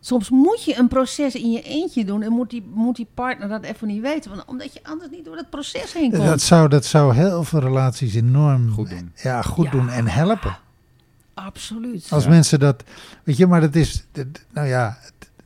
[0.00, 3.48] Soms moet je een proces in je eentje doen en moet die, moet die partner
[3.48, 4.30] dat even niet weten.
[4.30, 6.24] Want, omdat je anders niet door het proces heen komt.
[6.24, 9.12] Dat zou, dat zou heel veel relaties enorm Goed doen.
[9.22, 9.70] Ja, goed Ja.
[9.70, 10.56] doen en helpen.
[11.46, 12.06] Absoluut.
[12.10, 12.30] Als Ja.
[12.30, 12.84] mensen dat,
[13.24, 14.04] weet je, maar dat is,
[14.52, 14.98] nou ja,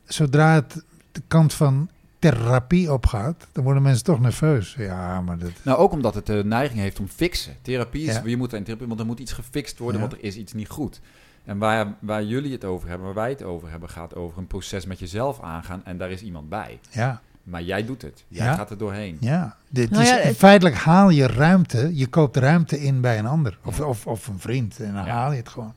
[0.05, 1.89] zodra het de kant van
[2.19, 4.75] therapie opgaat, dan worden mensen toch nerveus.
[4.77, 7.53] Ja, maar dat, Nou, ook omdat het de neiging heeft om fixen.
[7.61, 8.21] Therapie is, Ja.
[8.25, 10.07] je moet in therapie, want er moet iets gefixt worden, Ja.
[10.07, 11.01] want er is iets niet goed.
[11.43, 14.47] En waar, waar jullie het over hebben, waar wij het over hebben, gaat over een
[14.47, 16.79] proces met jezelf aangaan en daar is iemand bij.
[16.91, 18.23] ja, Maar jij doet het.
[18.27, 18.55] Jij Ja.
[18.55, 19.17] gaat er doorheen.
[19.19, 19.55] ja.
[19.69, 23.25] Dit Nou is, ja, het- feitelijk haal je ruimte, je koopt ruimte in bij een
[23.25, 23.57] ander.
[23.63, 25.11] Of, of, of een vriend en dan Ja.
[25.11, 25.73] haal je het gewoon.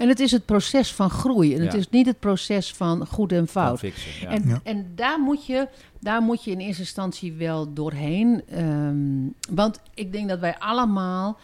[0.00, 1.54] En het is het proces van groei.
[1.54, 3.78] En het is niet het proces van goed en fout.
[3.78, 4.10] fixen.
[4.20, 4.28] Ja.
[4.28, 4.60] En, Ja.
[4.62, 8.42] en daar, moet je, daar moet je in eerste instantie wel doorheen.
[8.48, 11.38] ehm, want ik denk dat wij allemaal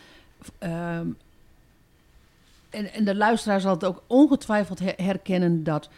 [0.58, 1.06] ehm,
[2.70, 5.88] en, en de luisteraar zal het ook ongetwijfeld her- herkennen dat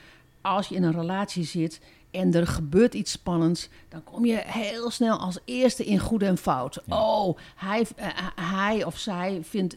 [0.41, 1.81] als je in een relatie zit
[2.19, 6.39] en er gebeurt iets spannends, dan kom je heel snel als eerste in goed en
[6.39, 6.83] fout.
[6.85, 7.03] Ja.
[7.03, 9.77] Oh, hij, eh, hij of zij vindt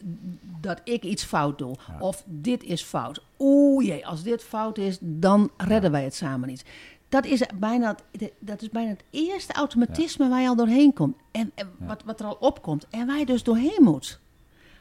[0.60, 1.76] dat ik iets fout doe.
[1.88, 1.96] Ja.
[2.00, 3.22] Of dit is fout.
[3.38, 6.64] Oeh jee, als dit fout is, dan redden wij het samen niet.
[7.08, 11.16] Dat is bijna het, dat is bijna het eerste automatisme waar je al doorheen komt.
[11.30, 12.86] En, wat, wat er al opkomt.
[12.90, 14.20] En waar je dus doorheen moet.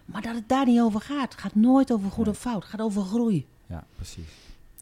[0.06, 1.32] Maar dat het daar niet over gaat.
[1.32, 2.62] Het gaat nooit over goed of fout.
[2.62, 3.48] Het gaat over groei.
[3.68, 4.41] Ja, precies.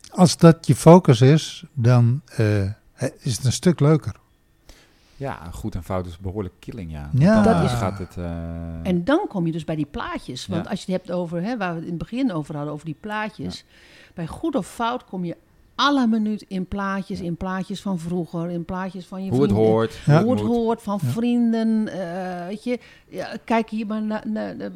[0.10, 2.64] Als dat je focus is, dan eh,
[3.20, 4.16] is het een stuk leuker.
[5.16, 7.10] Ja, goed en fout is behoorlijk killing, ja.
[7.14, 7.34] Ja.
[7.34, 8.18] Want Dat is- gaat het...
[8.18, 8.26] eh,
[8.84, 10.47] En dan kom je dus bij die plaatjes.
[10.47, 10.70] Want Ja.
[10.70, 12.86] als je het hebt over, hè, waar we het in het begin over hadden, over
[12.86, 13.64] die plaatjes.
[14.14, 15.38] Bij goed of fout kom je
[15.80, 17.19] alle minuut in plaatjes.
[17.19, 17.25] Ja.
[17.25, 19.71] In plaatjes van vroeger, in plaatjes van je hoe het vrienden.
[19.71, 19.99] hoort.
[20.05, 20.23] Ja.
[20.23, 21.09] Hoe het hoort van Ja.
[21.09, 21.88] vrienden.
[21.88, 24.23] eh, weet je, ja, kijk hier maar naar.
[24.27, 24.71] naar- naar-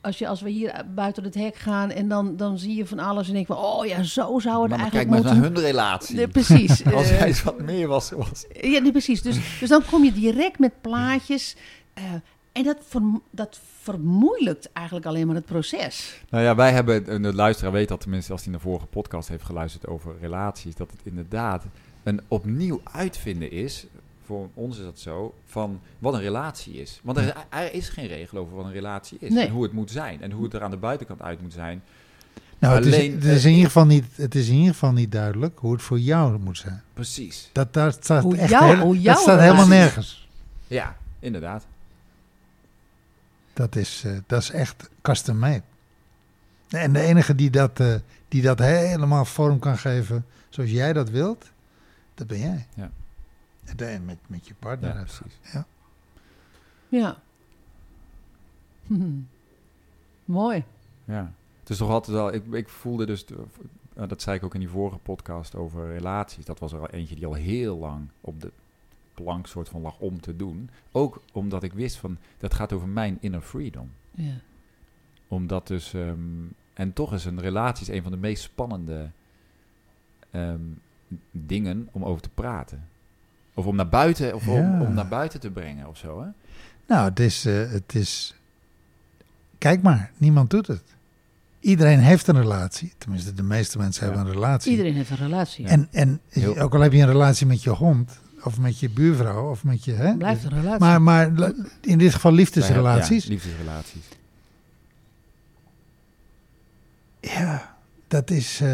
[0.00, 2.98] als, je, als we hier buiten het hek gaan en dan, dan zie je van
[2.98, 5.52] alles en denk van, oh ja, zo zou het Maar eigenlijk kijk maar moeten.
[5.52, 6.28] naar hun relatie.
[6.28, 6.84] Precies.
[6.94, 8.44] Als eh, hij wat meer was, was.
[8.60, 9.22] ja, nee, precies.
[9.22, 11.56] Dus, dus dan kom je direct met plaatjes.
[11.94, 12.04] eh,
[12.58, 16.22] en dat, verm- dat vermoeilijkt eigenlijk alleen maar het proces.
[16.30, 18.86] Nou ja, wij hebben, en de luisteraar weet dat tenminste als hij naar de vorige
[18.86, 21.64] podcast heeft geluisterd over relaties, dat het inderdaad
[22.02, 23.86] een opnieuw uitvinden is,
[24.24, 27.00] voor ons is dat zo, van wat een relatie is.
[27.02, 29.46] Want er, er is geen regel over wat een relatie is Nee.
[29.46, 31.82] en hoe het moet zijn en hoe het er aan de buitenkant uit moet zijn.
[32.58, 34.92] Nou, het, Alleen, is, het, is in ieder geval niet, het is in ieder geval
[34.92, 36.82] niet duidelijk hoe het voor jou moet zijn.
[36.94, 37.50] Precies.
[37.52, 40.28] Dat, daar staat Hoe echt jou- heel- dat staat helemaal nergens.
[40.66, 41.66] Ja, inderdaad.
[43.58, 45.62] Dat is, eh, dat is echt custom made.
[46.68, 47.94] En de enige die dat, eh,
[48.28, 51.50] die dat helemaal vorm kan geven zoals jij dat wilt,
[52.14, 52.66] dat ben jij.
[52.74, 52.90] Ja.
[53.76, 54.94] En met, met je partner.
[54.94, 55.38] Ja, precies.
[56.88, 57.20] Ja.
[60.24, 60.64] Mooi.
[61.04, 61.32] Ja.
[61.60, 64.60] Het is toch altijd wel, ik, ik voelde dus, eh, dat zei ik ook in
[64.60, 68.40] die vorige podcast over relaties, dat was er al eentje die al heel lang op
[68.40, 68.52] de
[69.22, 70.70] plank soort van lag om te doen.
[70.92, 73.90] Ook omdat ik wist van, dat gaat over mijn inner freedom.
[74.10, 74.34] Ja.
[75.28, 76.16] Omdat dus, ehm,
[76.74, 79.10] en toch is een relatie is een van de meest spannende
[80.30, 80.60] ehm,
[81.30, 82.88] dingen om over te praten.
[83.54, 84.80] Of om naar buiten, of om, Ja.
[84.80, 86.28] om naar buiten te brengen of zo, hè?
[86.86, 88.34] Nou, het is, eh, het is.
[89.58, 90.82] Kijk maar, niemand doet het.
[91.60, 92.92] Iedereen heeft een relatie.
[92.98, 94.12] Tenminste, de meeste mensen Ja.
[94.12, 94.70] hebben een relatie.
[94.70, 95.64] Iedereen heeft een relatie.
[95.64, 95.70] Ja.
[95.70, 98.90] En, en Heel- ook al heb je een relatie met je hond, of met je
[98.90, 99.92] buurvrouw, of met je.
[99.92, 100.16] Hè?
[100.16, 100.78] Blijft een relatie.
[100.80, 101.30] Maar, maar
[101.80, 103.24] in dit geval liefdesrelaties.
[103.24, 104.02] Ja, liefdesrelaties.
[107.20, 107.76] Ja,
[108.08, 108.60] dat is.
[108.60, 108.68] eh,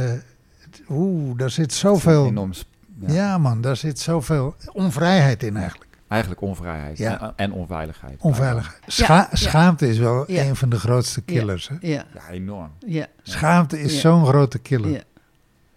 [0.58, 2.26] het- Oeh, daar zit zoveel.
[2.26, 2.52] enorm
[2.98, 3.12] Ja.
[3.12, 5.90] ja, man, daar zit zoveel onvrijheid in eigenlijk.
[6.08, 7.20] Eigenlijk onvrijheid Ja.
[7.20, 8.16] en, en onveiligheid.
[8.20, 8.80] Onveiligheid.
[8.86, 9.36] Scha- Ja, ja.
[9.36, 10.42] Schaamte is wel Ja.
[10.44, 11.68] een van de grootste killers.
[11.68, 11.74] Hè?
[11.80, 12.70] Ja, Ja, enorm.
[12.86, 14.00] ja, Schaamte is Ja.
[14.00, 14.90] zo'n grote killer.
[14.90, 15.00] ja,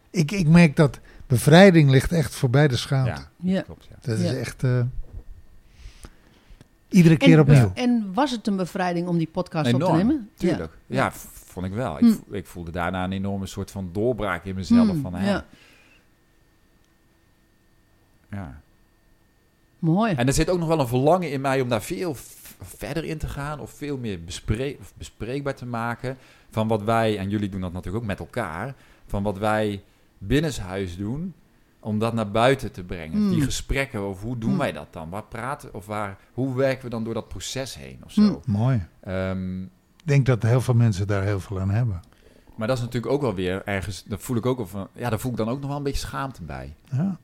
[0.09, 3.09] Ik, ik merk dat bevrijding ligt echt voorbij de schaamte.
[3.37, 3.61] Ja, ja.
[3.61, 3.87] klopt.
[3.89, 3.95] Ja.
[4.01, 4.25] Dat Ja.
[4.25, 4.63] is echt.
[4.63, 4.81] eh,
[6.89, 7.71] iedere keer En, opnieuw.
[7.73, 10.29] en was het een bevrijding om die podcast op te nemen?
[10.35, 10.77] Tuurlijk.
[10.85, 11.97] Ja, vond ik wel.
[11.97, 12.33] Ik, Hm.
[12.33, 14.87] ik voelde daarna een enorme soort van doorbraak in mezelf.
[14.89, 15.45] Hmm, van, hè, ja.
[18.31, 18.61] ja.
[19.79, 20.13] Mooi.
[20.13, 22.15] En er zit ook nog wel een verlangen in mij om daar veel
[22.61, 23.59] verder in te gaan.
[23.59, 24.19] Of veel meer
[24.97, 26.17] bespreekbaar te maken.
[26.49, 28.73] Van wat wij, en jullie doen dat natuurlijk ook met elkaar.
[29.07, 29.83] Van wat wij
[30.17, 31.33] binnenshuis doen.
[31.79, 33.17] Om dat naar buiten te brengen.
[33.17, 33.29] Hmm.
[33.29, 34.57] Die gesprekken over hoe doen Hmm.
[34.59, 35.09] wij dat dan?
[35.09, 38.21] Waar praten of waar, hoe werken we dan door dat proces heen of zo?
[38.21, 38.39] Hmm.
[38.45, 38.85] Mooi.
[38.99, 41.99] Ehm, Ik denk dat heel veel mensen daar heel veel aan hebben.
[42.55, 44.03] maar dat is natuurlijk ook wel weer ergens.
[44.03, 44.87] Dat voel ik ook wel van.
[44.93, 46.75] Ja, daar voel ik dan ook nog wel een beetje schaamte bij.
[46.91, 47.17] Ja.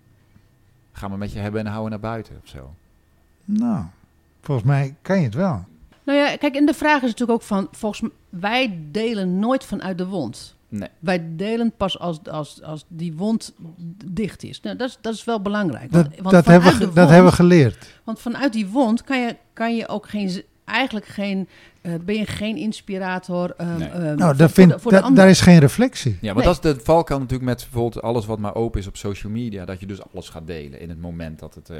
[0.91, 2.73] Gaan we met je hebben en houden naar buiten of zo?
[3.45, 3.83] Nou,
[4.41, 5.65] volgens mij kan je het wel.
[6.03, 8.11] Nou ja, kijk, en de vraag is natuurlijk ook van, volgens mij,
[8.41, 10.55] wij delen nooit vanuit de wond.
[10.79, 10.89] Nee.
[10.99, 13.53] Wij delen pas als, als, als die wond
[14.05, 14.61] dicht is.
[14.61, 15.91] Nou, dat, is dat is wel belangrijk.
[15.91, 17.99] Want, Dat, want dat, vanuit hebben, we, dat hebben we geleerd.
[18.03, 21.47] Want vanuit die wond kan je, kan je ook geen, eigenlijk geen,
[21.81, 23.53] eh, ben je geen inspirator.
[23.57, 23.87] ehm, Nee.
[23.87, 25.19] ehm, Nou, voor- daar, voor vind, de- voor de da- ander.
[25.21, 26.11] daar is geen reflectie.
[26.21, 26.53] Ja, maar Nee.
[26.53, 29.65] dat is de valkuil natuurlijk met bijvoorbeeld alles wat maar open is op social media.
[29.65, 31.69] Dat je dus alles gaat delen in het moment dat het...
[31.69, 31.77] eh,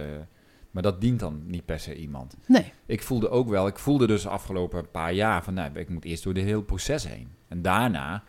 [0.71, 2.35] maar dat dient dan niet per se iemand.
[2.47, 5.53] Nee, Ik voelde ook wel, ik voelde dus de afgelopen paar jaar van...
[5.53, 7.27] Nou, ik moet eerst door dit hele proces heen.
[7.47, 8.23] En daarna,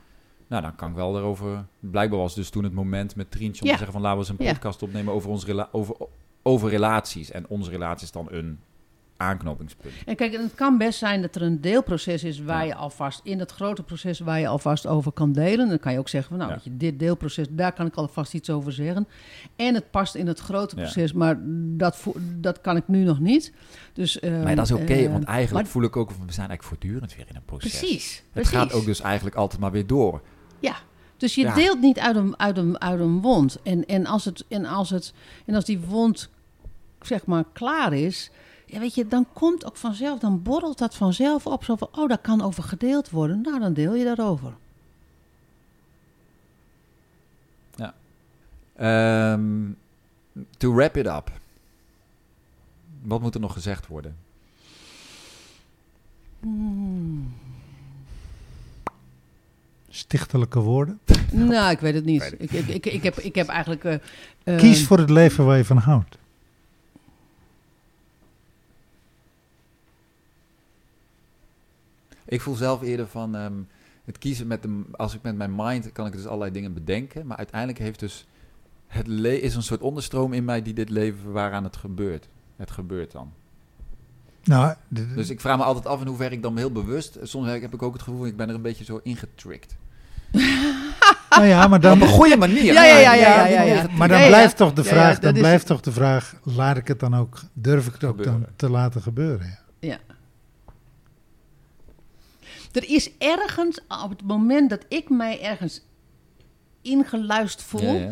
[0.55, 1.65] nou dan kan ik wel erover...
[1.81, 3.73] Blijkbaar was dus toen het moment met Trientje om Ja.
[3.73, 4.03] te zeggen van...
[4.03, 4.53] Laten we eens een Ja.
[4.53, 5.95] podcast opnemen over, onze rela over,
[6.43, 7.31] over relaties.
[7.31, 8.59] En onze relatie is dan een
[9.17, 9.95] aanknopingspunt.
[10.07, 12.67] En kijk, het kan best zijn dat er een deelproces is waar Ja.
[12.67, 15.69] je alvast in het grote proces waar je alvast over kan delen.
[15.69, 16.57] Dan kan je ook zeggen van nou, Ja.
[16.57, 19.07] weet je, dit deelproces, daar kan ik alvast iets over zeggen.
[19.57, 20.83] En het past in het grote Ja.
[20.83, 21.39] proces, maar
[21.77, 22.03] dat,
[22.41, 23.53] dat kan ik nu nog niet.
[23.93, 26.49] Dus, ehm, Maar dat is oké, eh, want eigenlijk maar- voel ik ook, we zijn
[26.49, 27.79] eigenlijk voortdurend weer in een proces.
[27.79, 28.53] Precies, Het precies.
[28.53, 30.21] gaat ook dus eigenlijk altijd maar weer door.
[30.65, 30.77] Ja,
[31.17, 31.55] dus je Ja.
[31.55, 33.63] deelt niet uit een, uit een, uit een wond.
[33.63, 35.13] En, en, als het, en, als het,
[35.45, 36.29] en als die wond,
[37.03, 38.31] zeg maar, klaar is...
[38.67, 41.65] Ja, weet je, dan komt ook vanzelf, dan borrelt dat vanzelf op.
[41.65, 43.41] Zo van, oh, daar kan over gedeeld worden.
[43.41, 44.55] Nou, dan deel je daarover.
[48.77, 49.71] Ehm,
[50.57, 51.31] to wrap it up.
[53.03, 54.17] Wat moet er nog gezegd worden?
[59.95, 61.01] Stichtelijke woorden.
[61.33, 62.21] nou, ik weet het niet.
[62.21, 63.85] Weet Ik, ik, ik, ik, heb, ik heb eigenlijk...
[63.85, 63.95] eh,
[64.45, 66.19] eh, Kies voor het leven waar je van houdt.
[72.25, 73.53] Ik voel zelf eerder van ehm,
[74.05, 77.27] het kiezen met de, als ik met mijn mind kan ik dus allerlei dingen bedenken,
[77.27, 78.27] maar uiteindelijk heeft dus
[78.87, 82.29] het le is een soort onderstroom in mij die dit leven waaraan het gebeurt.
[82.57, 83.33] Het gebeurt dan.
[84.45, 87.19] Nou, Dus ik vraag me altijd af in hoeverre ik dan heel bewust.
[87.23, 89.77] Soms heb ik ook het gevoel, ik ben er een beetje zo ingetrikt.
[91.31, 92.73] Nou ja, maar dan, Op een goede manier.
[92.73, 94.29] Ja, ja, ja, ja, ja, maar dan Ja, ja.
[94.31, 97.43] blijft toch de vraag, ja, dan blijft toch de vraag, laat ik het dan ook,
[97.53, 99.47] durf ik het ook dan te laten gebeuren?
[99.47, 99.89] Ja.
[99.89, 99.99] Ja.
[102.73, 105.81] Er is ergens, op het moment dat ik mij ergens
[106.83, 107.95] ingeluisterd voel...
[107.95, 108.11] Ja, ja.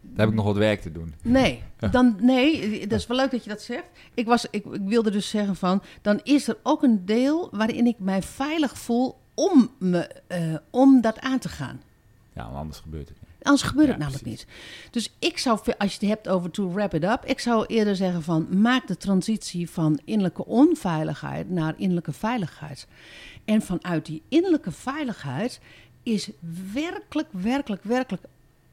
[0.00, 1.14] Daar heb ik nog wat werk te doen.
[1.22, 3.84] Nee, dan, nee, dat is wel leuk dat je dat zegt.
[4.14, 7.86] Ik, was, ik, ik wilde dus zeggen van, dan is er ook een deel waarin
[7.86, 11.80] ik mij veilig voel om, me, eh, om dat aan te gaan.
[12.32, 13.26] Ja, maar anders gebeurt het niet.
[13.42, 14.44] Anders gebeurt Ja, het namelijk precies.
[14.46, 14.92] niet.
[14.92, 17.96] Dus ik zou, als je het hebt over to wrap it up, ik zou eerder
[17.96, 22.86] zeggen van maak de transitie van innerlijke onveiligheid naar innerlijke veiligheid.
[23.44, 25.60] En vanuit die innerlijke veiligheid
[26.02, 26.30] is
[26.72, 28.22] werkelijk, werkelijk, werkelijk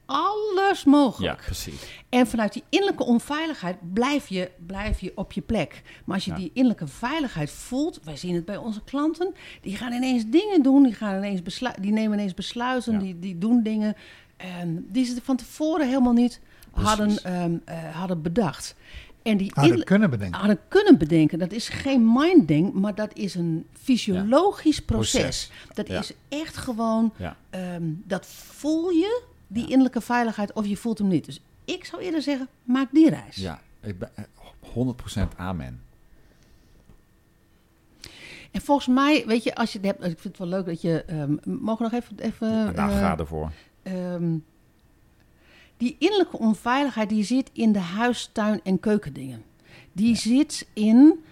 [0.05, 1.41] alles Ja, mogelijk.
[1.45, 2.01] precies.
[2.09, 5.81] En vanuit die innerlijke onveiligheid blijf je, blijf je op je plek.
[6.05, 6.37] Maar als je Ja.
[6.37, 10.83] die innerlijke veiligheid voelt, wij zien het bij onze klanten, die gaan ineens dingen doen,
[10.83, 12.99] die, gaan ineens beslu- die nemen ineens besluiten, Ja.
[12.99, 13.95] die, die doen dingen
[14.77, 16.39] die ze van tevoren helemaal niet
[16.71, 18.75] hadden, ehm, eh, hadden bedacht.
[19.23, 20.39] En die Hadden kunnen bedenken.
[20.39, 21.39] hadden kunnen bedenken.
[21.39, 25.21] Dat is geen mindding, maar dat is een fysiologisch proces.
[25.21, 25.51] Proces.
[25.73, 25.99] Dat Ja.
[25.99, 27.37] is echt gewoon, Ja.
[27.49, 29.21] ehm, dat voel je,
[29.55, 29.69] die Ja.
[29.69, 31.25] innerlijke veiligheid, of je voelt hem niet.
[31.25, 33.35] Dus ik zou eerder zeggen, maak die reis.
[33.35, 34.23] Ja, ik ben eh,
[34.61, 35.83] 100% amen.
[38.51, 40.81] En volgens mij, weet je, als je het hebt, ik vind het wel leuk dat
[40.81, 43.51] je, ehm, mogen we nog even, even nou, eh, ga ervoor.
[43.83, 44.37] ehm,
[45.77, 49.43] die innerlijke onveiligheid die zit in de huis, tuin en keukendingen.
[49.91, 51.23] Die zit in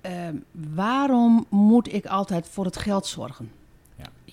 [0.00, 0.36] ehm,
[0.74, 3.50] waarom moet ik altijd voor het geld zorgen?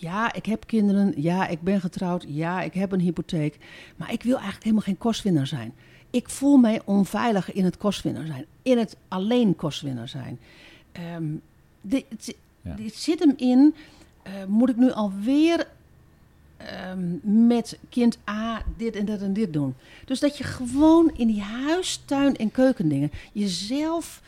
[0.06, 0.34] Ja.
[0.34, 1.14] Ik heb kinderen.
[1.22, 2.26] Ja, ik ben getrouwd.
[2.28, 3.58] Ja, ik heb een hypotheek.
[3.96, 5.74] Maar ik wil eigenlijk helemaal geen kostwinner zijn.
[6.10, 8.46] Ik voel mij onveilig in het kostwinner zijn.
[8.62, 10.40] In het alleen kostwinner zijn.
[10.92, 11.24] Ehm
[11.82, 12.76] dit, het- Ja.
[12.76, 13.76] dit zit hem in.
[14.24, 15.68] eh, moet ik nu alweer
[16.58, 17.18] ehm,
[17.48, 19.76] met kind A dit en dat en dit doen?
[20.06, 24.22] Dus dat je gewoon in die huis, tuin en keukendingen jezelf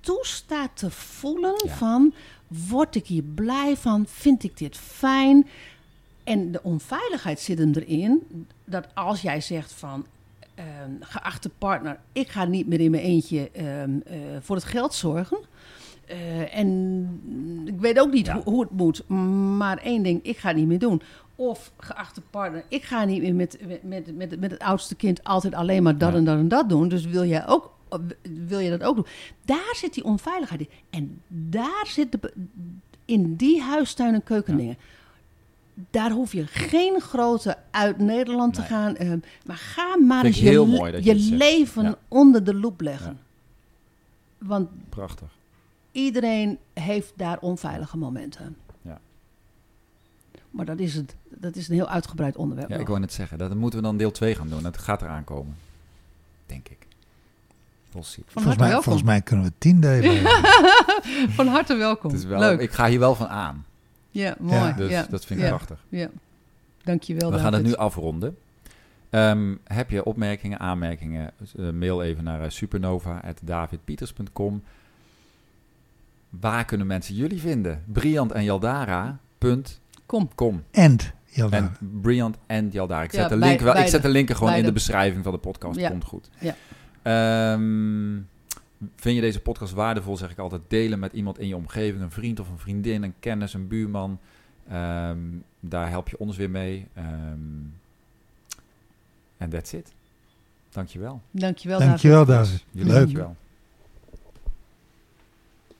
[0.00, 1.74] toestaat te voelen Ja.
[1.74, 2.12] van...
[2.68, 4.04] word ik hier blij van?
[4.08, 5.46] Vind ik dit fijn?
[6.24, 8.22] En de onveiligheid zit hem erin
[8.64, 10.06] dat als jij zegt van...
[10.54, 14.94] ehm, geachte partner, ik ga niet meer in mijn eentje ehm, eh, voor het geld
[14.94, 15.38] zorgen...
[16.06, 18.34] Eh, en ik weet ook niet Ja.
[18.34, 19.08] hoe, hoe het moet.
[19.56, 21.02] Maar één ding, ik ga het niet meer doen.
[21.36, 25.24] Of geachte partner, ik ga niet meer met, met, met, met, met het oudste kind
[25.24, 26.16] altijd alleen maar dat Ja.
[26.18, 26.88] en dat en dat doen.
[26.88, 27.72] Dus wil jij ook,
[28.46, 29.06] wil je dat ook doen?
[29.44, 30.68] Daar zit die onveiligheid in.
[30.90, 32.32] En daar zit de,
[33.04, 34.76] in die huistuin en keukendingen.
[35.90, 38.96] Daar hoef je geen grote uit Nederland te gaan.
[38.96, 39.12] eh,
[39.46, 41.98] maar ga maar eens je, je leven Ja.
[42.08, 43.18] onder de loep leggen.
[44.38, 45.28] Want Prachtig.
[45.92, 48.56] iedereen heeft daar onveilige momenten.
[48.82, 49.00] Ja.
[50.50, 52.68] Maar dat is, het, dat is een heel uitgebreid onderwerp.
[52.70, 54.62] Ja, ik wou net zeggen, dat moeten we dan deel 2 gaan doen.
[54.62, 55.56] Dat gaat eraan komen.
[56.46, 56.79] Denk ik.
[57.90, 58.82] Volgens harte mij, welkom.
[58.82, 60.22] volgens mij kunnen we tien delen.
[61.36, 62.10] Van harte welkom.
[62.10, 62.60] Het is wel, Leuk.
[62.60, 63.64] Ik ga hier wel van aan.
[64.10, 64.54] Ja, mooi.
[64.58, 65.84] Ja, Dus ja, dat vind ik ja, prachtig.
[65.88, 66.08] Ja.
[66.82, 68.36] Dankjewel, We gaan het nu afronden.
[69.10, 71.30] Ehm, heb je opmerkingen, aanmerkingen?
[71.58, 74.62] eh, mail even naar uh, supernova.davidpieters.com.
[76.40, 77.82] Waar kunnen mensen jullie vinden?
[77.86, 80.28] Briant en Jaldara.com.
[80.34, 80.62] Kom.
[81.24, 81.62] Jaldara.
[81.62, 83.02] En Briant en Jaldara.
[83.02, 85.32] Ik zet, de, bij- link wel, ik zet de linken gewoon in de beschrijving van
[85.32, 85.78] de podcast.
[85.78, 85.88] Ja.
[85.88, 86.30] Komt goed.
[86.38, 86.54] Ja.
[87.02, 88.18] Ehm,
[88.96, 92.10] Vind je deze podcast waardevol, zeg ik altijd, delen met iemand in je omgeving, een
[92.10, 94.18] vriend of een vriendin, een kennis, een buurman.
[94.68, 95.18] Ehm,
[95.60, 96.86] daar help je ons weer mee.
[96.94, 97.38] Ehm,
[99.36, 99.92] En that's it.
[100.70, 101.20] Dankjewel.
[101.30, 102.50] Dankjewel, Dankjewel, David.
[102.50, 102.64] David.
[102.70, 102.98] Jullie Leuk.
[103.00, 103.36] dankjewel.